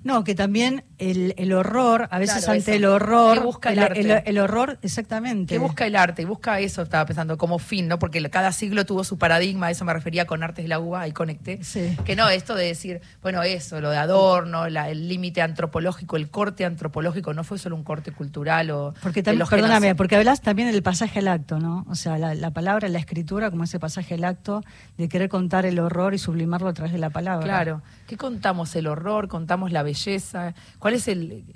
No, 0.04 0.24
que 0.24 0.34
también 0.34 0.84
el, 0.98 1.34
el 1.36 1.52
horror, 1.52 2.08
a 2.10 2.18
veces 2.18 2.44
claro, 2.44 2.52
ante 2.52 2.70
eso. 2.72 2.76
el 2.76 2.84
horror. 2.84 3.38
¿Qué 3.38 3.44
busca 3.44 3.72
el, 3.72 3.78
el, 3.78 3.84
arte? 3.84 4.00
el, 4.00 4.22
el, 4.24 4.38
horror, 4.38 4.78
exactamente. 4.82 5.54
¿Qué 5.54 5.58
busca 5.58 5.86
el 5.86 5.96
arte? 5.96 6.22
Y 6.22 6.24
busca 6.24 6.58
eso, 6.60 6.82
estaba 6.82 7.06
pensando, 7.06 7.38
como 7.38 7.58
fin, 7.58 7.88
¿no? 7.88 7.98
Porque 7.98 8.22
cada 8.30 8.52
siglo 8.52 8.84
tuvo 8.84 9.04
su 9.04 9.18
paradigma, 9.18 9.66
a 9.66 9.70
eso 9.70 9.84
me 9.84 9.92
refería 9.92 10.26
con 10.26 10.42
Artes 10.42 10.64
de 10.64 10.68
la 10.68 10.80
UBA, 10.80 11.02
ahí 11.02 11.12
conecté. 11.12 11.62
Sí. 11.62 11.96
Que 12.04 12.16
no, 12.16 12.28
esto 12.28 12.54
de 12.54 12.66
decir, 12.66 13.00
bueno, 13.22 13.42
eso, 13.42 13.80
lo 13.80 13.90
de 13.90 13.96
Adorno, 13.96 14.68
la, 14.68 14.90
el 14.90 15.08
límite 15.08 15.42
antropológico, 15.42 16.16
el 16.16 16.30
corte 16.30 16.64
antropológico, 16.64 17.32
no 17.34 17.44
fue 17.44 17.58
solo 17.58 17.76
un 17.76 17.84
corte 17.84 18.12
cultural 18.12 18.70
o. 18.70 18.94
Porque 19.02 19.22
también, 19.22 19.46
perdóname, 19.48 19.94
porque 19.94 20.16
hablas 20.16 20.40
también 20.40 20.70
del 20.70 20.82
pasaje 20.82 21.20
al 21.20 21.28
acto, 21.28 21.58
¿no? 21.58 21.86
O 21.88 21.94
sea, 21.94 22.18
la, 22.18 22.34
la 22.34 22.50
palabra, 22.50 22.88
la 22.88 22.98
escritura, 22.98 23.50
como 23.50 23.64
ese 23.64 23.78
pasaje 23.78 24.14
al 24.14 24.24
acto, 24.24 24.62
de 24.98 25.08
querer 25.08 25.28
contar 25.28 25.66
el 25.66 25.78
horror 25.78 26.14
y 26.14 26.18
sublimarlo 26.18 26.68
a 26.68 26.72
través 26.72 26.92
de 26.92 26.98
la 26.98 27.10
palabra. 27.10 27.44
Claro. 27.44 27.82
¿Qué 28.12 28.18
contamos? 28.18 28.76
El 28.76 28.88
horror, 28.88 29.26
contamos 29.26 29.72
la 29.72 29.82
belleza. 29.82 30.52
¿Cuál 30.78 30.92
es 30.92 31.08
el. 31.08 31.46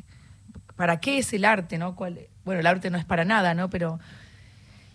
¿Para 0.74 1.00
qué 1.00 1.18
es 1.18 1.34
el 1.34 1.44
arte, 1.44 1.76
no? 1.76 1.94
¿Cuál, 1.94 2.18
bueno, 2.46 2.60
el 2.60 2.66
arte 2.66 2.88
no 2.88 2.96
es 2.96 3.04
para 3.04 3.26
nada, 3.26 3.52
¿no? 3.52 3.68
Pero. 3.68 4.00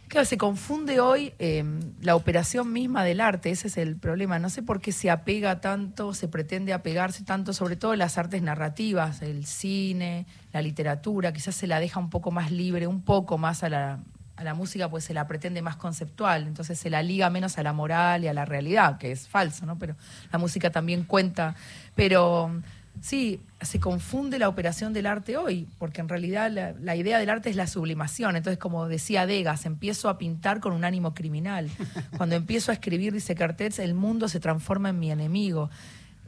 Claro, 0.08 0.26
se 0.26 0.40
confunde 0.40 1.00
hoy 1.00 1.36
eh, 1.38 1.64
la 2.02 2.16
operación 2.16 2.74
misma 2.74 3.04
del 3.04 3.22
arte, 3.22 3.52
ese 3.52 3.68
es 3.68 3.78
el 3.78 3.96
problema. 3.96 4.40
No 4.40 4.50
sé 4.50 4.64
por 4.64 4.82
qué 4.82 4.92
se 4.92 5.12
apega 5.12 5.62
tanto, 5.62 6.16
se 6.16 6.28
pretende 6.28 6.74
apegarse 6.74 7.24
tanto, 7.24 7.54
sobre 7.54 7.76
todo 7.76 7.96
las 7.96 8.18
artes 8.18 8.42
narrativas, 8.42 9.22
el 9.22 9.46
cine, 9.46 10.26
la 10.54 10.64
literatura, 10.64 11.32
quizás 11.32 11.54
se 11.54 11.68
la 11.68 11.80
deja 11.80 12.00
un 12.00 12.10
poco 12.10 12.32
más 12.32 12.52
libre, 12.52 12.88
un 12.88 13.04
poco 13.04 13.38
más 13.38 13.62
a 13.62 13.70
la, 13.70 14.00
a 14.42 14.44
la 14.44 14.54
música, 14.54 14.90
pues 14.90 15.04
se 15.04 15.14
la 15.14 15.28
pretende 15.28 15.62
más 15.62 15.76
conceptual, 15.76 16.48
entonces 16.48 16.80
se 16.80 16.90
la 16.90 17.04
liga 17.04 17.30
menos 17.30 17.58
a 17.58 17.64
la 17.64 17.74
moral 17.74 18.24
y 18.24 18.28
a 18.28 18.34
la 18.34 18.46
realidad, 18.46 18.98
que 18.98 19.12
es 19.12 19.28
falso, 19.28 19.66
¿no? 19.66 19.78
Pero 19.78 19.96
la 20.32 20.40
música 20.40 20.72
también 20.72 21.04
cuenta. 21.04 21.56
Pero 21.96 22.52
sí, 23.00 23.40
se 23.62 23.80
confunde 23.80 24.40
la 24.40 24.50
operación 24.50 24.94
del 24.94 25.06
arte 25.06 25.38
hoy, 25.38 25.68
porque 25.78 26.02
en 26.02 26.10
realidad 26.10 26.52
la, 26.52 26.96
idea 26.96 27.20
del 27.20 27.30
arte 27.30 27.50
es 27.50 27.56
la 27.56 27.68
sublimación. 27.68 28.36
Entonces, 28.36 28.60
como 28.60 28.88
decía 28.88 29.26
Degas, 29.26 29.66
empiezo 29.66 30.10
a 30.10 30.18
pintar 30.18 30.60
con 30.60 30.74
un 30.74 30.84
ánimo 30.84 31.14
criminal. 31.14 31.70
Cuando 32.18 32.36
empiezo 32.36 32.72
a 32.72 32.74
escribir, 32.74 33.14
dice 33.14 33.36
Cartets, 33.36 33.80
el 33.80 33.94
mundo 33.94 34.28
se 34.28 34.40
transforma 34.40 34.90
en 34.90 35.00
mi 35.00 35.12
enemigo. 35.12 35.70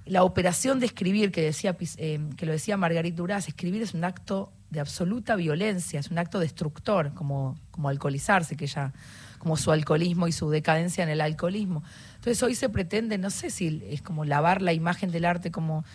La 0.06 0.24
operación 0.24 0.80
de 0.80 0.86
escribir, 0.86 1.32
que, 1.32 1.42
decía, 1.42 1.76
eh, 1.98 2.20
que 2.38 2.46
lo 2.46 2.52
decía 2.52 2.78
Margarit 2.78 3.16
Duras, 3.16 3.48
escribir 3.48 3.82
es 3.82 3.94
un 3.94 4.04
acto 4.04 4.52
de 4.74 4.82
absoluta 4.82 5.36
violencia, 5.38 6.00
es 6.00 6.12
un 6.12 6.18
acto 6.18 6.40
destructor, 6.40 7.14
como, 7.14 7.58
como 7.72 7.88
alcoholizarse, 7.88 8.58
que 8.58 8.68
ya, 8.68 8.92
como 9.38 9.56
su 9.56 9.72
alcoholismo 9.72 10.28
y 10.28 10.32
su 10.32 10.50
decadencia 10.50 11.04
en 11.04 11.10
el 11.10 11.22
alcoholismo. 11.22 11.84
Entonces 12.16 12.42
hoy 12.44 12.56
se 12.56 12.70
pretende, 12.70 13.18
no 13.18 13.30
sé 13.30 13.50
si 13.50 13.82
es 13.90 14.02
como 14.02 14.26
lavar 14.26 14.62
la 14.62 14.74
imagen 14.74 15.12
del 15.12 15.26
arte, 15.26 15.52
como 15.52 15.86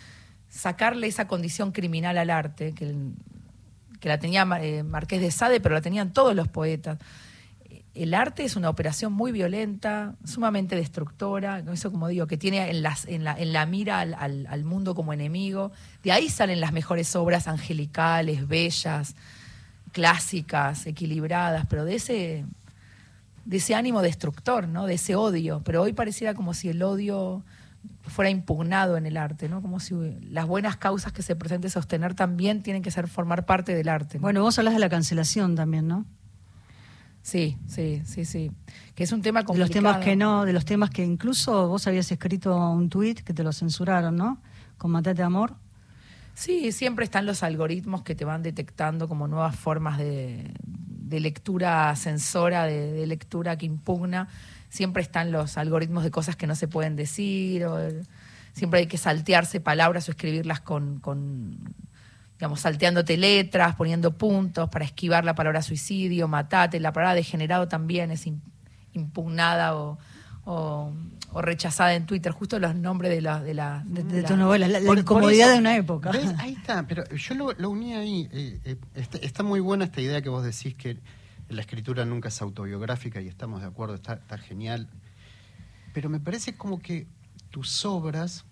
sacarle 0.49 1.07
esa 1.07 1.27
condición 1.27 1.71
criminal 1.71 2.17
al 2.17 2.29
arte, 2.29 2.73
que, 2.73 2.95
que 3.99 4.09
la 4.09 4.17
tenía 4.17 4.47
eh, 4.61 4.83
Marqués 4.83 5.21
de 5.21 5.29
Sade, 5.29 5.59
pero 5.59 5.75
la 5.75 5.81
tenían 5.81 6.13
todos 6.13 6.35
los 6.35 6.47
poetas. 6.47 6.97
El 7.95 8.13
arte 8.13 8.43
es 8.43 8.55
una 8.55 8.69
operación 8.69 9.11
muy 9.13 9.31
violenta, 9.31 10.15
sumamente 10.23 10.75
destructora, 10.75 11.59
eso 11.71 11.91
como 11.91 12.07
digo, 12.07 12.27
que 12.27 12.37
tiene 12.37 12.69
en, 12.69 12.83
las, 12.83 13.05
en, 13.05 13.23
la, 13.23 13.37
en 13.37 13.51
la 13.51 13.65
mira 13.65 13.99
al, 13.99 14.13
al, 14.13 14.63
mundo 14.63 14.95
como 14.95 15.11
enemigo. 15.11 15.71
De 16.03 16.11
ahí 16.11 16.29
salen 16.29 16.61
las 16.61 16.71
mejores 16.71 17.15
obras 17.15 17.47
angelicales, 17.47 18.47
bellas, 18.47 19.15
clásicas, 19.91 20.85
equilibradas, 20.85 21.65
pero 21.67 21.83
de 21.83 21.95
ese, 21.95 22.45
de 23.45 23.57
ese 23.57 23.75
ánimo 23.75 24.01
destructor, 24.01 24.67
¿no? 24.67 24.85
de 24.85 24.93
ese 24.93 25.15
odio. 25.15 25.61
Pero 25.65 25.81
hoy 25.81 25.93
pareciera 25.93 26.35
como 26.35 26.53
si 26.53 26.69
el 26.69 26.83
odio 26.83 27.43
fuera 28.03 28.29
impugnado 28.29 28.97
en 28.97 29.05
el 29.05 29.17
arte, 29.17 29.47
¿no? 29.49 29.61
Como 29.61 29.79
si 29.79 29.95
las 30.29 30.47
buenas 30.47 30.77
causas 30.77 31.13
que 31.13 31.21
se 31.21 31.35
presente 31.35 31.69
sostener 31.69 32.13
también 32.13 32.61
tienen 32.63 32.81
que 32.81 32.91
ser 32.91 33.07
formar 33.07 33.45
parte 33.45 33.73
del 33.73 33.87
arte. 33.87 34.17
Bueno, 34.19 34.41
vos 34.41 34.57
hablas 34.57 34.73
de 34.73 34.79
la 34.79 34.89
cancelación 34.89 35.55
también, 35.55 35.87
¿no? 35.87 36.05
Sí, 37.29 37.59
sí, 37.67 38.01
sí, 38.05 38.25
sí. 38.25 38.51
Que 38.95 39.03
es 39.03 39.11
un 39.11 39.21
tema 39.21 39.45
complicado. 39.45 39.69
De 39.69 39.81
los 39.81 39.83
temas 39.83 40.03
que 40.03 40.15
no, 40.15 40.45
de 40.45 40.53
los 40.53 40.65
temas 40.65 40.89
que 40.89 41.03
incluso 41.03 41.67
vos 41.67 41.85
habías 41.85 42.11
escrito 42.11 42.57
un 42.71 42.89
tuit 42.89 43.19
que 43.19 43.35
te 43.35 43.43
lo 43.43 43.53
censuraron, 43.53 44.15
¿no? 44.15 44.41
Con 44.79 44.89
Matate 44.89 45.21
Amor. 45.21 45.53
Sí, 46.33 46.71
siempre 46.71 47.05
están 47.05 47.27
los 47.27 47.43
algoritmos 47.43 48.01
que 48.01 48.15
te 48.15 48.25
van 48.25 48.41
detectando 48.41 49.07
como 49.07 49.27
nuevas 49.27 49.55
formas 49.55 49.99
de, 49.99 50.51
lectura 51.11 51.95
censora, 51.95 52.63
de, 52.63 53.05
lectura 53.05 53.59
que 53.59 53.67
impugna. 53.67 54.27
Siempre 54.69 55.03
están 55.03 55.31
los 55.31 55.55
algoritmos 55.59 56.03
de 56.03 56.09
cosas 56.09 56.35
que 56.35 56.47
no 56.47 56.55
se 56.55 56.67
pueden 56.67 56.95
decir, 56.95 57.63
o 57.65 57.77
siempre 58.53 58.79
hay 58.79 58.87
que 58.87 58.97
saltearse 58.97 59.59
palabras 59.59 60.07
o 60.07 60.11
escribirlas 60.11 60.61
con 60.61 60.99
digamos, 62.39 62.61
salteándote 62.61 63.17
letras, 63.17 63.75
poniendo 63.75 64.17
puntos 64.17 64.69
para 64.69 64.85
esquivar 64.85 65.25
la 65.25 65.35
palabra 65.35 65.61
suicidio, 65.61 66.29
matate. 66.29 66.79
La 66.79 66.93
palabra 66.93 67.13
degenerado 67.13 67.67
también 67.67 68.11
es 68.11 68.29
impugnada 68.93 69.75
o, 69.75 69.97
rechazada 71.35 71.95
en 71.95 72.05
Twitter, 72.05 72.31
justo 72.31 72.57
los 72.57 72.75
nombres 72.75 73.11
de 73.11 73.19
la... 73.19 73.43
De, 73.43 73.53
la, 73.53 73.83
de, 73.85 74.23
tu 74.23 74.37
novela, 74.37 74.69
la, 74.69 74.79
incomodidad 74.79 75.51
de 75.51 75.59
una 75.59 75.75
época. 75.75 76.11
Ahí 76.37 76.53
está, 76.53 76.87
pero 76.87 77.03
yo 77.09 77.35
lo, 77.35 77.69
uní 77.69 77.93
ahí. 77.93 78.29
Eh, 78.31 78.59
eh, 78.63 79.07
está, 79.21 79.43
muy 79.43 79.59
buena 79.59 79.83
esta 79.83 79.99
idea 79.99 80.21
que 80.21 80.29
vos 80.29 80.43
decís 80.43 80.75
que 80.75 80.97
la 81.49 81.59
escritura 81.59 82.05
nunca 82.05 82.29
es 82.29 82.41
autobiográfica 82.41 83.19
y 83.19 83.27
estamos 83.27 83.61
de 83.61 83.67
acuerdo, 83.67 83.95
está, 83.95 84.13
está 84.13 84.37
genial. 84.37 84.87
Pero 85.93 86.09
me 86.09 86.21
parece 86.21 86.55
como 86.55 86.79
que 86.79 87.05
tus 87.49 87.83
obras, 87.83 88.45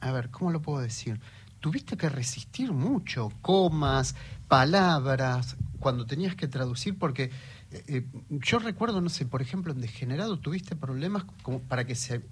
a 0.00 0.10
ver, 0.10 0.30
¿cómo 0.30 0.50
lo 0.50 0.62
puedo 0.62 0.80
decir? 0.80 1.20
Tuviste 1.66 1.96
que 1.96 2.08
resistir 2.08 2.70
mucho, 2.70 3.32
comas, 3.42 4.14
palabras, 4.46 5.56
cuando 5.80 6.06
tenías 6.06 6.36
que 6.36 6.46
traducir, 6.46 6.96
porque 6.96 7.24
eh, 7.72 7.82
eh, 7.88 8.06
yo 8.30 8.60
recuerdo, 8.60 9.00
no 9.00 9.08
sé, 9.08 9.26
por 9.26 9.42
ejemplo, 9.42 9.72
en 9.72 9.80
Degenerado 9.80 10.38
tuviste 10.38 10.76
problemas 10.76 11.24
como 11.42 11.58
para 11.58 11.84
que 11.84 11.96
se 11.96 12.22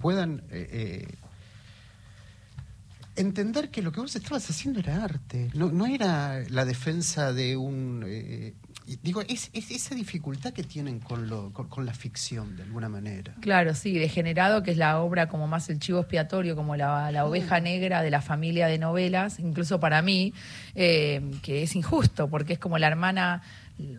puedan 0.00 0.42
eh, 0.50 1.06
entender 3.14 3.70
que 3.70 3.82
lo 3.82 3.92
que 3.92 4.00
vos 4.00 4.16
estabas 4.16 4.50
haciendo 4.50 4.80
era 4.80 5.04
arte, 5.04 5.48
no, 5.54 5.70
no 5.70 5.86
era 5.86 6.42
la 6.48 6.64
defensa 6.64 7.32
de 7.32 7.56
un 7.56 8.04
digo, 9.02 9.20
es, 9.22 9.50
esa 9.52 9.94
dificultad 9.94 10.52
que 10.52 10.62
tienen 10.62 11.00
con, 11.00 11.28
lo, 11.28 11.52
con, 11.52 11.84
la 11.84 11.92
ficción, 11.92 12.56
de 12.56 12.62
alguna 12.62 12.88
manera. 12.88 13.34
Claro, 13.40 13.74
sí, 13.74 13.98
Degenerado, 13.98 14.62
que 14.62 14.70
es 14.70 14.76
la 14.76 15.00
obra 15.00 15.28
como 15.28 15.48
más 15.48 15.68
el 15.70 15.80
chivo 15.80 16.00
expiatorio, 16.00 16.54
como 16.54 16.76
la, 16.76 17.10
la 17.10 17.24
oveja 17.24 17.60
negra 17.60 18.02
de 18.02 18.10
la 18.10 18.22
familia 18.22 18.68
de 18.68 18.78
novelas, 18.78 19.40
incluso 19.40 19.80
para 19.80 20.02
mí, 20.02 20.32
eh, 20.74 21.20
que 21.42 21.62
es 21.62 21.74
injusto, 21.74 22.28
porque 22.28 22.54
es 22.54 22.58
como 22.58 22.78
la 22.78 22.86
hermana 22.86 23.42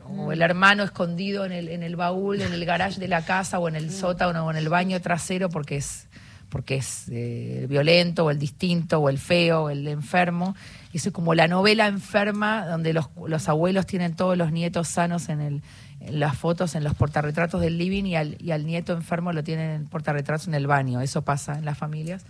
o 0.08 0.32
el 0.32 0.42
hermano 0.42 0.84
escondido 0.84 1.46
en 1.46 1.52
el, 1.52 1.70
en 1.70 1.84
el 1.84 1.96
baúl, 1.96 2.42
en 2.42 2.52
el 2.52 2.66
garage 2.66 3.00
de 3.00 3.08
la 3.08 3.24
casa, 3.24 3.60
o 3.60 3.68
en 3.68 3.76
el 3.76 3.92
sótano, 3.92 4.46
o 4.46 4.52
en 4.52 4.58
el 4.58 4.70
baño 4.70 5.00
trasero, 5.02 5.50
porque 5.50 5.78
es 5.78 6.07
porque 6.50 6.76
es 6.76 7.06
eh, 7.10 7.66
violento 7.70 8.26
o 8.26 8.32
el 8.32 8.40
distinto 8.40 9.00
o 9.00 9.10
el 9.10 9.18
feo 9.18 9.64
o 9.64 9.70
el 9.70 9.88
enfermo. 9.88 10.56
Eso 10.94 11.10
es 11.10 11.14
como 11.14 11.36
la 11.36 11.48
novela 11.48 11.88
enferma 11.88 12.66
donde 12.66 12.94
los, 12.94 13.10
los 13.28 13.50
abuelos 13.50 13.86
tienen 13.86 14.16
todos 14.16 14.38
los 14.38 14.52
nietos 14.52 14.88
sanos 14.88 15.30
en, 15.30 15.42
el, 15.42 15.62
en 16.00 16.20
las 16.20 16.38
fotos, 16.38 16.76
en 16.76 16.84
los 16.84 16.96
portarretratos 16.96 17.62
del 17.62 17.78
living 17.78 18.06
y 18.06 18.16
al, 18.16 18.38
y 18.40 18.52
al 18.52 18.66
nieto 18.66 18.94
enfermo 18.94 19.34
lo 19.34 19.44
tienen 19.44 19.72
en 19.72 19.86
portarretratos 19.88 20.48
en 20.48 20.54
el 20.54 20.68
baño. 20.68 21.02
Eso 21.02 21.24
pasa 21.24 21.58
en 21.58 21.66
las 21.66 21.78
familias. 21.78 22.26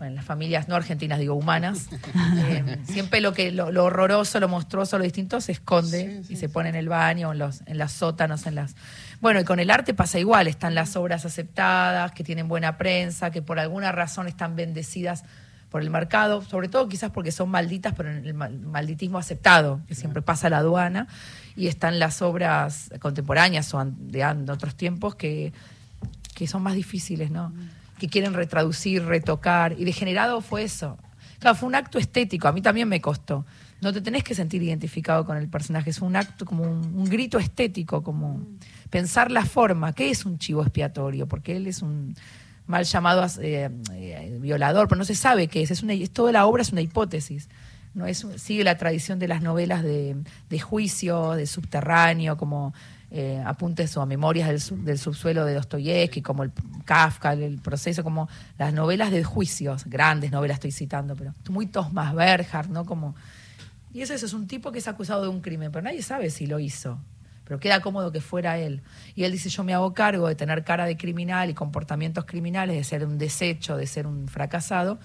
Bueno, 0.00 0.12
en 0.12 0.16
las 0.16 0.24
familias 0.24 0.66
no 0.66 0.76
argentinas, 0.76 1.18
digo 1.18 1.34
humanas, 1.34 1.90
eh, 2.38 2.78
siempre 2.84 3.20
lo 3.20 3.34
que 3.34 3.52
lo, 3.52 3.66
horroroso, 3.84 4.40
lo 4.40 4.48
monstruoso, 4.48 4.96
lo 4.96 5.04
distinto 5.04 5.42
se 5.42 5.52
esconde 5.52 6.22
y 6.26 6.36
se 6.36 6.48
pone 6.48 6.70
en 6.70 6.74
el 6.74 6.88
baño, 6.88 7.32
en 7.32 7.38
los, 7.38 7.60
en 7.66 7.76
las 7.76 7.92
sótanos, 7.92 8.46
en 8.46 8.54
las 8.54 8.76
bueno, 9.20 9.40
y 9.40 9.44
con 9.44 9.60
el 9.60 9.70
arte 9.70 9.92
pasa 9.92 10.18
igual, 10.18 10.46
están 10.46 10.74
las 10.74 10.96
obras 10.96 11.26
aceptadas, 11.26 12.12
que 12.12 12.24
tienen 12.24 12.48
buena 12.48 12.78
prensa, 12.78 13.30
que 13.30 13.42
por 13.42 13.58
alguna 13.58 13.92
razón 13.92 14.26
están 14.26 14.56
bendecidas 14.56 15.24
por 15.68 15.82
el 15.82 15.90
mercado, 15.90 16.40
sobre 16.40 16.70
todo 16.70 16.88
quizás 16.88 17.10
porque 17.10 17.30
son 17.30 17.50
malditas, 17.50 17.92
pero 17.94 18.10
en 18.10 18.24
el 18.24 18.32
malditismo 18.32 19.18
aceptado, 19.18 19.82
que 19.86 19.94
siempre 19.94 20.22
pasa 20.22 20.46
a 20.46 20.50
la 20.50 20.58
aduana, 20.58 21.08
y 21.56 21.66
están 21.66 21.98
las 21.98 22.22
obras 22.22 22.88
contemporáneas 23.00 23.74
o 23.74 23.84
de, 23.84 24.24
otros 24.50 24.74
tiempos 24.76 25.14
que, 25.14 25.52
que 26.34 26.46
son 26.46 26.62
más 26.62 26.74
difíciles, 26.74 27.30
¿no? 27.30 27.52
Que 28.00 28.08
quieren 28.08 28.34
retraducir, 28.34 29.04
retocar, 29.04 29.76
y 29.78 29.84
degenerado 29.84 30.40
fue 30.40 30.64
eso. 30.64 30.98
Claro, 31.38 31.56
fue 31.56 31.68
un 31.68 31.76
acto 31.76 31.98
estético, 31.98 32.48
a 32.48 32.52
mí 32.52 32.62
también 32.62 32.88
me 32.88 33.00
costó. 33.00 33.46
No 33.80 33.92
te 33.92 34.00
tenés 34.00 34.24
que 34.24 34.34
sentir 34.34 34.62
identificado 34.62 35.24
con 35.24 35.36
el 35.36 35.48
personaje, 35.48 35.90
es 35.90 36.00
un 36.00 36.16
acto 36.16 36.44
como 36.44 36.64
un 36.64 37.04
grito 37.04 37.38
estético, 37.38 38.02
como 38.02 38.40
pensar 38.90 39.30
la 39.30 39.44
forma, 39.44 39.94
¿qué 39.94 40.10
es 40.10 40.26
un 40.26 40.38
chivo 40.38 40.62
expiatorio? 40.62 41.26
Porque 41.26 41.56
él 41.56 41.66
es 41.66 41.80
un 41.80 42.14
mal 42.66 42.84
llamado 42.84 43.26
eh, 43.42 43.70
eh, 43.92 44.38
violador, 44.40 44.88
pero 44.88 44.98
no 44.98 45.04
se 45.04 45.14
sabe 45.14 45.48
qué 45.48 45.62
es. 45.62 45.70
es 45.70 46.10
toda 46.10 46.32
la 46.32 46.46
obra 46.46 46.62
es 46.62 46.72
una 46.72 46.80
hipótesis. 46.80 47.48
No 47.92 48.06
es, 48.06 48.24
sigue 48.36 48.62
la 48.62 48.76
tradición 48.76 49.18
de 49.18 49.26
las 49.26 49.42
novelas 49.42 49.82
de, 49.82 50.14
juicio, 50.60 51.32
de 51.32 51.46
subterráneo, 51.46 52.36
como 52.36 52.72
eh, 53.10 53.42
apuntes 53.44 53.96
o 53.96 54.06
memorias 54.06 54.70
del, 54.70 54.98
subsuelo 54.98 55.44
de 55.44 55.54
Dostoyevsky, 55.54 56.22
como 56.22 56.42
el 56.42 56.52
Kafka, 56.84 57.32
el, 57.32 57.58
proceso, 57.58 58.04
como 58.04 58.28
las 58.58 58.72
novelas 58.72 59.10
de 59.10 59.24
juicios, 59.24 59.84
grandes 59.86 60.30
novelas 60.30 60.56
estoy 60.56 60.72
citando, 60.72 61.16
pero 61.16 61.34
muy 61.48 61.66
Thomas 61.66 62.14
Berger, 62.14 62.70
¿no? 62.70 62.84
Como, 62.84 63.14
y 63.92 64.02
eso, 64.02 64.14
eso 64.14 64.26
es 64.26 64.32
un 64.32 64.46
tipo 64.46 64.72
que 64.72 64.78
es 64.78 64.88
acusado 64.88 65.22
de 65.22 65.28
un 65.28 65.40
crimen, 65.40 65.72
pero 65.72 65.82
nadie 65.82 66.02
sabe 66.02 66.30
si 66.30 66.46
lo 66.46 66.58
hizo 66.58 67.00
pero 67.50 67.58
queda 67.58 67.80
cómodo 67.80 68.12
que 68.12 68.20
fuera 68.20 68.58
él. 68.58 68.80
Y 69.16 69.24
él 69.24 69.32
dice, 69.32 69.48
yo 69.48 69.64
me 69.64 69.74
hago 69.74 69.92
cargo 69.92 70.28
de 70.28 70.36
tener 70.36 70.62
cara 70.62 70.84
de 70.84 70.96
criminal 70.96 71.50
y 71.50 71.54
comportamientos 71.54 72.24
criminales, 72.24 72.76
de 72.76 72.84
ser 72.84 73.04
un 73.04 73.18
desecho, 73.18 73.76
de 73.76 73.88
ser 73.88 74.06
un 74.06 74.28
fracasado, 74.28 75.00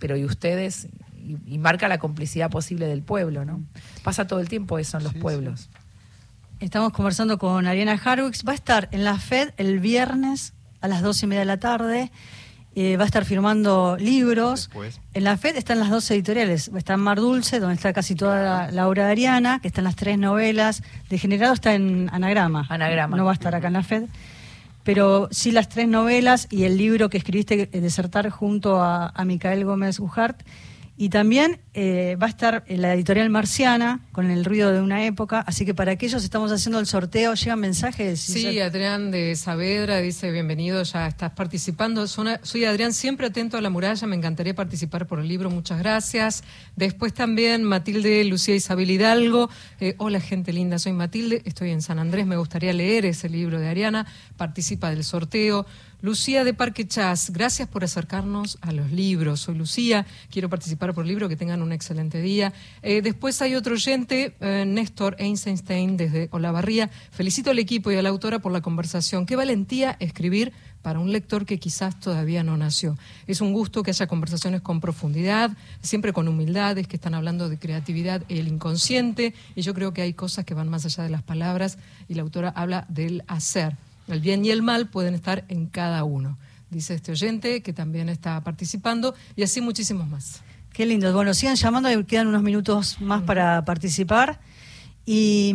pero 0.00 0.16
y 0.16 0.24
ustedes, 0.24 0.88
y, 1.16 1.58
marca 1.58 1.86
la 1.86 1.98
complicidad 1.98 2.50
posible 2.50 2.88
del 2.88 3.04
pueblo, 3.04 3.44
¿no? 3.44 3.62
Pasa 4.02 4.26
todo 4.26 4.40
el 4.40 4.48
tiempo 4.48 4.80
eso 4.80 4.98
en 4.98 5.04
los 5.04 5.14
pueblos. 5.14 5.70
Estamos 6.64 6.94
conversando 6.94 7.36
con 7.36 7.66
Ariana 7.66 8.00
Harwix, 8.02 8.42
va 8.42 8.52
a 8.52 8.54
estar 8.54 8.88
en 8.90 9.04
la 9.04 9.18
FED 9.18 9.50
el 9.58 9.80
viernes 9.80 10.54
a 10.80 10.88
las 10.88 11.02
dos 11.02 11.22
y 11.22 11.26
media 11.26 11.40
de 11.40 11.44
la 11.44 11.58
tarde. 11.58 12.10
Eh, 12.74 12.96
va 12.96 13.02
a 13.02 13.06
estar 13.06 13.26
firmando 13.26 13.98
libros. 14.00 14.70
En 15.12 15.24
la 15.24 15.36
FED 15.36 15.58
están 15.58 15.78
las 15.78 15.90
dos 15.90 16.10
editoriales. 16.10 16.70
Está 16.74 16.94
en 16.94 17.00
Mar 17.00 17.20
Dulce, 17.20 17.60
donde 17.60 17.74
está 17.74 17.92
casi 17.92 18.14
toda 18.14 18.70
la, 18.72 18.88
obra 18.88 19.04
de 19.04 19.12
Ariana, 19.12 19.58
que 19.60 19.68
están 19.68 19.84
las 19.84 19.94
tres 19.94 20.16
novelas. 20.16 20.82
Degenerado 21.10 21.52
está 21.52 21.74
en 21.74 22.08
Anagrama. 22.10 22.64
Anagrama. 22.70 23.14
No 23.14 23.26
va 23.26 23.32
a 23.32 23.34
estar 23.34 23.54
acá 23.54 23.66
en 23.66 23.74
la 23.74 23.82
FED. 23.82 24.04
Pero 24.84 25.28
sí 25.32 25.50
las 25.50 25.68
tres 25.68 25.86
novelas 25.86 26.48
y 26.50 26.64
el 26.64 26.78
libro 26.78 27.10
que 27.10 27.18
escribiste, 27.18 27.68
eh, 27.70 27.80
Desertar, 27.82 28.30
junto 28.30 28.82
a, 28.82 29.08
a 29.08 29.24
Micael 29.26 29.66
Gómez 29.66 30.00
Ujart. 30.00 30.40
Y 30.96 31.08
también 31.08 31.58
eh, 31.74 32.16
va 32.22 32.26
a 32.26 32.30
estar 32.30 32.62
en 32.68 32.80
la 32.80 32.94
editorial 32.94 33.28
Marciana 33.28 34.00
con 34.12 34.30
el 34.30 34.44
ruido 34.44 34.70
de 34.72 34.80
una 34.80 35.04
época, 35.04 35.40
así 35.40 35.66
que 35.66 35.74
para 35.74 35.90
aquellos 35.90 36.22
estamos 36.22 36.52
haciendo 36.52 36.78
el 36.78 36.86
sorteo, 36.86 37.34
llegan 37.34 37.58
mensajes. 37.58 38.20
Sí, 38.20 38.60
Adrián 38.60 39.10
de 39.10 39.34
Saavedra 39.34 39.98
dice 39.98 40.30
bienvenido, 40.30 40.84
ya 40.84 41.08
estás 41.08 41.32
participando. 41.32 42.06
Soy 42.06 42.64
Adrián, 42.64 42.92
siempre 42.92 43.26
atento 43.26 43.56
a 43.56 43.60
la 43.60 43.70
muralla, 43.70 44.06
me 44.06 44.14
encantaría 44.14 44.54
participar 44.54 45.08
por 45.08 45.18
el 45.18 45.26
libro, 45.26 45.50
muchas 45.50 45.80
gracias. 45.80 46.44
Después 46.76 47.12
también 47.12 47.64
Matilde 47.64 48.22
Lucía 48.24 48.54
Isabel 48.54 48.88
Hidalgo, 48.88 49.50
eh, 49.80 49.96
hola 49.98 50.20
gente 50.20 50.52
linda, 50.52 50.78
soy 50.78 50.92
Matilde, 50.92 51.42
estoy 51.44 51.70
en 51.70 51.82
San 51.82 51.98
Andrés, 51.98 52.24
me 52.24 52.36
gustaría 52.36 52.72
leer 52.72 53.04
ese 53.04 53.28
libro 53.28 53.58
de 53.58 53.66
Ariana, 53.66 54.06
participa 54.36 54.90
del 54.90 55.02
sorteo. 55.02 55.66
Lucía 56.04 56.44
de 56.44 56.52
Parque 56.52 56.86
Chas, 56.86 57.30
gracias 57.30 57.66
por 57.66 57.82
acercarnos 57.82 58.58
a 58.60 58.72
los 58.72 58.92
libros. 58.92 59.40
Soy 59.40 59.54
Lucía, 59.54 60.04
quiero 60.30 60.50
participar 60.50 60.92
por 60.92 61.04
el 61.04 61.08
libro, 61.08 61.30
que 61.30 61.36
tengan 61.36 61.62
un 61.62 61.72
excelente 61.72 62.20
día. 62.20 62.52
Eh, 62.82 63.00
después 63.00 63.40
hay 63.40 63.54
otro 63.54 63.72
oyente, 63.72 64.34
eh, 64.40 64.66
Néstor 64.66 65.16
Einstein 65.18 65.96
desde 65.96 66.28
Olavarría. 66.30 66.90
Felicito 67.10 67.52
al 67.52 67.58
equipo 67.58 67.90
y 67.90 67.96
a 67.96 68.02
la 68.02 68.10
autora 68.10 68.40
por 68.40 68.52
la 68.52 68.60
conversación. 68.60 69.24
Qué 69.24 69.34
valentía 69.34 69.96
escribir 69.98 70.52
para 70.82 70.98
un 70.98 71.10
lector 71.10 71.46
que 71.46 71.58
quizás 71.58 71.98
todavía 71.98 72.42
no 72.42 72.54
nació. 72.58 72.98
Es 73.26 73.40
un 73.40 73.54
gusto 73.54 73.82
que 73.82 73.90
haya 73.90 74.06
conversaciones 74.06 74.60
con 74.60 74.82
profundidad, 74.82 75.56
siempre 75.80 76.12
con 76.12 76.28
humildad, 76.28 76.76
es 76.76 76.86
que 76.86 76.96
están 76.96 77.14
hablando 77.14 77.48
de 77.48 77.58
creatividad 77.58 78.24
el 78.28 78.48
inconsciente, 78.48 79.32
y 79.56 79.62
yo 79.62 79.72
creo 79.72 79.94
que 79.94 80.02
hay 80.02 80.12
cosas 80.12 80.44
que 80.44 80.52
van 80.52 80.68
más 80.68 80.84
allá 80.84 81.02
de 81.02 81.08
las 81.08 81.22
palabras, 81.22 81.78
y 82.10 82.14
la 82.14 82.20
autora 82.20 82.50
habla 82.50 82.84
del 82.90 83.24
hacer. 83.26 83.78
El 84.08 84.20
bien 84.20 84.44
y 84.44 84.50
el 84.50 84.62
mal 84.62 84.88
pueden 84.88 85.14
estar 85.14 85.44
en 85.48 85.66
cada 85.66 86.04
uno, 86.04 86.38
dice 86.70 86.94
este 86.94 87.12
oyente 87.12 87.62
que 87.62 87.72
también 87.72 88.08
está 88.08 88.42
participando 88.42 89.14
y 89.36 89.42
así 89.42 89.60
muchísimos 89.60 90.08
más. 90.08 90.42
Qué 90.72 90.86
lindo. 90.86 91.12
Bueno, 91.12 91.32
sigan 91.34 91.54
llamando, 91.54 91.88
quedan 92.06 92.26
unos 92.26 92.42
minutos 92.42 93.00
más 93.00 93.22
para 93.22 93.64
participar. 93.64 94.40
Y 95.06 95.54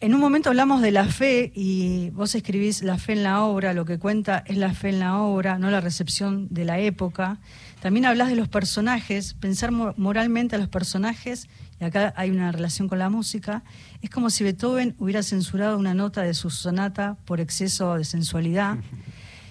en 0.00 0.14
un 0.14 0.20
momento 0.20 0.48
hablamos 0.48 0.82
de 0.82 0.90
la 0.90 1.06
fe 1.06 1.52
y 1.54 2.10
vos 2.10 2.34
escribís 2.34 2.82
la 2.82 2.98
fe 2.98 3.12
en 3.12 3.22
la 3.22 3.42
obra, 3.42 3.74
lo 3.74 3.84
que 3.84 3.98
cuenta 3.98 4.42
es 4.46 4.56
la 4.56 4.72
fe 4.72 4.88
en 4.88 5.00
la 5.00 5.18
obra, 5.18 5.58
no 5.58 5.70
la 5.70 5.80
recepción 5.80 6.48
de 6.50 6.64
la 6.64 6.78
época. 6.78 7.38
También 7.80 8.06
hablas 8.06 8.28
de 8.28 8.36
los 8.36 8.48
personajes, 8.48 9.34
pensar 9.34 9.70
moralmente 9.70 10.56
a 10.56 10.58
los 10.58 10.68
personajes, 10.68 11.48
y 11.80 11.84
acá 11.84 12.14
hay 12.16 12.30
una 12.30 12.52
relación 12.52 12.88
con 12.88 12.98
la 12.98 13.10
música, 13.10 13.64
es 14.00 14.10
como 14.10 14.30
si 14.30 14.44
Beethoven 14.44 14.94
hubiera 14.98 15.22
censurado 15.22 15.78
una 15.78 15.94
nota 15.94 16.22
de 16.22 16.34
su 16.34 16.50
sonata 16.50 17.16
por 17.24 17.40
exceso 17.40 17.96
de 17.96 18.04
sensualidad. 18.04 18.78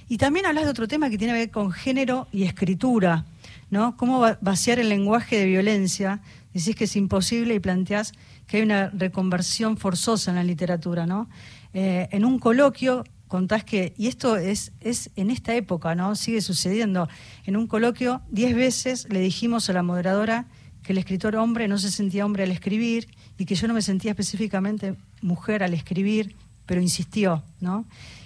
Y 0.08 0.18
también 0.18 0.46
hablas 0.46 0.66
de 0.66 0.70
otro 0.70 0.88
tema 0.88 1.10
que 1.10 1.18
tiene 1.18 1.34
que 1.34 1.40
ver 1.40 1.52
con 1.52 1.72
género 1.72 2.28
y 2.32 2.44
escritura, 2.44 3.26
¿no? 3.70 3.98
Cómo 3.98 4.26
vaciar 4.42 4.80
el 4.80 4.90
lenguaje 4.90 5.38
de 5.38 5.46
violencia. 5.46 6.22
Decís 6.54 6.76
que 6.76 6.84
es 6.84 6.96
imposible 6.96 7.56
y 7.56 7.60
planteás 7.60 8.14
que 8.46 8.58
hay 8.58 8.64
una 8.64 8.90
reconversión 8.90 9.78
forzosa 9.78 10.32
en 10.32 10.36
la 10.36 10.44
literatura, 10.44 11.06
¿no? 11.06 11.30
Eh, 11.74 12.08
en 12.12 12.26
un 12.26 12.38
coloquio 12.40 13.04
contás 13.28 13.64
que, 13.64 13.96
y 13.98 14.08
esto 14.08 14.38
es, 14.38 14.74
es 14.80 15.10
en 15.16 15.32
esta 15.32 15.56
época, 15.56 15.96
¿no? 15.96 16.16
Sigue 16.16 16.42
sucediendo. 16.42 17.08
En 17.46 17.58
un 17.58 17.66
coloquio, 17.66 18.22
diez 18.30 18.56
veces 18.56 19.08
le 19.10 19.20
dijimos 19.22 19.68
a 19.72 19.74
la 19.74 19.82
moderadora 19.82 20.46
que 20.84 20.92
el 20.92 20.98
escritor 20.98 21.36
hombre 21.36 21.68
no 21.68 21.78
se 21.78 21.90
sentía 21.90 22.26
hombre 22.26 22.44
al 22.44 22.52
escribir 22.52 23.08
y 23.38 23.46
que 23.46 23.56
yo 23.56 23.68
no 23.68 23.74
me 23.74 23.82
sentía 23.82 24.12
específicamente 24.12 24.96
mujer 25.22 25.64
al 25.64 25.74
escribir, 25.74 26.36
pero 26.66 26.82
insistió, 26.82 27.44
¿no? 27.60 27.86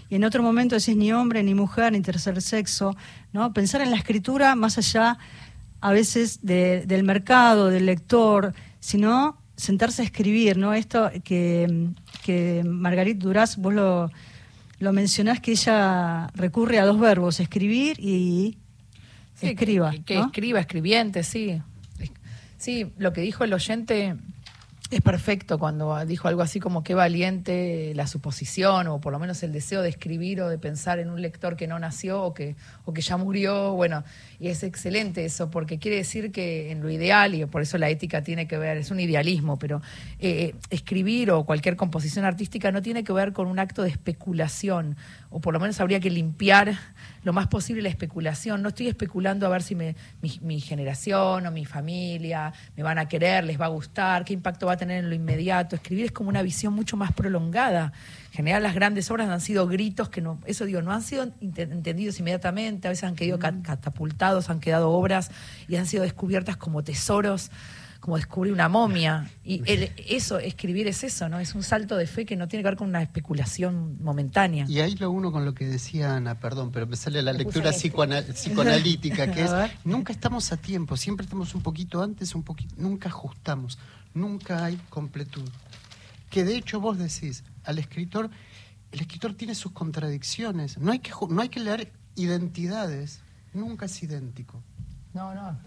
Y 0.09 0.15
en 0.15 0.23
otro 0.23 0.41
momento 0.41 0.75
decís 0.75 0.95
ni 0.95 1.11
hombre, 1.11 1.43
ni 1.43 1.53
mujer, 1.53 1.91
ni 1.91 2.01
tercer 2.01 2.41
sexo, 2.41 2.95
¿no? 3.33 3.53
Pensar 3.53 3.81
en 3.81 3.91
la 3.91 3.97
escritura 3.97 4.55
más 4.55 4.77
allá 4.77 5.17
a 5.81 5.91
veces 5.91 6.39
del 6.41 7.03
mercado, 7.03 7.67
del 7.67 7.85
lector, 7.85 8.53
sino 8.79 9.37
sentarse 9.55 10.01
a 10.01 10.05
escribir, 10.05 10.57
¿no? 10.57 10.73
Esto 10.73 11.11
que, 11.23 11.89
que 12.23 12.63
Margarit 12.65 13.17
Duraz, 13.17 13.57
vos 13.57 13.73
lo, 13.73 14.09
lo 14.79 14.93
mencionás 14.93 15.39
que 15.39 15.51
ella 15.51 16.27
recurre 16.35 16.79
a 16.79 16.85
dos 16.85 16.99
verbos, 16.99 17.39
escribir 17.39 17.99
y 17.99 18.57
escriba. 19.41 19.93
Que, 20.05 20.19
escriba, 20.19 20.59
escribiente, 20.59 21.23
sí. 21.23 21.61
Sí, 22.57 22.91
lo 22.97 23.13
que 23.13 23.21
dijo 23.21 23.43
el 23.43 23.53
oyente 23.53 24.15
es 24.89 25.01
perfecto 25.01 25.59
cuando 25.59 26.05
dijo 26.05 26.29
algo 26.29 26.41
así 26.41 26.61
como 26.61 26.81
qué 26.81 26.93
valiente 26.93 27.91
la 27.93 28.07
suposición 28.07 28.87
o 28.87 29.01
por 29.01 29.11
lo 29.11 29.19
menos 29.19 29.43
el 29.43 29.51
deseo 29.51 29.81
de 29.81 29.89
escribir 29.89 30.41
o 30.41 30.47
de 30.47 30.57
pensar 30.57 30.99
en 30.99 31.09
un 31.09 31.21
lector 31.21 31.57
que 31.57 31.67
no 31.67 31.77
nació 31.77 32.23
o 32.23 32.33
que, 32.33 32.55
o 32.85 32.93
que 32.93 33.01
ya 33.01 33.17
murió. 33.17 33.73
Bueno, 33.73 34.05
y 34.39 34.47
es 34.47 34.63
excelente 34.63 35.25
eso 35.25 35.51
porque 35.51 35.77
quiere 35.77 35.97
decir 35.97 36.31
que 36.31 36.71
en 36.71 36.81
lo 36.81 36.89
ideal, 36.89 37.35
y 37.35 37.45
por 37.45 37.61
eso 37.61 37.77
la 37.77 37.89
ética 37.89 38.23
tiene 38.23 38.47
que 38.47 38.57
ver, 38.57 38.77
es 38.77 38.89
un 38.89 38.99
idealismo, 38.99 39.59
pero 39.59 39.81
eh, 40.19 40.55
escribir 40.69 41.31
o 41.31 41.43
cualquier 41.43 41.75
composición 41.75 42.23
artística 42.23 42.71
no 42.71 42.81
tiene 42.81 43.03
que 43.03 43.11
ver 43.11 43.33
con 43.33 43.47
un 43.47 43.59
acto 43.59 43.83
de 43.83 43.89
especulación 43.89 44.95
o 45.29 45.41
por 45.41 45.53
lo 45.53 45.59
menos 45.59 45.81
habría 45.81 45.99
que 45.99 46.09
limpiar 46.09 46.77
lo 47.23 47.33
más 47.33 47.47
posible 47.47 47.81
la 47.81 47.89
especulación. 47.89 48.61
No 48.61 48.69
estoy 48.69 48.87
especulando 48.87 49.45
a 49.45 49.49
ver 49.49 49.63
si 49.63 49.75
mi, 49.75 49.95
mi, 50.41 50.59
generación 50.59 51.45
o 51.45 51.51
mi 51.51 51.65
familia 51.65 52.53
me 52.75 52.83
van 52.83 52.97
a 52.97 53.07
querer, 53.07 53.43
les 53.43 53.59
va 53.59 53.65
a 53.65 53.69
gustar, 53.69 54.25
qué 54.25 54.33
impacto 54.33 54.67
va 54.67 54.73
a 54.73 54.77
tener 54.77 55.03
en 55.03 55.09
lo 55.09 55.15
inmediato. 55.15 55.75
Escribir 55.75 56.05
es 56.05 56.11
como 56.11 56.29
una 56.29 56.41
visión 56.41 56.73
mucho 56.73 56.97
más 56.97 57.11
prolongada. 57.13 57.93
En 58.27 58.31
general 58.31 58.63
las 58.63 58.75
grandes 58.75 59.09
obras 59.11 59.29
han 59.29 59.41
sido 59.41 59.67
gritos 59.67 60.09
que 60.09 60.21
no, 60.21 60.39
eso 60.45 60.65
digo, 60.65 60.81
no 60.81 60.91
han 60.91 61.01
sido 61.01 61.23
entendidos 61.23 62.19
inmediatamente, 62.19 62.87
a 62.87 62.91
veces 62.91 63.03
han 63.03 63.15
quedado 63.15 63.39
catapultados, 63.39 64.49
han 64.49 64.59
quedado 64.59 64.91
obras 64.91 65.31
y 65.67 65.75
han 65.75 65.85
sido 65.85 66.03
descubiertas 66.03 66.57
como 66.57 66.83
tesoros 66.83 67.51
como 67.99 68.17
descubrir 68.17 68.53
una 68.53 68.69
momia. 68.69 69.29
Y 69.43 69.61
eso, 70.07 70.39
escribir 70.39 70.87
es 70.87 71.03
eso, 71.03 71.29
¿no? 71.29 71.39
Es 71.39 71.55
un 71.55 71.63
salto 71.63 71.95
de 71.95 72.07
fe 72.07 72.25
que 72.25 72.35
no 72.35 72.47
tiene 72.47 72.63
que 72.63 72.69
ver 72.69 72.77
con 72.77 72.89
una 72.89 73.01
especulación 73.01 73.97
momentánea. 74.01 74.65
Y 74.67 74.79
ahí 74.79 74.95
lo 74.95 75.11
uno 75.11 75.31
con 75.31 75.45
lo 75.45 75.53
que 75.53 75.65
decía 75.65 76.15
Ana, 76.15 76.39
perdón, 76.39 76.71
pero 76.71 76.87
me 76.87 76.95
sale 76.95 77.21
la 77.21 77.33
lectura 77.33 77.71
psicoanalítica, 77.71 79.31
que 79.31 79.41
es, 79.45 79.51
nunca 79.83 80.13
estamos 80.13 80.51
a 80.51 80.57
tiempo, 80.57 80.97
siempre 80.97 81.23
estamos 81.25 81.55
un 81.55 81.61
poquito 81.61 82.01
antes, 82.01 82.35
un 82.35 82.43
poquito, 82.43 82.75
nunca 82.77 83.09
ajustamos, 83.09 83.77
nunca 84.13 84.65
hay 84.65 84.77
completud. 84.89 85.49
Que 86.29 86.43
de 86.43 86.57
hecho 86.57 86.79
vos 86.79 86.97
decís, 86.97 87.43
al 87.63 87.79
escritor, 87.79 88.29
el 88.91 89.01
escritor 89.01 89.33
tiene 89.33 89.55
sus 89.55 89.71
contradicciones, 89.71 90.77
no 90.77 90.91
hay 90.91 90.99
que, 90.99 91.11
no 91.29 91.41
hay 91.41 91.49
que 91.49 91.59
leer 91.59 91.91
identidades, 92.15 93.21
nunca 93.53 93.85
es 93.85 94.03
idéntico. 94.03 94.61
No, 95.13 95.33
no, 95.33 95.57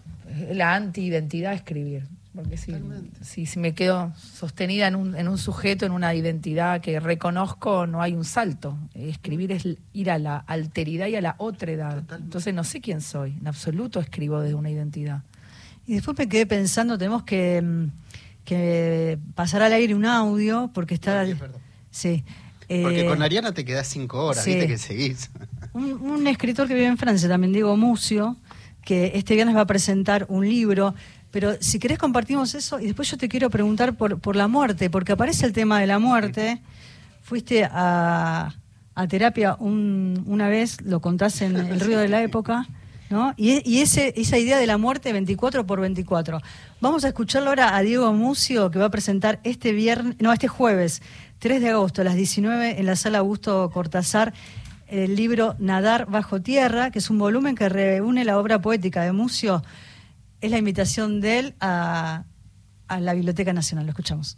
la 0.52 0.74
anti-identidad 0.74 1.54
escribir. 1.54 2.06
Porque 2.34 2.56
si, 2.56 3.46
si, 3.46 3.58
me 3.58 3.74
quedo 3.74 4.12
sostenida 4.16 4.86
en 4.86 4.94
un, 4.94 5.16
en 5.16 5.26
un 5.26 5.36
sujeto, 5.36 5.84
en 5.84 5.90
una 5.90 6.14
identidad 6.14 6.80
que 6.80 7.00
reconozco, 7.00 7.88
no 7.88 8.00
hay 8.02 8.14
un 8.14 8.24
salto. 8.24 8.78
Escribir 8.94 9.50
es 9.50 9.66
ir 9.92 10.10
a 10.12 10.18
la 10.18 10.36
alteridad 10.36 11.08
y 11.08 11.16
a 11.16 11.20
la 11.20 11.34
otredad. 11.38 12.04
Entonces 12.12 12.54
no 12.54 12.62
sé 12.62 12.80
quién 12.80 13.00
soy. 13.00 13.36
En 13.40 13.48
absoluto 13.48 13.98
escribo 13.98 14.40
desde 14.40 14.54
una 14.54 14.70
identidad. 14.70 15.22
Y 15.88 15.94
después 15.94 16.16
me 16.16 16.28
quedé 16.28 16.46
pensando, 16.46 16.96
tenemos 16.96 17.24
que, 17.24 17.60
mm, 17.60 17.86
que 18.44 19.18
pasar 19.34 19.62
al 19.62 19.72
aire 19.72 19.96
un 19.96 20.06
audio, 20.06 20.70
porque 20.72 20.94
está... 20.94 21.26
sí. 21.90 22.22
Porque 22.82 23.04
con 23.04 23.20
eh, 23.20 23.24
Ariana 23.24 23.52
te 23.52 23.64
quedas 23.64 23.88
cinco 23.88 24.24
horas, 24.24 24.46
viste 24.46 24.68
que 24.68 24.78
seguís. 24.78 25.30
Un, 25.72 25.92
un, 26.02 26.26
escritor 26.26 26.66
que 26.66 26.74
vive 26.74 26.86
en 26.86 26.98
Francia, 26.98 27.28
también 27.28 27.52
Diego 27.52 27.76
Mucio, 27.76 28.36
que 28.84 29.12
este 29.14 29.34
viernes 29.34 29.54
va 29.54 29.60
a 29.60 29.66
presentar 29.66 30.26
un 30.28 30.48
libro 30.48 30.96
pero 31.30 31.54
si 31.60 31.78
querés 31.78 31.98
compartimos 31.98 32.54
eso 32.54 32.80
y 32.80 32.86
después 32.86 33.10
yo 33.10 33.16
te 33.16 33.28
quiero 33.28 33.50
preguntar 33.50 33.94
por, 33.94 34.18
por 34.18 34.36
la 34.36 34.48
muerte, 34.48 34.90
porque 34.90 35.12
aparece 35.12 35.46
el 35.46 35.52
tema 35.52 35.80
de 35.80 35.86
la 35.86 35.98
muerte. 35.98 36.60
Fuiste 37.22 37.64
a, 37.64 38.52
a 38.94 39.08
terapia 39.08 39.56
un, 39.60 40.24
una 40.26 40.48
vez, 40.48 40.80
lo 40.82 41.00
contás 41.00 41.40
en 41.42 41.56
El 41.72 41.80
ruido 41.80 42.00
de 42.00 42.08
la 42.08 42.22
época, 42.22 42.66
¿no? 43.10 43.34
Y, 43.36 43.62
y 43.68 43.80
ese, 43.80 44.12
esa 44.16 44.38
idea 44.38 44.58
de 44.58 44.66
la 44.66 44.76
muerte 44.76 45.12
24 45.12 45.66
por 45.66 45.80
24. 45.80 46.40
Vamos 46.80 47.04
a 47.04 47.08
escucharlo 47.08 47.50
ahora 47.50 47.76
a 47.76 47.82
Diego 47.82 48.12
Mucio, 48.12 48.70
que 48.70 48.78
va 48.78 48.86
a 48.86 48.90
presentar 48.90 49.38
este 49.44 49.72
viernes, 49.72 50.16
no, 50.18 50.32
este 50.32 50.48
jueves, 50.48 51.00
3 51.38 51.60
de 51.60 51.70
agosto 51.70 52.02
a 52.02 52.04
las 52.04 52.16
19 52.16 52.80
en 52.80 52.86
la 52.86 52.96
sala 52.96 53.18
Augusto 53.18 53.70
Cortázar 53.72 54.32
el 54.88 55.14
libro 55.14 55.54
Nadar 55.60 56.06
bajo 56.06 56.40
tierra, 56.40 56.90
que 56.90 56.98
es 56.98 57.10
un 57.10 57.18
volumen 57.18 57.54
que 57.54 57.68
reúne 57.68 58.24
la 58.24 58.38
obra 58.38 58.60
poética 58.60 59.02
de 59.02 59.12
Mucio 59.12 59.62
es 60.40 60.50
la 60.50 60.58
invitación 60.58 61.20
de 61.20 61.38
él 61.38 61.54
a, 61.60 62.24
la 62.88 63.14
Biblioteca 63.14 63.52
Nacional. 63.52 63.86
Lo 63.86 63.90
escuchamos. 63.90 64.36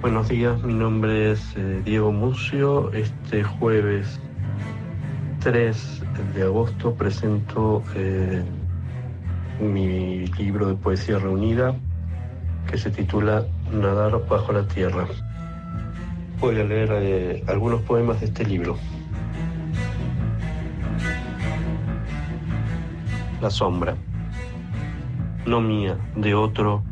Buenos 0.00 0.28
días, 0.28 0.62
mi 0.62 0.74
nombre 0.74 1.32
es 1.32 1.40
eh, 1.56 1.82
Diego 1.84 2.12
Mucio. 2.12 2.92
Este 2.92 3.42
jueves 3.42 4.20
3 5.40 6.02
de 6.34 6.42
agosto 6.42 6.94
presento 6.94 7.82
eh, 7.94 8.42
mi 9.60 10.26
libro 10.26 10.68
de 10.68 10.74
poesía 10.74 11.18
reunida 11.18 11.74
que 12.70 12.78
se 12.78 12.90
titula 12.90 13.46
Nadar 13.72 14.26
bajo 14.28 14.52
la 14.52 14.66
tierra. 14.68 15.06
Voy 16.38 16.60
a 16.60 16.64
leer 16.64 16.88
eh, 16.92 17.44
algunos 17.48 17.82
poemas 17.82 18.20
de 18.20 18.26
este 18.26 18.44
libro. 18.44 18.76
La 23.40 23.50
sombra. 23.50 23.96
No 25.46 25.60
mía, 25.60 25.96
de 26.14 26.34
otro 26.34 26.84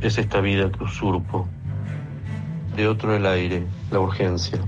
es 0.00 0.18
esta 0.18 0.40
vida 0.40 0.70
que 0.70 0.84
usurpo. 0.84 1.48
De 2.76 2.86
otro 2.86 3.14
el 3.16 3.26
aire, 3.26 3.66
la 3.90 4.00
urgencia, 4.00 4.58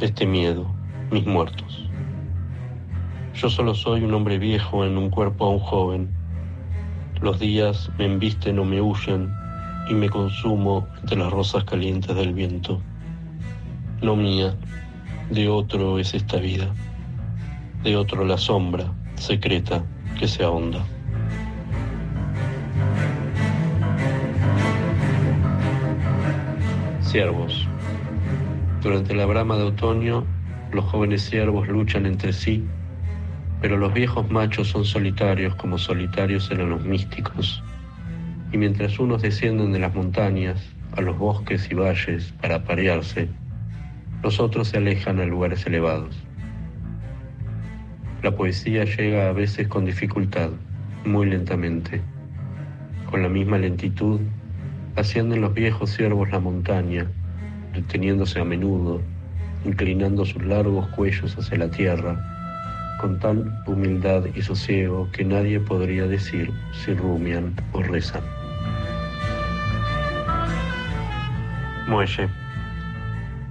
este 0.00 0.26
miedo, 0.26 0.66
mis 1.10 1.26
muertos. 1.26 1.88
Yo 3.34 3.48
solo 3.48 3.74
soy 3.74 4.04
un 4.04 4.12
hombre 4.12 4.38
viejo 4.38 4.84
en 4.84 4.98
un 4.98 5.08
cuerpo 5.08 5.46
aún 5.46 5.60
joven. 5.60 6.10
Los 7.22 7.40
días 7.40 7.90
me 7.98 8.04
embisten 8.04 8.58
o 8.58 8.64
me 8.64 8.80
huyen 8.80 9.39
y 9.90 9.94
me 9.94 10.08
consumo 10.08 10.86
entre 11.00 11.16
las 11.16 11.32
rosas 11.32 11.64
calientes 11.64 12.14
del 12.14 12.32
viento. 12.32 12.80
No 14.00 14.14
mía, 14.14 14.54
de 15.30 15.48
otro 15.48 15.98
es 15.98 16.14
esta 16.14 16.36
vida, 16.36 16.72
de 17.82 17.96
otro 17.96 18.24
la 18.24 18.38
sombra 18.38 18.92
secreta 19.16 19.84
que 20.16 20.28
se 20.28 20.44
ahonda. 20.44 20.86
Ciervos. 27.02 27.66
Durante 28.82 29.12
la 29.16 29.26
brama 29.26 29.56
de 29.56 29.64
otoño, 29.64 30.24
los 30.72 30.84
jóvenes 30.84 31.28
ciervos 31.28 31.66
luchan 31.66 32.06
entre 32.06 32.32
sí, 32.32 32.64
pero 33.60 33.76
los 33.76 33.92
viejos 33.92 34.30
machos 34.30 34.68
son 34.68 34.84
solitarios 34.84 35.56
como 35.56 35.78
solitarios 35.78 36.48
eran 36.52 36.70
los 36.70 36.82
místicos 36.84 37.60
y 38.52 38.58
mientras 38.58 38.98
unos 38.98 39.22
descienden 39.22 39.72
de 39.72 39.78
las 39.78 39.94
montañas 39.94 40.60
a 40.96 41.00
los 41.00 41.16
bosques 41.18 41.70
y 41.70 41.74
valles 41.74 42.32
para 42.40 42.56
aparearse, 42.56 43.28
los 44.22 44.40
otros 44.40 44.68
se 44.68 44.78
alejan 44.78 45.20
a 45.20 45.24
lugares 45.24 45.64
elevados. 45.66 46.16
La 48.22 48.36
poesía 48.36 48.84
llega 48.84 49.28
a 49.28 49.32
veces 49.32 49.68
con 49.68 49.84
dificultad, 49.84 50.50
muy 51.04 51.26
lentamente. 51.26 52.02
Con 53.10 53.22
la 53.22 53.28
misma 53.28 53.56
lentitud, 53.56 54.20
ascienden 54.96 55.40
los 55.40 55.54
viejos 55.54 55.90
ciervos 55.90 56.30
la 56.30 56.38
montaña, 56.38 57.06
deteniéndose 57.72 58.40
a 58.40 58.44
menudo, 58.44 59.00
inclinando 59.64 60.24
sus 60.24 60.44
largos 60.44 60.86
cuellos 60.88 61.36
hacia 61.38 61.58
la 61.58 61.70
tierra, 61.70 62.96
con 63.00 63.18
tal 63.18 63.62
humildad 63.66 64.24
y 64.34 64.42
sosiego 64.42 65.08
que 65.12 65.24
nadie 65.24 65.58
podría 65.58 66.06
decir 66.06 66.50
si 66.72 66.92
rumian 66.92 67.54
o 67.72 67.82
rezan. 67.82 68.39
Muelle. 71.90 72.28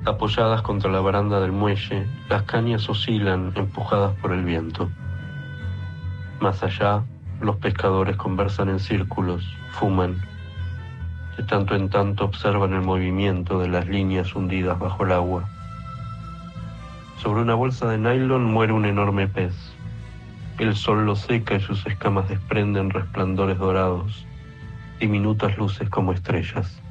Apoyadas 0.05 0.61
contra 0.61 0.89
la 0.89 1.01
baranda 1.01 1.41
del 1.41 1.51
muelle, 1.51 2.07
las 2.29 2.43
cañas 2.43 2.87
oscilan 2.87 3.51
empujadas 3.53 4.15
por 4.21 4.31
el 4.31 4.45
viento. 4.45 4.89
Más 6.39 6.63
allá, 6.63 7.03
los 7.41 7.57
pescadores 7.57 8.15
conversan 8.15 8.69
en 8.69 8.79
círculos, 8.79 9.43
fuman. 9.71 10.21
De 11.35 11.43
tanto 11.43 11.75
en 11.75 11.89
tanto 11.89 12.23
observan 12.23 12.71
el 12.71 12.81
movimiento 12.81 13.59
de 13.59 13.67
las 13.67 13.89
líneas 13.89 14.33
hundidas 14.33 14.79
bajo 14.79 15.03
el 15.03 15.11
agua. 15.11 15.43
Sobre 17.17 17.41
una 17.41 17.55
bolsa 17.55 17.89
de 17.89 17.97
nylon 17.97 18.45
muere 18.45 18.71
un 18.71 18.85
enorme 18.85 19.27
pez. 19.27 19.53
El 20.59 20.77
sol 20.77 21.05
lo 21.05 21.17
seca 21.17 21.55
y 21.55 21.59
sus 21.59 21.85
escamas 21.85 22.29
desprenden 22.29 22.89
resplandores 22.89 23.57
dorados, 23.57 24.25
diminutas 24.97 25.57
luces 25.57 25.89
como 25.89 26.13
estrellas. 26.13 26.81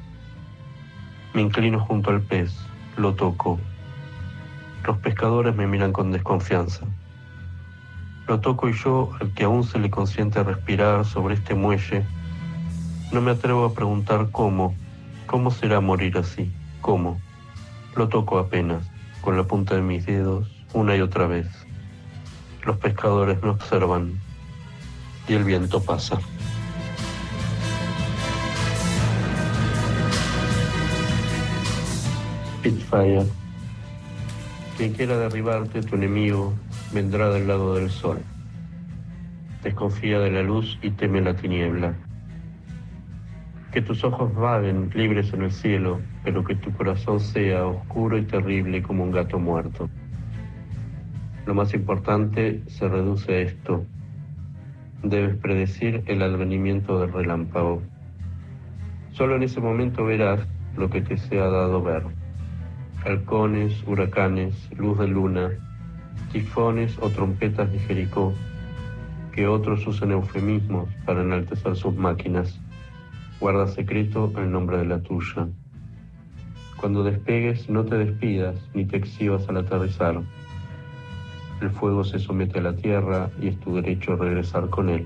Me 1.33 1.41
inclino 1.41 1.79
junto 1.79 2.09
al 2.09 2.21
pez, 2.21 2.51
lo 2.97 3.13
toco. 3.13 3.59
Los 4.85 4.97
pescadores 4.97 5.55
me 5.55 5.67
miran 5.67 5.93
con 5.93 6.11
desconfianza. 6.11 6.85
Lo 8.27 8.39
toco 8.39 8.69
y 8.69 8.73
yo, 8.73 9.11
al 9.19 9.33
que 9.33 9.43
aún 9.43 9.63
se 9.63 9.79
le 9.79 9.89
consiente 9.89 10.43
respirar 10.43 11.05
sobre 11.05 11.35
este 11.35 11.55
muelle, 11.55 12.05
no 13.11 13.21
me 13.21 13.31
atrevo 13.31 13.65
a 13.65 13.73
preguntar 13.73 14.29
cómo, 14.31 14.75
cómo 15.25 15.51
será 15.51 15.79
morir 15.79 16.17
así, 16.17 16.51
cómo. 16.81 17.19
Lo 17.95 18.07
toco 18.07 18.37
apenas, 18.37 18.87
con 19.21 19.35
la 19.35 19.43
punta 19.43 19.75
de 19.75 19.81
mis 19.81 20.05
dedos, 20.05 20.47
una 20.73 20.95
y 20.95 21.01
otra 21.01 21.27
vez. 21.27 21.47
Los 22.65 22.77
pescadores 22.77 23.41
me 23.41 23.49
observan 23.49 24.19
y 25.27 25.33
el 25.33 25.43
viento 25.43 25.81
pasa. 25.81 26.19
Spitfire. 32.59 33.25
Quien 34.75 34.91
quiera 34.91 35.17
derribarte, 35.17 35.81
tu 35.81 35.95
enemigo, 35.95 36.53
vendrá 36.93 37.29
del 37.29 37.47
lado 37.47 37.75
del 37.75 37.89
sol. 37.89 38.19
Desconfía 39.63 40.19
de 40.19 40.29
la 40.29 40.43
luz 40.43 40.77
y 40.81 40.89
teme 40.89 41.21
la 41.21 41.33
tiniebla. 41.37 41.93
Que 43.71 43.81
tus 43.81 44.03
ojos 44.03 44.35
vaguen 44.35 44.91
libres 44.93 45.31
en 45.31 45.43
el 45.43 45.53
cielo, 45.53 46.01
pero 46.25 46.43
que 46.43 46.55
tu 46.55 46.73
corazón 46.73 47.21
sea 47.21 47.65
oscuro 47.65 48.17
y 48.17 48.23
terrible 48.23 48.83
como 48.83 49.05
un 49.05 49.11
gato 49.11 49.39
muerto. 49.39 49.89
Lo 51.45 51.53
más 51.53 51.73
importante 51.73 52.61
se 52.67 52.89
reduce 52.89 53.31
a 53.31 53.39
esto. 53.39 53.85
Debes 55.01 55.37
predecir 55.37 56.03
el 56.07 56.21
advenimiento 56.21 56.99
del 56.99 57.13
relámpago. 57.13 57.81
Solo 59.13 59.37
en 59.37 59.43
ese 59.43 59.61
momento 59.61 60.03
verás 60.03 60.41
lo 60.75 60.89
que 60.89 60.99
te 60.99 61.15
sea 61.15 61.45
dado 61.45 61.81
ver 61.81 62.18
halcones, 63.05 63.83
huracanes, 63.87 64.55
luz 64.77 64.97
de 64.99 65.07
luna, 65.07 65.49
tifones 66.31 66.97
o 66.99 67.09
trompetas 67.09 67.71
de 67.71 67.79
Jericó, 67.79 68.33
que 69.31 69.47
otros 69.47 69.85
usan 69.87 70.11
eufemismos 70.11 70.89
para 71.05 71.21
enaltecer 71.21 71.75
sus 71.75 71.95
máquinas. 71.95 72.59
Guarda 73.39 73.67
secreto 73.67 74.31
el 74.37 74.51
nombre 74.51 74.77
de 74.77 74.85
la 74.85 74.99
tuya. 74.99 75.47
Cuando 76.77 77.03
despegues, 77.03 77.69
no 77.69 77.85
te 77.85 77.97
despidas 77.97 78.55
ni 78.73 78.85
te 78.85 78.97
exhibas 78.97 79.47
al 79.49 79.57
aterrizar. 79.57 80.21
El 81.61 81.69
fuego 81.71 82.03
se 82.03 82.19
somete 82.19 82.59
a 82.59 82.63
la 82.63 82.75
tierra 82.75 83.29
y 83.41 83.49
es 83.49 83.59
tu 83.59 83.75
derecho 83.75 84.15
regresar 84.15 84.69
con 84.69 84.89
él. 84.89 85.05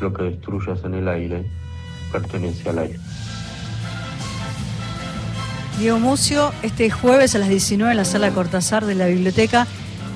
Lo 0.00 0.12
que 0.12 0.22
destruyas 0.24 0.84
en 0.84 0.94
el 0.94 1.08
aire 1.08 1.44
pertenece 2.12 2.70
al 2.70 2.78
aire. 2.78 2.98
Diego 5.78 6.00
Mucio, 6.00 6.52
este 6.64 6.90
jueves 6.90 7.36
a 7.36 7.38
las 7.38 7.48
19 7.48 7.92
en 7.92 7.96
la 7.96 8.04
sala 8.04 8.32
Cortázar 8.32 8.84
de 8.84 8.96
la 8.96 9.06
biblioteca. 9.06 9.68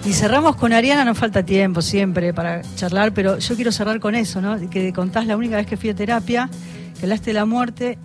Y 0.04 0.12
cerramos 0.12 0.56
con 0.56 0.72
Ariana, 0.72 1.04
no 1.04 1.14
falta 1.14 1.44
tiempo 1.44 1.82
siempre 1.82 2.34
para 2.34 2.62
charlar, 2.74 3.14
pero 3.14 3.38
yo 3.38 3.54
quiero 3.54 3.70
cerrar 3.70 4.00
con 4.00 4.16
eso, 4.16 4.40
¿no? 4.40 4.58
Que 4.68 4.92
contás 4.92 5.24
la 5.28 5.36
única 5.36 5.54
vez 5.54 5.68
que 5.68 5.76
fui 5.76 5.90
a 5.90 5.94
terapia, 5.94 6.50
que 6.98 7.02
hablaste 7.02 7.26
de 7.26 7.34
la 7.34 7.44
muerte, 7.44 7.96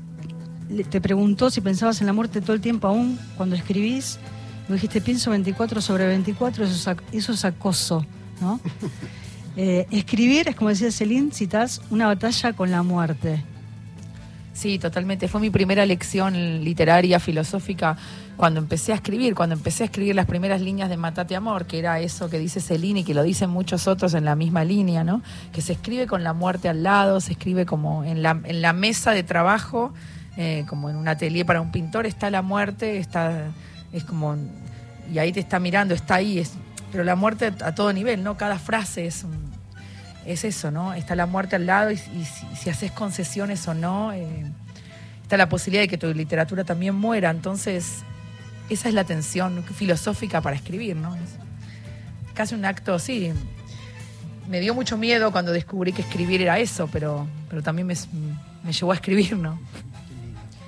te 0.89 1.01
preguntó 1.01 1.49
si 1.49 1.61
pensabas 1.61 1.99
en 2.01 2.05
la 2.07 2.13
muerte 2.13 2.41
todo 2.41 2.53
el 2.53 2.61
tiempo 2.61 2.87
aún 2.89 3.17
cuando 3.37 3.55
escribís. 3.55 4.19
Me 4.67 4.75
dijiste, 4.75 5.01
pienso 5.01 5.31
24 5.31 5.81
sobre 5.81 6.05
24, 6.05 6.63
eso 6.63 6.91
es, 6.91 6.97
eso 7.11 7.31
es 7.33 7.45
acoso, 7.45 8.05
¿no? 8.39 8.59
Eh, 9.59 9.87
escribir 9.89 10.49
es, 10.49 10.55
como 10.55 10.69
decía 10.69 10.91
Celine, 10.91 11.31
citas 11.31 11.81
una 11.89 12.05
batalla 12.05 12.53
con 12.53 12.69
la 12.69 12.83
muerte. 12.83 13.43
Sí, 14.57 14.79
totalmente. 14.79 15.27
Fue 15.27 15.39
mi 15.39 15.51
primera 15.51 15.85
lección 15.85 16.33
literaria, 16.63 17.19
filosófica, 17.19 17.95
cuando 18.37 18.59
empecé 18.59 18.91
a 18.91 18.95
escribir, 18.95 19.35
cuando 19.35 19.53
empecé 19.53 19.83
a 19.83 19.85
escribir 19.85 20.15
las 20.15 20.25
primeras 20.25 20.61
líneas 20.61 20.89
de 20.89 20.97
Matate 20.97 21.35
Amor, 21.35 21.67
que 21.67 21.77
era 21.77 21.99
eso 21.99 22.27
que 22.27 22.39
dice 22.39 22.59
Celini 22.59 23.01
y 23.01 23.03
que 23.03 23.13
lo 23.13 23.21
dicen 23.21 23.51
muchos 23.51 23.87
otros 23.87 24.15
en 24.15 24.25
la 24.25 24.35
misma 24.35 24.63
línea, 24.63 25.03
¿no? 25.03 25.21
Que 25.51 25.61
se 25.61 25.73
escribe 25.73 26.07
con 26.07 26.23
la 26.23 26.33
muerte 26.33 26.69
al 26.69 26.81
lado, 26.81 27.21
se 27.21 27.33
escribe 27.33 27.67
como 27.67 28.03
en 28.03 28.23
la, 28.23 28.41
en 28.45 28.63
la 28.63 28.73
mesa 28.73 29.11
de 29.11 29.21
trabajo, 29.21 29.93
eh, 30.37 30.65
como 30.67 30.89
en 30.89 30.95
un 30.95 31.07
atelier 31.07 31.45
para 31.45 31.61
un 31.61 31.71
pintor, 31.71 32.07
está 32.07 32.31
la 32.31 32.41
muerte, 32.41 32.97
está, 32.97 33.51
es 33.93 34.05
como, 34.05 34.37
y 35.13 35.19
ahí 35.19 35.31
te 35.31 35.39
está 35.39 35.59
mirando, 35.59 35.93
está 35.93 36.15
ahí, 36.15 36.39
es, 36.39 36.53
pero 36.91 37.03
la 37.03 37.15
muerte 37.15 37.53
a 37.63 37.75
todo 37.75 37.93
nivel, 37.93 38.23
¿no? 38.23 38.37
Cada 38.37 38.57
frase 38.57 39.05
es 39.05 39.23
un 39.23 39.56
es 40.27 40.43
eso, 40.43 40.71
¿no? 40.71 40.93
Está 40.93 41.15
la 41.15 41.25
muerte 41.25 41.55
al 41.55 41.65
lado 41.65 41.89
y, 41.89 41.97
si, 41.97 42.69
haces 42.69 42.91
concesiones 42.91 43.67
o 43.67 43.73
no, 43.73 44.11
eh, 44.11 44.45
está 45.23 45.37
la 45.37 45.49
posibilidad 45.49 45.83
de 45.83 45.87
que 45.87 45.97
tu 45.97 46.13
literatura 46.13 46.65
también 46.65 46.93
muera. 46.95 47.31
Entonces, 47.31 48.03
esa 48.69 48.89
es 48.89 48.93
la 48.93 49.05
tensión 49.05 49.63
filosófica 49.63 50.41
para 50.41 50.55
escribir, 50.55 50.97
¿no? 50.97 51.15
Es 51.15 51.37
casi 52.33 52.55
un 52.55 52.65
acto, 52.65 52.99
sí. 52.99 53.31
Me 54.49 54.59
dio 54.59 54.73
mucho 54.73 54.97
miedo 54.97 55.31
cuando 55.31 55.53
descubrí 55.53 55.93
que 55.93 56.01
escribir 56.01 56.41
era 56.41 56.59
eso, 56.59 56.89
pero, 56.91 57.27
pero 57.49 57.63
también 57.63 57.87
me, 57.87 57.95
me 58.63 58.73
llevó 58.73 58.91
a 58.91 58.95
escribir, 58.95 59.37
¿no? 59.37 59.59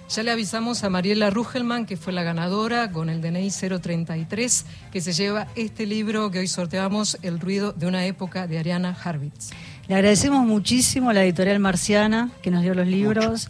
Ya 0.09 0.23
le 0.23 0.31
avisamos 0.31 0.83
a 0.83 0.89
Mariela 0.89 1.29
Rugelman, 1.29 1.85
que 1.85 1.95
fue 1.95 2.11
la 2.11 2.23
ganadora 2.23 2.91
con 2.91 3.09
el 3.09 3.21
DNI 3.21 3.51
033, 3.51 4.65
que 4.91 5.01
se 5.01 5.13
lleva 5.13 5.45
este 5.55 5.85
libro 5.85 6.31
que 6.31 6.39
hoy 6.39 6.47
sorteamos, 6.47 7.19
El 7.21 7.39
ruido 7.39 7.73
de 7.73 7.85
una 7.85 8.03
época 8.05 8.47
de 8.47 8.57
Ariana 8.57 8.97
Harvitz. 9.03 9.51
Le 9.87 9.93
agradecemos 9.93 10.43
muchísimo 10.47 11.11
a 11.11 11.13
la 11.13 11.23
editorial 11.23 11.59
Marciana 11.59 12.31
que 12.41 12.49
nos 12.49 12.63
dio 12.63 12.73
los 12.73 12.87
libros. 12.87 13.49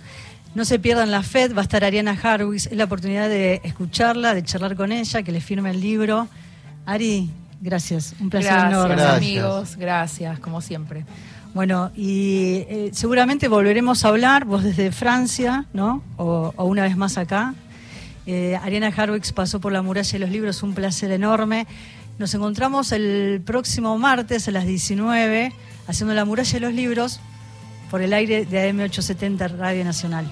No 0.53 0.65
se 0.65 0.79
pierdan 0.79 1.11
la 1.11 1.23
FED, 1.23 1.55
va 1.55 1.61
a 1.61 1.63
estar 1.63 1.85
Ariana 1.85 2.19
Harwitz, 2.21 2.65
es 2.65 2.75
la 2.75 2.83
oportunidad 2.83 3.29
de 3.29 3.61
escucharla, 3.63 4.33
de 4.33 4.43
charlar 4.43 4.75
con 4.75 4.91
ella, 4.91 5.23
que 5.23 5.31
le 5.31 5.39
firme 5.39 5.69
el 5.69 5.79
libro. 5.79 6.27
Ari, 6.85 7.29
gracias, 7.61 8.15
un 8.19 8.29
placer 8.29 8.51
gracias, 8.51 8.73
enorme. 8.73 9.01
amigos, 9.01 9.77
gracias, 9.77 10.39
como 10.39 10.59
siempre. 10.59 11.05
Bueno, 11.53 11.91
y 11.95 12.65
eh, 12.69 12.89
seguramente 12.93 13.47
volveremos 13.47 14.05
a 14.05 14.09
hablar, 14.09 14.45
vos 14.45 14.63
desde 14.63 14.91
Francia, 14.91 15.65
¿no? 15.73 16.03
O, 16.17 16.53
una 16.57 16.83
vez 16.83 16.95
más 16.95 17.17
acá. 17.17 17.55
Eh, 18.27 18.55
Ariana 18.61 18.93
Harwix 18.95 19.31
pasó 19.31 19.59
por 19.59 19.71
la 19.71 19.81
muralla 19.81 20.11
de 20.11 20.19
los 20.19 20.29
libros, 20.29 20.61
un 20.61 20.75
placer 20.75 21.11
enorme. 21.11 21.65
Nos 22.19 22.33
encontramos 22.33 22.91
el 22.91 23.41
próximo 23.43 23.97
martes 23.97 24.47
a 24.47 24.51
las 24.51 24.65
19 24.65 25.53
haciendo 25.87 26.13
la 26.13 26.25
muralla 26.25 26.53
de 26.53 26.59
los 26.59 26.73
libros 26.73 27.19
por 27.89 28.01
el 28.01 28.13
aire 28.13 28.45
de 28.45 28.71
AM870 28.71 29.57
Radio 29.57 29.83
Nacional. 29.83 30.29